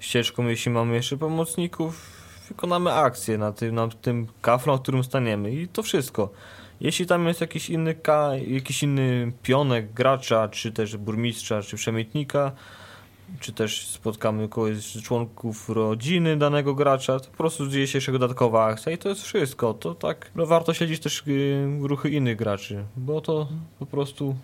ścieżką, 0.00 0.46
jeśli 0.46 0.72
mamy 0.72 0.94
jeszcze 0.94 1.16
pomocników, 1.16 2.20
wykonamy 2.48 2.92
akcję 2.92 3.38
na 3.38 3.52
tym, 3.52 3.74
na 3.74 3.88
tym 3.88 4.26
kaflu, 4.42 4.72
na 4.72 4.78
którym 4.78 5.04
staniemy 5.04 5.52
i 5.52 5.68
to 5.68 5.82
wszystko. 5.82 6.30
Jeśli 6.80 7.06
tam 7.06 7.26
jest 7.26 7.40
jakiś 7.40 7.70
inny, 7.70 7.94
ka, 7.94 8.30
jakiś 8.36 8.82
inny 8.82 9.32
pionek 9.42 9.92
gracza, 9.92 10.48
czy 10.48 10.72
też 10.72 10.96
burmistrza, 10.96 11.62
czy 11.62 11.76
przemytnika, 11.76 12.52
czy 13.40 13.52
też 13.52 13.86
spotkamy 13.86 14.48
kogoś 14.48 14.76
z 14.76 15.02
członków 15.02 15.68
rodziny 15.68 16.36
danego 16.36 16.74
gracza, 16.74 17.20
to 17.20 17.30
po 17.30 17.36
prostu 17.36 17.68
dzieje 17.68 17.86
się 17.86 17.96
jeszcze 17.98 18.12
dodatkowa 18.12 18.64
akcja 18.64 18.92
i 18.92 18.98
to 18.98 19.08
jest 19.08 19.22
wszystko. 19.22 19.74
To 19.74 19.94
tak, 19.94 20.30
no 20.34 20.46
warto 20.46 20.74
śledzić 20.74 21.00
też 21.00 21.22
y, 21.28 21.68
ruchy 21.80 22.10
innych 22.10 22.36
graczy, 22.36 22.84
bo 22.96 23.20
to 23.20 23.48
po 23.78 23.86
prostu 23.86 24.36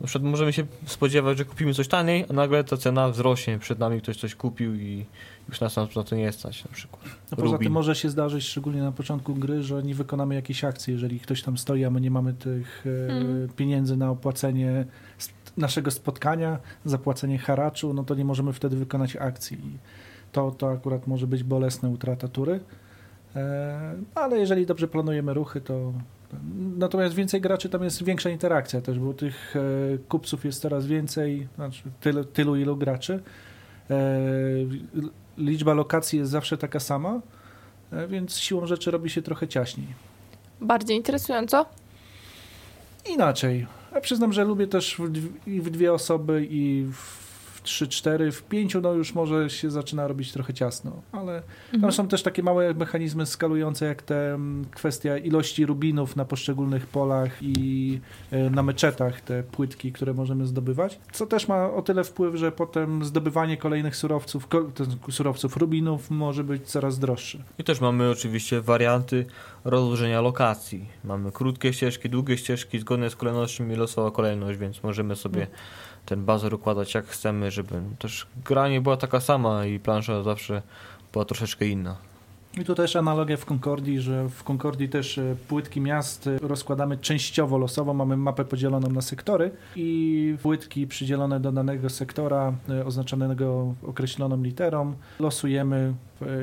na 0.00 0.06
przykład 0.06 0.30
możemy 0.30 0.52
się 0.52 0.66
spodziewać, 0.86 1.38
że 1.38 1.44
kupimy 1.44 1.74
coś 1.74 1.88
taniej, 1.88 2.24
a 2.30 2.32
nagle 2.32 2.64
ta 2.64 2.76
cena 2.76 3.08
wzrośnie, 3.08 3.58
przed 3.58 3.78
nami 3.78 4.00
ktoś 4.00 4.16
coś 4.16 4.34
kupił 4.34 4.74
i 4.74 5.04
już 5.48 5.60
nas 5.60 5.76
na 5.76 5.86
to 5.86 6.16
nie 6.16 6.32
stać 6.32 6.64
na 6.64 6.70
przykład. 6.72 7.04
No 7.30 7.36
poza 7.36 7.58
tym 7.58 7.72
może 7.72 7.94
się 7.94 8.10
zdarzyć, 8.10 8.44
szczególnie 8.44 8.82
na 8.82 8.92
początku 8.92 9.34
gry, 9.34 9.62
że 9.62 9.82
nie 9.82 9.94
wykonamy 9.94 10.34
jakiejś 10.34 10.64
akcji, 10.64 10.92
jeżeli 10.92 11.20
ktoś 11.20 11.42
tam 11.42 11.58
stoi, 11.58 11.84
a 11.84 11.90
my 11.90 12.00
nie 12.00 12.10
mamy 12.10 12.34
tych 12.34 12.84
mm. 12.86 13.48
pieniędzy 13.56 13.96
na 13.96 14.10
opłacenie 14.10 14.84
naszego 15.56 15.90
spotkania, 15.90 16.58
zapłacenie 16.84 17.38
haraczu, 17.38 17.94
no 17.94 18.04
to 18.04 18.14
nie 18.14 18.24
możemy 18.24 18.52
wtedy 18.52 18.76
wykonać 18.76 19.16
akcji. 19.16 19.58
I 19.58 19.78
to, 20.32 20.50
to 20.50 20.70
akurat 20.70 21.06
może 21.06 21.26
być 21.26 21.44
bolesna 21.44 21.88
utrata 21.88 22.28
tury. 22.28 22.60
E, 23.36 23.94
ale 24.14 24.38
jeżeli 24.38 24.66
dobrze 24.66 24.88
planujemy 24.88 25.34
ruchy, 25.34 25.60
to 25.60 25.92
Natomiast 26.76 27.14
więcej 27.14 27.40
graczy, 27.40 27.68
tam 27.68 27.84
jest 27.84 28.04
większa 28.04 28.30
interakcja 28.30 28.80
też, 28.80 28.98
bo 28.98 29.14
tych 29.14 29.54
e, 29.56 29.98
kupców 29.98 30.44
jest 30.44 30.60
coraz 30.60 30.86
więcej, 30.86 31.48
znaczy 31.54 31.82
tylu, 32.00 32.24
tylu 32.24 32.56
ilu 32.56 32.76
graczy. 32.76 33.20
Liczba 35.38 35.74
lokacji 35.74 36.18
jest 36.18 36.30
zawsze 36.30 36.58
taka 36.58 36.80
sama, 36.80 37.20
e, 37.92 38.06
więc 38.08 38.38
siłą 38.38 38.66
rzeczy 38.66 38.90
robi 38.90 39.10
się 39.10 39.22
trochę 39.22 39.48
ciaśniej. 39.48 39.86
Bardziej 40.60 40.96
interesująco? 40.96 41.66
Inaczej. 43.08 43.66
Ja 43.94 44.00
przyznam, 44.00 44.32
że 44.32 44.44
lubię 44.44 44.66
też 44.66 44.96
w, 44.98 45.02
w 45.62 45.70
dwie 45.70 45.92
osoby 45.92 46.46
i 46.50 46.86
w 46.92 47.27
3-4, 47.62 48.32
w 48.32 48.42
5 48.42 48.76
no 48.82 48.92
już 48.92 49.14
może 49.14 49.50
się 49.50 49.70
zaczyna 49.70 50.08
robić 50.08 50.32
trochę 50.32 50.54
ciasno, 50.54 51.02
ale 51.12 51.36
mhm. 51.36 51.80
tam 51.80 51.92
są 51.92 52.08
też 52.08 52.22
takie 52.22 52.42
małe 52.42 52.74
mechanizmy 52.74 53.26
skalujące, 53.26 53.86
jak 53.86 54.02
te 54.02 54.34
mm, 54.34 54.64
kwestia 54.64 55.18
ilości 55.18 55.66
rubinów 55.66 56.16
na 56.16 56.24
poszczególnych 56.24 56.86
polach 56.86 57.42
i 57.42 58.00
e, 58.30 58.50
na 58.50 58.62
meczetach, 58.62 59.20
te 59.20 59.42
płytki, 59.42 59.92
które 59.92 60.14
możemy 60.14 60.46
zdobywać, 60.46 60.98
co 61.12 61.26
też 61.26 61.48
ma 61.48 61.70
o 61.70 61.82
tyle 61.82 62.04
wpływ, 62.04 62.34
że 62.34 62.52
potem 62.52 63.04
zdobywanie 63.04 63.56
kolejnych 63.56 63.96
surowców, 63.96 64.48
surowców 65.10 65.56
rubinów 65.56 66.10
może 66.10 66.44
być 66.44 66.66
coraz 66.66 66.98
droższe. 66.98 67.38
I 67.58 67.64
też 67.64 67.80
mamy 67.80 68.10
oczywiście 68.10 68.60
warianty 68.60 69.26
rozłożenia 69.64 70.20
lokacji. 70.20 70.86
Mamy 71.04 71.32
krótkie 71.32 71.72
ścieżki, 71.72 72.10
długie 72.10 72.38
ścieżki, 72.38 72.78
zgodne 72.78 73.10
z 73.10 73.16
kolejnością 73.16 73.68
i 73.68 73.74
losowa 73.74 74.10
kolejność, 74.10 74.58
więc 74.58 74.82
możemy 74.82 75.16
sobie 75.16 75.40
mhm 75.40 75.58
ten 76.08 76.24
bazar 76.24 76.54
układać 76.54 76.94
jak 76.94 77.06
chcemy, 77.06 77.50
żeby 77.50 77.74
też 77.98 78.26
gra 78.44 78.68
nie 78.68 78.80
była 78.80 78.96
taka 78.96 79.20
sama 79.20 79.66
i 79.66 79.78
plansza 79.78 80.22
zawsze 80.22 80.62
była 81.12 81.24
troszeczkę 81.24 81.66
inna. 81.66 81.96
I 82.60 82.64
tu 82.64 82.74
też 82.74 82.96
analogia 82.96 83.36
w 83.36 83.44
Concordii, 83.44 84.00
że 84.00 84.28
w 84.28 84.44
Concordii 84.44 84.88
też 84.88 85.18
e, 85.18 85.36
płytki 85.48 85.80
miast 85.80 86.26
e, 86.26 86.38
rozkładamy 86.38 86.96
częściowo 86.96 87.58
losowo, 87.58 87.94
mamy 87.94 88.16
mapę 88.16 88.44
podzieloną 88.44 88.90
na 88.90 89.00
sektory 89.00 89.50
i 89.76 90.36
płytki 90.42 90.86
przydzielone 90.86 91.40
do 91.40 91.52
danego 91.52 91.90
sektora 91.90 92.52
e, 92.68 92.86
oznaczonego 92.86 93.74
określoną 93.86 94.42
literą 94.42 94.94
losujemy 95.20 95.94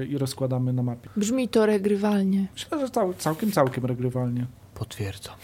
i 0.09 0.18
rozkładamy 0.18 0.74
na 0.74 0.84
mapie. 0.84 1.09
Brzmi 1.18 1.49
to 1.49 1.66
regrywalnie. 1.66 2.47
Myślę, 2.53 2.80
że 2.80 2.89
cał, 2.89 3.13
całkiem, 3.13 3.51
całkiem 3.51 3.86
regrywalnie. 3.86 4.45
Potwierdzam. 4.74 5.36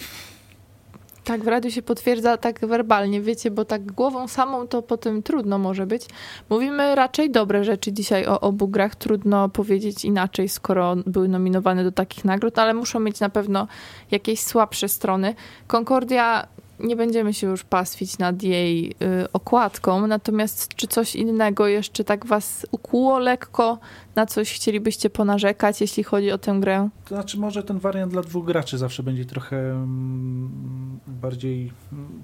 Tak, 1.24 1.43
w 1.43 1.47
radiu 1.47 1.72
się 1.72 1.82
potwierdza 1.82 2.38
tak 2.38 2.65
werbalnie, 2.65 3.22
wiecie, 3.22 3.51
bo 3.51 3.65
tak 3.65 3.91
głową 3.91 4.28
samą 4.28 4.67
to 4.67 4.82
potem 4.82 5.24
trudno 5.24 5.57
może 5.57 5.86
być. 5.86 6.05
Mówimy 6.49 6.95
raczej 6.95 7.32
dobre 7.32 7.63
rzeczy 7.63 7.93
dzisiaj 7.93 8.26
o 8.26 8.39
obu 8.39 8.67
grach, 8.67 8.95
trudno 8.95 9.49
powiedzieć 9.49 10.05
inaczej, 10.05 10.49
skoro 10.49 10.95
były 11.05 11.28
nominowane 11.28 11.84
do 11.84 11.91
takich 11.91 12.26
nagród, 12.26 12.59
ale 12.59 12.74
muszą 12.74 12.99
mieć 12.99 13.19
na 13.19 13.30
pewno 13.30 13.67
jakieś 14.11 14.39
słabsze 14.39 14.89
strony. 14.89 15.36
Concordia 15.67 16.47
nie 16.84 16.95
będziemy 16.95 17.34
się 17.34 17.47
już 17.47 17.63
pastwić 17.63 18.17
nad 18.17 18.43
jej 18.43 18.91
y, 18.91 19.32
okładką, 19.34 20.07
natomiast 20.07 20.75
czy 20.75 20.88
coś 20.88 21.15
innego 21.15 21.67
jeszcze 21.67 22.03
tak 22.03 22.25
was 22.25 22.65
ukłuło 22.71 23.19
lekko, 23.19 23.79
na 24.15 24.25
coś 24.25 24.53
chcielibyście 24.53 25.09
ponarzekać, 25.09 25.82
jeśli 25.82 26.03
chodzi 26.03 26.32
o 26.32 26.38
tę 26.38 26.57
grę? 26.59 26.89
To 27.05 27.15
znaczy 27.15 27.39
może 27.39 27.63
ten 27.63 27.79
wariant 27.79 28.11
dla 28.11 28.21
dwóch 28.21 28.45
graczy 28.45 28.77
zawsze 28.77 29.03
będzie 29.03 29.25
trochę 29.25 29.57
mm, 29.71 30.99
bardziej, 31.07 31.71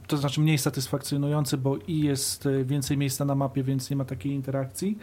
to 0.08 0.18
znaczy 0.18 0.42
mniej 0.42 0.58
satysfakcjonujący, 0.58 1.58
bo 1.58 1.78
i 1.88 2.00
jest 2.00 2.46
y, 2.46 2.66
więcej 2.66 2.98
miejsca 2.98 3.26
na 3.26 3.36
mapie, 3.36 3.64
więc 3.64 3.90
nie 3.90 3.96
ma 3.96 4.06
takiej 4.06 4.32
interakcji 4.32 4.98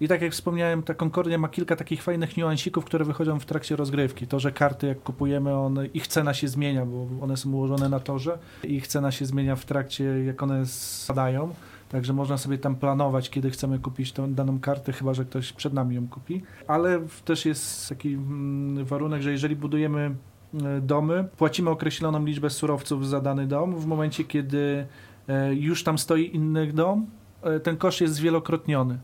i 0.00 0.08
tak 0.08 0.22
jak 0.22 0.32
wspomniałem, 0.32 0.82
ta 0.82 0.94
Concordia 0.94 1.38
ma 1.38 1.48
kilka 1.48 1.76
takich 1.76 2.02
fajnych 2.02 2.36
niuansików, 2.36 2.84
które 2.84 3.04
wychodzą 3.04 3.40
w 3.40 3.44
trakcie 3.44 3.76
rozgrywki. 3.76 4.26
To, 4.26 4.40
że 4.40 4.52
karty 4.52 4.86
jak 4.86 5.02
kupujemy, 5.02 5.54
one, 5.54 5.86
ich 5.86 6.06
cena 6.06 6.34
się 6.34 6.48
zmienia, 6.48 6.86
bo 6.86 7.06
one 7.24 7.36
są 7.36 7.52
ułożone 7.52 7.88
na 7.88 8.00
torze 8.00 8.38
i 8.64 8.74
ich 8.74 8.86
cena 8.86 9.10
się 9.10 9.26
zmienia 9.26 9.56
w 9.56 9.64
trakcie, 9.64 10.04
jak 10.04 10.42
one 10.42 10.66
spadają. 10.66 11.54
Także 11.88 12.12
można 12.12 12.38
sobie 12.38 12.58
tam 12.58 12.76
planować, 12.76 13.30
kiedy 13.30 13.50
chcemy 13.50 13.78
kupić 13.78 14.12
tą 14.12 14.34
daną 14.34 14.60
kartę, 14.60 14.92
chyba 14.92 15.14
że 15.14 15.24
ktoś 15.24 15.52
przed 15.52 15.72
nami 15.72 15.96
ją 15.96 16.08
kupi. 16.08 16.42
Ale 16.66 17.00
też 17.24 17.46
jest 17.46 17.88
taki 17.88 18.14
mm, 18.14 18.84
warunek, 18.84 19.22
że 19.22 19.30
jeżeli 19.30 19.56
budujemy 19.56 20.14
e, 20.54 20.80
domy, 20.80 21.24
płacimy 21.36 21.70
określoną 21.70 22.24
liczbę 22.24 22.50
surowców 22.50 23.08
za 23.08 23.20
dany 23.20 23.46
dom. 23.46 23.76
W 23.76 23.86
momencie, 23.86 24.24
kiedy 24.24 24.86
e, 25.28 25.54
już 25.54 25.84
tam 25.84 25.98
stoi 25.98 26.36
inny 26.36 26.72
dom, 26.72 27.06
e, 27.42 27.60
ten 27.60 27.76
koszt 27.76 28.00
jest 28.00 28.14
zwielokrotniony. 28.14 28.98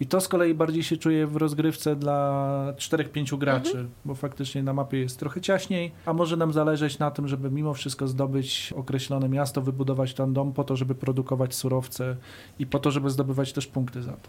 I 0.00 0.06
to 0.06 0.20
z 0.20 0.28
kolei 0.28 0.54
bardziej 0.54 0.82
się 0.82 0.96
czuje 0.96 1.26
w 1.26 1.36
rozgrywce 1.36 1.96
dla 1.96 2.74
4-5 2.76 3.38
graczy, 3.38 3.70
mhm. 3.70 3.88
bo 4.04 4.14
faktycznie 4.14 4.62
na 4.62 4.72
mapie 4.72 4.98
jest 4.98 5.18
trochę 5.18 5.40
ciaśniej, 5.40 5.92
a 6.06 6.12
może 6.12 6.36
nam 6.36 6.52
zależeć 6.52 6.98
na 6.98 7.10
tym, 7.10 7.28
żeby 7.28 7.50
mimo 7.50 7.74
wszystko 7.74 8.08
zdobyć 8.08 8.72
określone 8.76 9.28
miasto, 9.28 9.62
wybudować 9.62 10.14
tam 10.14 10.32
dom 10.32 10.52
po 10.52 10.64
to, 10.64 10.76
żeby 10.76 10.94
produkować 10.94 11.54
surowce 11.54 12.16
i 12.58 12.66
po 12.66 12.78
to, 12.78 12.90
żeby 12.90 13.10
zdobywać 13.10 13.52
też 13.52 13.66
punkty 13.66 14.02
za 14.02 14.12
to. 14.12 14.28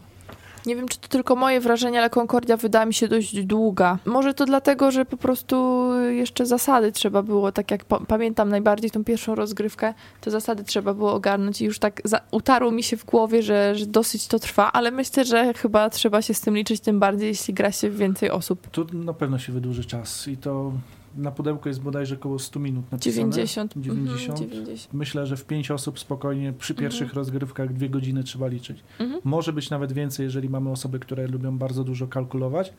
Nie 0.66 0.76
wiem, 0.76 0.88
czy 0.88 0.99
to 0.99 1.07
tylko 1.07 1.36
moje 1.36 1.60
wrażenie, 1.60 1.99
ale 1.99 2.10
Concordia 2.10 2.57
wydała 2.57 2.86
mi 2.86 2.93
się 2.93 3.07
dość 3.07 3.43
długa. 3.45 3.97
Może 4.05 4.34
to 4.34 4.45
dlatego, 4.45 4.91
że 4.91 5.05
po 5.05 5.18
prostu 5.18 5.86
jeszcze 6.10 6.45
zasady 6.45 6.91
trzeba 6.91 7.24
było, 7.24 7.51
tak 7.51 7.72
jak 7.72 7.86
pamiętam 7.86 8.49
najbardziej 8.49 8.91
tą 8.91 9.03
pierwszą 9.03 9.36
rozgrywkę, 9.36 9.93
to 10.22 10.32
zasady 10.32 10.64
trzeba 10.64 10.93
było 10.93 11.14
ogarnąć 11.14 11.62
i 11.62 11.66
już 11.66 11.80
tak 11.80 12.01
utarło 12.32 12.72
mi 12.72 12.84
się 12.84 12.97
w 12.97 13.05
głowie, 13.05 13.43
że, 13.43 13.76
że 13.76 13.86
dosyć 13.86 14.28
to 14.28 14.39
trwa, 14.39 14.72
ale 14.72 14.91
myślę, 14.91 15.26
że 15.26 15.53
chyba 15.53 15.89
trzeba 15.89 16.22
się 16.22 16.34
z 16.34 16.41
tym 16.41 16.55
liczyć, 16.55 16.82
tym 16.82 16.99
bardziej 16.99 17.28
jeśli 17.28 17.53
gra 17.53 17.72
się 17.72 17.89
w 17.89 17.97
więcej 17.97 18.32
osób. 18.32 18.68
Tu 18.68 18.88
na 18.93 19.14
pewno 19.14 19.39
się 19.39 19.53
wydłuży 19.53 19.86
czas 19.86 20.28
i 20.28 20.38
to 20.38 20.72
na 21.16 21.32
pudełku 21.32 21.68
jest 21.68 21.82
bodajże 21.82 22.16
około 22.16 22.39
100 22.39 22.60
minut 22.60 22.91
napisane. 22.91 23.16
90. 23.16 23.74
90. 23.78 24.41
Mhm, 24.41 24.51
90. 24.51 24.93
Myślę, 24.93 25.26
że 25.26 25.38
w 25.38 25.45
5 25.45 25.72
osób 25.72 25.99
spokojnie 25.99 26.53
przy 26.53 26.74
mhm. 26.74 26.86
pierwszych 26.86 27.07
mhm. 27.07 27.18
rozgrywkach 27.18 27.74
dwie 27.74 27.89
godziny 27.89 28.24
trzeba 28.24 28.47
liczyć. 28.47 28.84
Mhm. 28.99 29.22
Może 29.24 29.53
być 29.53 29.70
nawet 29.70 29.93
więcej, 29.93 30.24
jeżeli 30.24 30.49
mamy 30.49 30.70
osoby, 30.70 30.99
które 30.99 31.28
lubią 31.28 31.57
bardzo 31.57 31.84
dużo 31.84 32.07
kalkulować. 32.07 32.74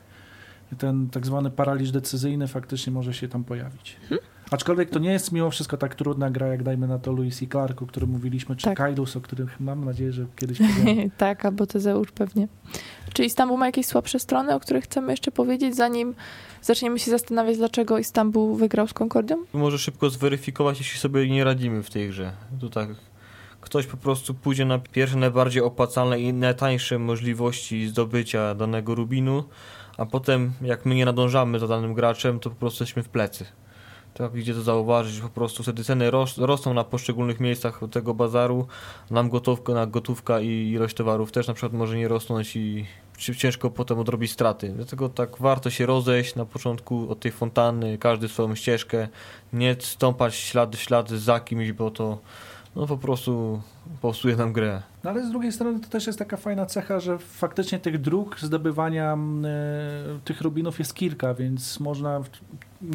Ten 0.78 1.08
tak 1.08 1.26
zwany 1.26 1.50
paraliż 1.50 1.90
decyzyjny 1.90 2.48
faktycznie 2.48 2.92
może 2.92 3.14
się 3.14 3.28
tam 3.28 3.44
pojawić. 3.44 3.96
Mhm. 4.02 4.20
Aczkolwiek 4.50 4.90
to 4.90 4.98
nie 4.98 5.12
jest 5.12 5.32
mimo 5.32 5.50
wszystko 5.50 5.76
tak 5.76 5.94
trudna 5.94 6.30
gra, 6.30 6.46
jak 6.46 6.62
dajmy 6.62 6.88
na 6.88 6.98
to 6.98 7.12
Louis 7.12 7.42
i 7.42 7.48
Clark, 7.48 7.82
o 7.82 7.86
którym 7.86 8.10
mówiliśmy, 8.10 8.56
czy 8.56 8.64
tak. 8.64 8.76
Kaidus, 8.78 9.16
o 9.16 9.20
których 9.20 9.60
mam 9.60 9.84
nadzieję, 9.84 10.12
że 10.12 10.26
kiedyś 10.36 10.58
powiemy. 10.76 11.10
tak, 11.16 11.44
albo 11.44 11.66
Tezeusz 11.66 12.12
pewnie. 12.12 12.48
Czy 13.12 13.24
Istanbul 13.24 13.58
ma 13.58 13.66
jakieś 13.66 13.86
słabsze 13.86 14.18
strony, 14.18 14.54
o 14.54 14.60
których 14.60 14.84
chcemy 14.84 15.12
jeszcze 15.12 15.30
powiedzieć, 15.30 15.76
zanim 15.76 16.14
zaczniemy 16.62 16.98
się 16.98 17.10
zastanawiać, 17.10 17.56
dlaczego 17.56 17.98
Istanbul 17.98 18.56
wygrał 18.56 18.88
z 18.88 18.94
Concordią? 18.94 19.36
Może 19.52 19.78
szybko 19.78 20.10
zweryfikować, 20.10 20.78
jeśli 20.78 20.98
sobie 20.98 21.28
nie 21.28 21.44
radzimy 21.44 21.82
w 21.82 21.90
tej 21.90 22.08
grze. 22.08 22.32
To 22.60 22.68
tak 22.68 22.88
ktoś 23.60 23.86
po 23.86 23.96
prostu 23.96 24.34
pójdzie 24.34 24.64
na 24.64 24.78
pierwsze, 24.78 25.16
najbardziej 25.16 25.62
opłacalne 25.62 26.20
i 26.20 26.32
najtańsze 26.32 26.98
możliwości 26.98 27.88
zdobycia 27.88 28.54
danego 28.54 28.94
rubinu, 28.94 29.44
a 29.98 30.06
potem 30.06 30.52
jak 30.62 30.86
my 30.86 30.94
nie 30.94 31.04
nadążamy 31.04 31.58
za 31.58 31.68
danym 31.68 31.94
graczem, 31.94 32.40
to 32.40 32.50
po 32.50 32.56
prostu 32.56 32.82
jesteśmy 32.82 33.02
w 33.02 33.08
plecy. 33.08 33.44
Tak, 34.14 34.34
idzie 34.34 34.54
to 34.54 34.62
zauważyć, 34.62 35.20
po 35.20 35.28
prostu 35.28 35.62
wtedy 35.62 35.84
ceny 35.84 36.10
ros 36.10 36.38
rosną 36.38 36.74
na 36.74 36.84
poszczególnych 36.84 37.40
miejscach 37.40 37.80
tego 37.90 38.14
bazaru. 38.14 38.66
Nam 39.10 39.28
gotówka, 39.28 39.72
na 39.74 39.86
gotówka 39.86 40.40
i 40.40 40.70
ilość 40.74 40.96
towarów 40.96 41.32
też 41.32 41.48
na 41.48 41.54
przykład 41.54 41.72
może 41.72 41.96
nie 41.96 42.08
rosnąć 42.08 42.56
i 42.56 42.86
ci- 43.18 43.36
ciężko 43.36 43.70
potem 43.70 43.98
odrobić 43.98 44.32
straty. 44.32 44.72
Dlatego 44.76 45.08
tak 45.08 45.38
warto 45.38 45.70
się 45.70 45.86
rozejść 45.86 46.34
na 46.34 46.44
początku 46.44 47.10
od 47.10 47.20
tej 47.20 47.32
fontanny, 47.32 47.98
każdy 47.98 48.28
swoją 48.28 48.54
ścieżkę, 48.54 49.08
nie 49.52 49.76
stąpać 49.80 50.34
ślad 50.34 50.76
w 50.76 50.80
ślad 50.80 51.10
za 51.10 51.40
kimś, 51.40 51.72
bo 51.72 51.90
to 51.90 52.18
no 52.80 52.86
po 52.86 52.96
prostu 52.96 53.62
popsuje 54.00 54.36
nam 54.36 54.52
grę. 54.52 54.82
No 55.04 55.10
ale 55.10 55.26
z 55.26 55.30
drugiej 55.30 55.52
strony 55.52 55.80
to 55.80 55.88
też 55.88 56.06
jest 56.06 56.18
taka 56.18 56.36
fajna 56.36 56.66
cecha, 56.66 57.00
że 57.00 57.18
faktycznie 57.18 57.78
tych 57.78 58.00
dróg 58.00 58.40
zdobywania 58.40 59.12
mm, 59.12 59.44
e, 59.44 60.20
tych 60.24 60.40
rubinów 60.40 60.78
jest 60.78 60.94
kilka, 60.94 61.34
więc 61.34 61.80
można, 61.80 62.20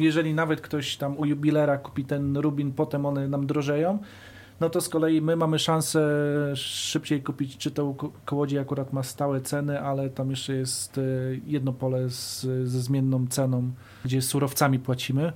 jeżeli 0.00 0.34
nawet 0.34 0.60
ktoś 0.60 0.96
tam 0.96 1.18
u 1.18 1.24
jubilera 1.24 1.78
kupi 1.78 2.04
ten 2.04 2.36
rubin, 2.36 2.72
potem 2.72 3.06
one 3.06 3.28
nam 3.28 3.46
drożeją, 3.46 3.98
no 4.60 4.70
to 4.70 4.80
z 4.80 4.88
kolei 4.88 5.20
my 5.20 5.36
mamy 5.36 5.58
szansę 5.58 6.08
szybciej 6.54 7.22
kupić, 7.22 7.56
czy 7.56 7.70
to 7.70 7.84
u 7.84 7.94
ko- 7.94 8.12
kołodzi 8.24 8.58
akurat 8.58 8.92
ma 8.92 9.02
stałe 9.02 9.40
ceny, 9.40 9.80
ale 9.80 10.10
tam 10.10 10.30
jeszcze 10.30 10.52
jest 10.54 10.98
e, 10.98 11.02
jedno 11.46 11.72
pole 11.72 12.10
z, 12.10 12.40
ze 12.68 12.80
zmienną 12.80 13.26
ceną, 13.26 13.70
gdzie 14.04 14.22
surowcami 14.22 14.78
płacimy. 14.78 15.32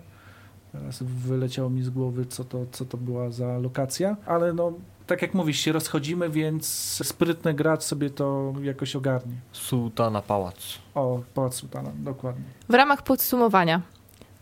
Teraz 0.72 1.02
wyleciało 1.02 1.70
mi 1.70 1.82
z 1.82 1.90
głowy, 1.90 2.26
co 2.26 2.44
to, 2.44 2.58
co 2.72 2.84
to 2.84 2.96
była 2.96 3.30
za 3.30 3.58
lokacja, 3.58 4.16
ale 4.26 4.52
no, 4.52 4.72
tak 5.06 5.22
jak 5.22 5.34
mówisz, 5.34 5.58
się 5.60 5.72
rozchodzimy, 5.72 6.30
więc 6.30 6.66
sprytny 7.06 7.54
gracz 7.54 7.82
sobie 7.82 8.10
to 8.10 8.52
jakoś 8.62 8.96
ogarnie. 8.96 9.32
Sułtana 9.52 10.22
Pałac. 10.22 10.56
O, 10.94 11.20
Pałac 11.34 11.54
Sultana, 11.54 11.90
dokładnie. 11.98 12.44
W 12.68 12.74
ramach 12.74 13.02
podsumowania, 13.02 13.82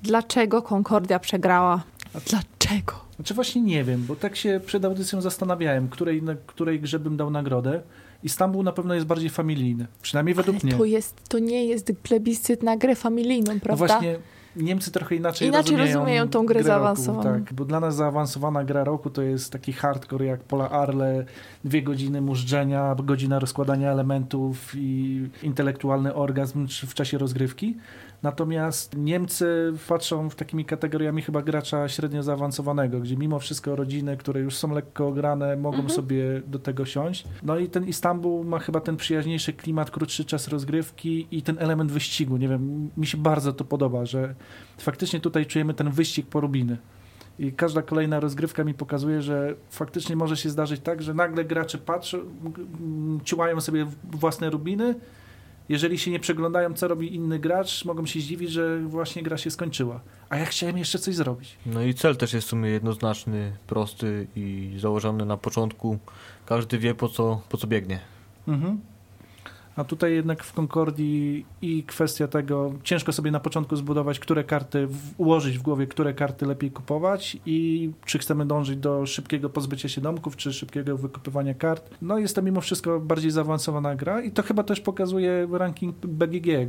dlaczego 0.03 0.62
Concordia 0.62 1.18
przegrała? 1.18 1.83
Dlaczego? 2.26 2.93
Znaczy 3.16 3.35
właśnie 3.35 3.62
nie 3.62 3.85
wiem, 3.85 4.05
bo 4.09 4.16
tak 4.16 4.37
się 4.37 4.61
przed 4.66 4.85
audycją 4.85 5.20
zastanawiałem, 5.20 5.89
której, 5.89 6.22
na 6.22 6.35
której 6.47 6.81
grze 6.81 6.99
bym 6.99 7.16
dał 7.16 7.31
nagrodę. 7.31 7.83
Istanbul 8.22 8.64
na 8.64 8.72
pewno 8.72 8.95
jest 8.95 9.07
bardziej 9.07 9.31
familijny, 9.31 9.87
przynajmniej 10.03 10.35
według 10.35 10.57
Ale 10.57 10.64
mnie. 10.64 10.79
to, 10.79 10.85
jest, 10.85 11.29
to 11.29 11.39
nie 11.39 11.64
jest 11.66 11.93
plebiscyt 12.03 12.62
na 12.62 12.76
grę 12.76 12.95
familijną, 12.95 13.55
No 13.55 13.61
prawda? 13.61 13.87
właśnie, 13.87 14.18
Niemcy 14.57 14.90
trochę 14.90 15.14
inaczej, 15.14 15.49
Inaczej 15.49 15.76
rozumieją, 15.76 15.99
rozumieją 15.99 16.28
tą 16.28 16.46
grę 16.46 16.61
roku, 16.61 16.66
zaawansowaną. 16.66 17.22
Tak, 17.22 17.53
bo 17.53 17.64
dla 17.64 17.80
nas 17.80 17.96
zaawansowana 17.96 18.64
gra 18.64 18.84
roku 18.84 19.11
to 19.11 19.22
jest 19.22 19.53
taki 19.53 19.72
hardcore 19.72 20.26
jak 20.26 20.40
Pola 20.40 20.70
Arle, 20.70 21.24
dwie 21.64 21.82
godziny 21.82 22.20
mużdżenia, 22.20 22.96
godzina 23.05 23.38
rozkładania 23.38 23.90
elementów 23.92 24.72
i 24.74 25.28
intelektualny 25.42 26.14
orgazm 26.14 26.66
w 26.68 26.94
czasie 26.94 27.18
rozgrywki. 27.18 27.76
Natomiast 28.23 28.97
Niemcy 28.97 29.73
patrzą 29.89 30.31
w 30.31 30.35
takimi 30.35 30.64
kategoriami 30.64 31.23
chyba 31.23 31.43
gracza 31.43 31.89
średnio 31.89 32.23
zaawansowanego, 32.23 33.01
gdzie 33.01 33.16
mimo 33.16 33.39
wszystko 33.39 33.77
rodziny, 33.77 34.16
które 34.16 34.41
już 34.41 34.57
są 34.57 34.75
lekko 34.75 35.07
ograne, 35.09 35.57
mogą 35.57 35.77
Mhm. 35.79 35.95
sobie 35.95 36.43
do 36.47 36.59
tego 36.59 36.85
siąść. 36.85 37.25
No 37.43 37.59
i 37.59 37.69
ten 37.69 37.85
Istanbul 37.89 38.47
ma 38.47 38.59
chyba 38.59 38.81
ten 38.81 38.97
przyjaźniejszy 38.97 39.53
klimat, 39.53 39.91
krótszy 39.91 40.25
czas 40.25 40.49
rozgrywki 40.49 41.27
i 41.31 41.43
ten 41.43 41.57
element 41.59 41.93
wyścigu. 41.93 42.37
Nie 42.37 42.49
wiem, 42.49 42.91
mi 42.97 43.07
się 43.07 43.19
bardzo 43.19 43.53
to 43.53 43.64
podoba, 43.64 44.05
że 44.07 44.35
faktycznie 44.79 45.21
tutaj 45.21 45.47
czujemy 45.47 45.75
ten 45.75 45.91
wyścig 45.91 46.27
po 46.27 46.41
rubiny. 46.41 46.77
I 47.39 47.53
każda 47.53 47.83
kolejna 47.83 48.21
rozgrywka 48.21 48.64
mi 48.64 48.75
pokazuje, 48.75 49.23
że 49.23 49.55
faktycznie 49.71 50.16
może 50.16 50.37
się 50.37 50.51
zdarzyć 50.51 50.81
tak, 50.81 51.03
że 51.03 51.14
nagle 51.14 51.45
gracze 51.45 51.79
patrzą, 51.79 52.19
m, 52.19 53.21
ciułają 53.25 53.61
sobie 53.61 53.87
własne 54.11 54.51
rubiny. 54.51 54.95
Jeżeli 55.69 55.99
się 55.99 56.11
nie 56.11 56.21
przeglądają, 56.21 56.75
co 56.75 56.89
robi 56.89 57.14
inny 57.14 57.39
gracz, 57.39 57.85
mogą 57.85 58.07
się 58.07 58.21
zdziwić, 58.21 58.51
że 58.51 58.79
właśnie 58.79 59.23
gra 59.23 59.37
się 59.39 59.51
skończyła. 59.51 60.01
A 60.29 60.37
ja 60.37 60.45
chciałem 60.45 60.79
jeszcze 60.79 60.99
coś 60.99 61.14
zrobić. 61.14 61.57
No 61.66 61.83
i 61.83 61.95
cel 61.95 62.16
też 62.16 62.33
jest 62.33 62.47
w 62.47 62.51
sumie 62.51 62.71
jednoznaczny, 62.71 63.57
prosty 63.66 64.27
i 64.37 64.75
założony 64.79 65.25
na 65.25 65.37
początku. 65.37 65.99
Każdy 66.47 66.79
wie 66.79 66.95
po 66.95 67.09
co, 67.09 67.43
po 67.49 67.57
co 67.57 67.66
biegnie. 67.66 68.01
Mhm. 68.49 68.81
A 69.79 69.85
tutaj 69.85 70.14
jednak 70.14 70.45
w 70.45 70.53
Concordii 70.53 71.47
i 71.62 71.83
kwestia 71.83 72.29
tego, 72.29 72.72
ciężko 72.83 73.12
sobie 73.12 73.31
na 73.31 73.41
początku 73.41 73.76
zbudować, 73.76 74.18
które 74.18 74.45
karty, 74.45 74.89
ułożyć 75.18 75.59
w 75.59 75.62
głowie, 75.62 75.87
które 75.87 76.14
karty 76.14 76.47
lepiej 76.47 76.70
kupować 76.70 77.37
i 77.47 77.91
czy 78.05 78.18
chcemy 78.18 78.47
dążyć 78.47 78.76
do 78.79 79.07
szybkiego 79.07 79.51
pozbycia 79.51 79.89
się 79.89 80.01
domków, 80.01 80.37
czy 80.37 80.53
szybkiego 80.53 80.97
wykupywania 80.97 81.55
kart. 81.55 81.91
No 82.03 82.18
jest 82.18 82.35
to 82.35 82.43
mimo 82.43 82.61
wszystko 82.61 83.01
bardziej 83.01 83.31
zaawansowana 83.31 83.97
gra 83.97 84.22
i 84.22 84.31
to 84.31 84.43
chyba 84.43 84.62
też 84.62 84.81
pokazuje 84.81 85.49
ranking 85.53 85.95
BGG, 86.07 86.66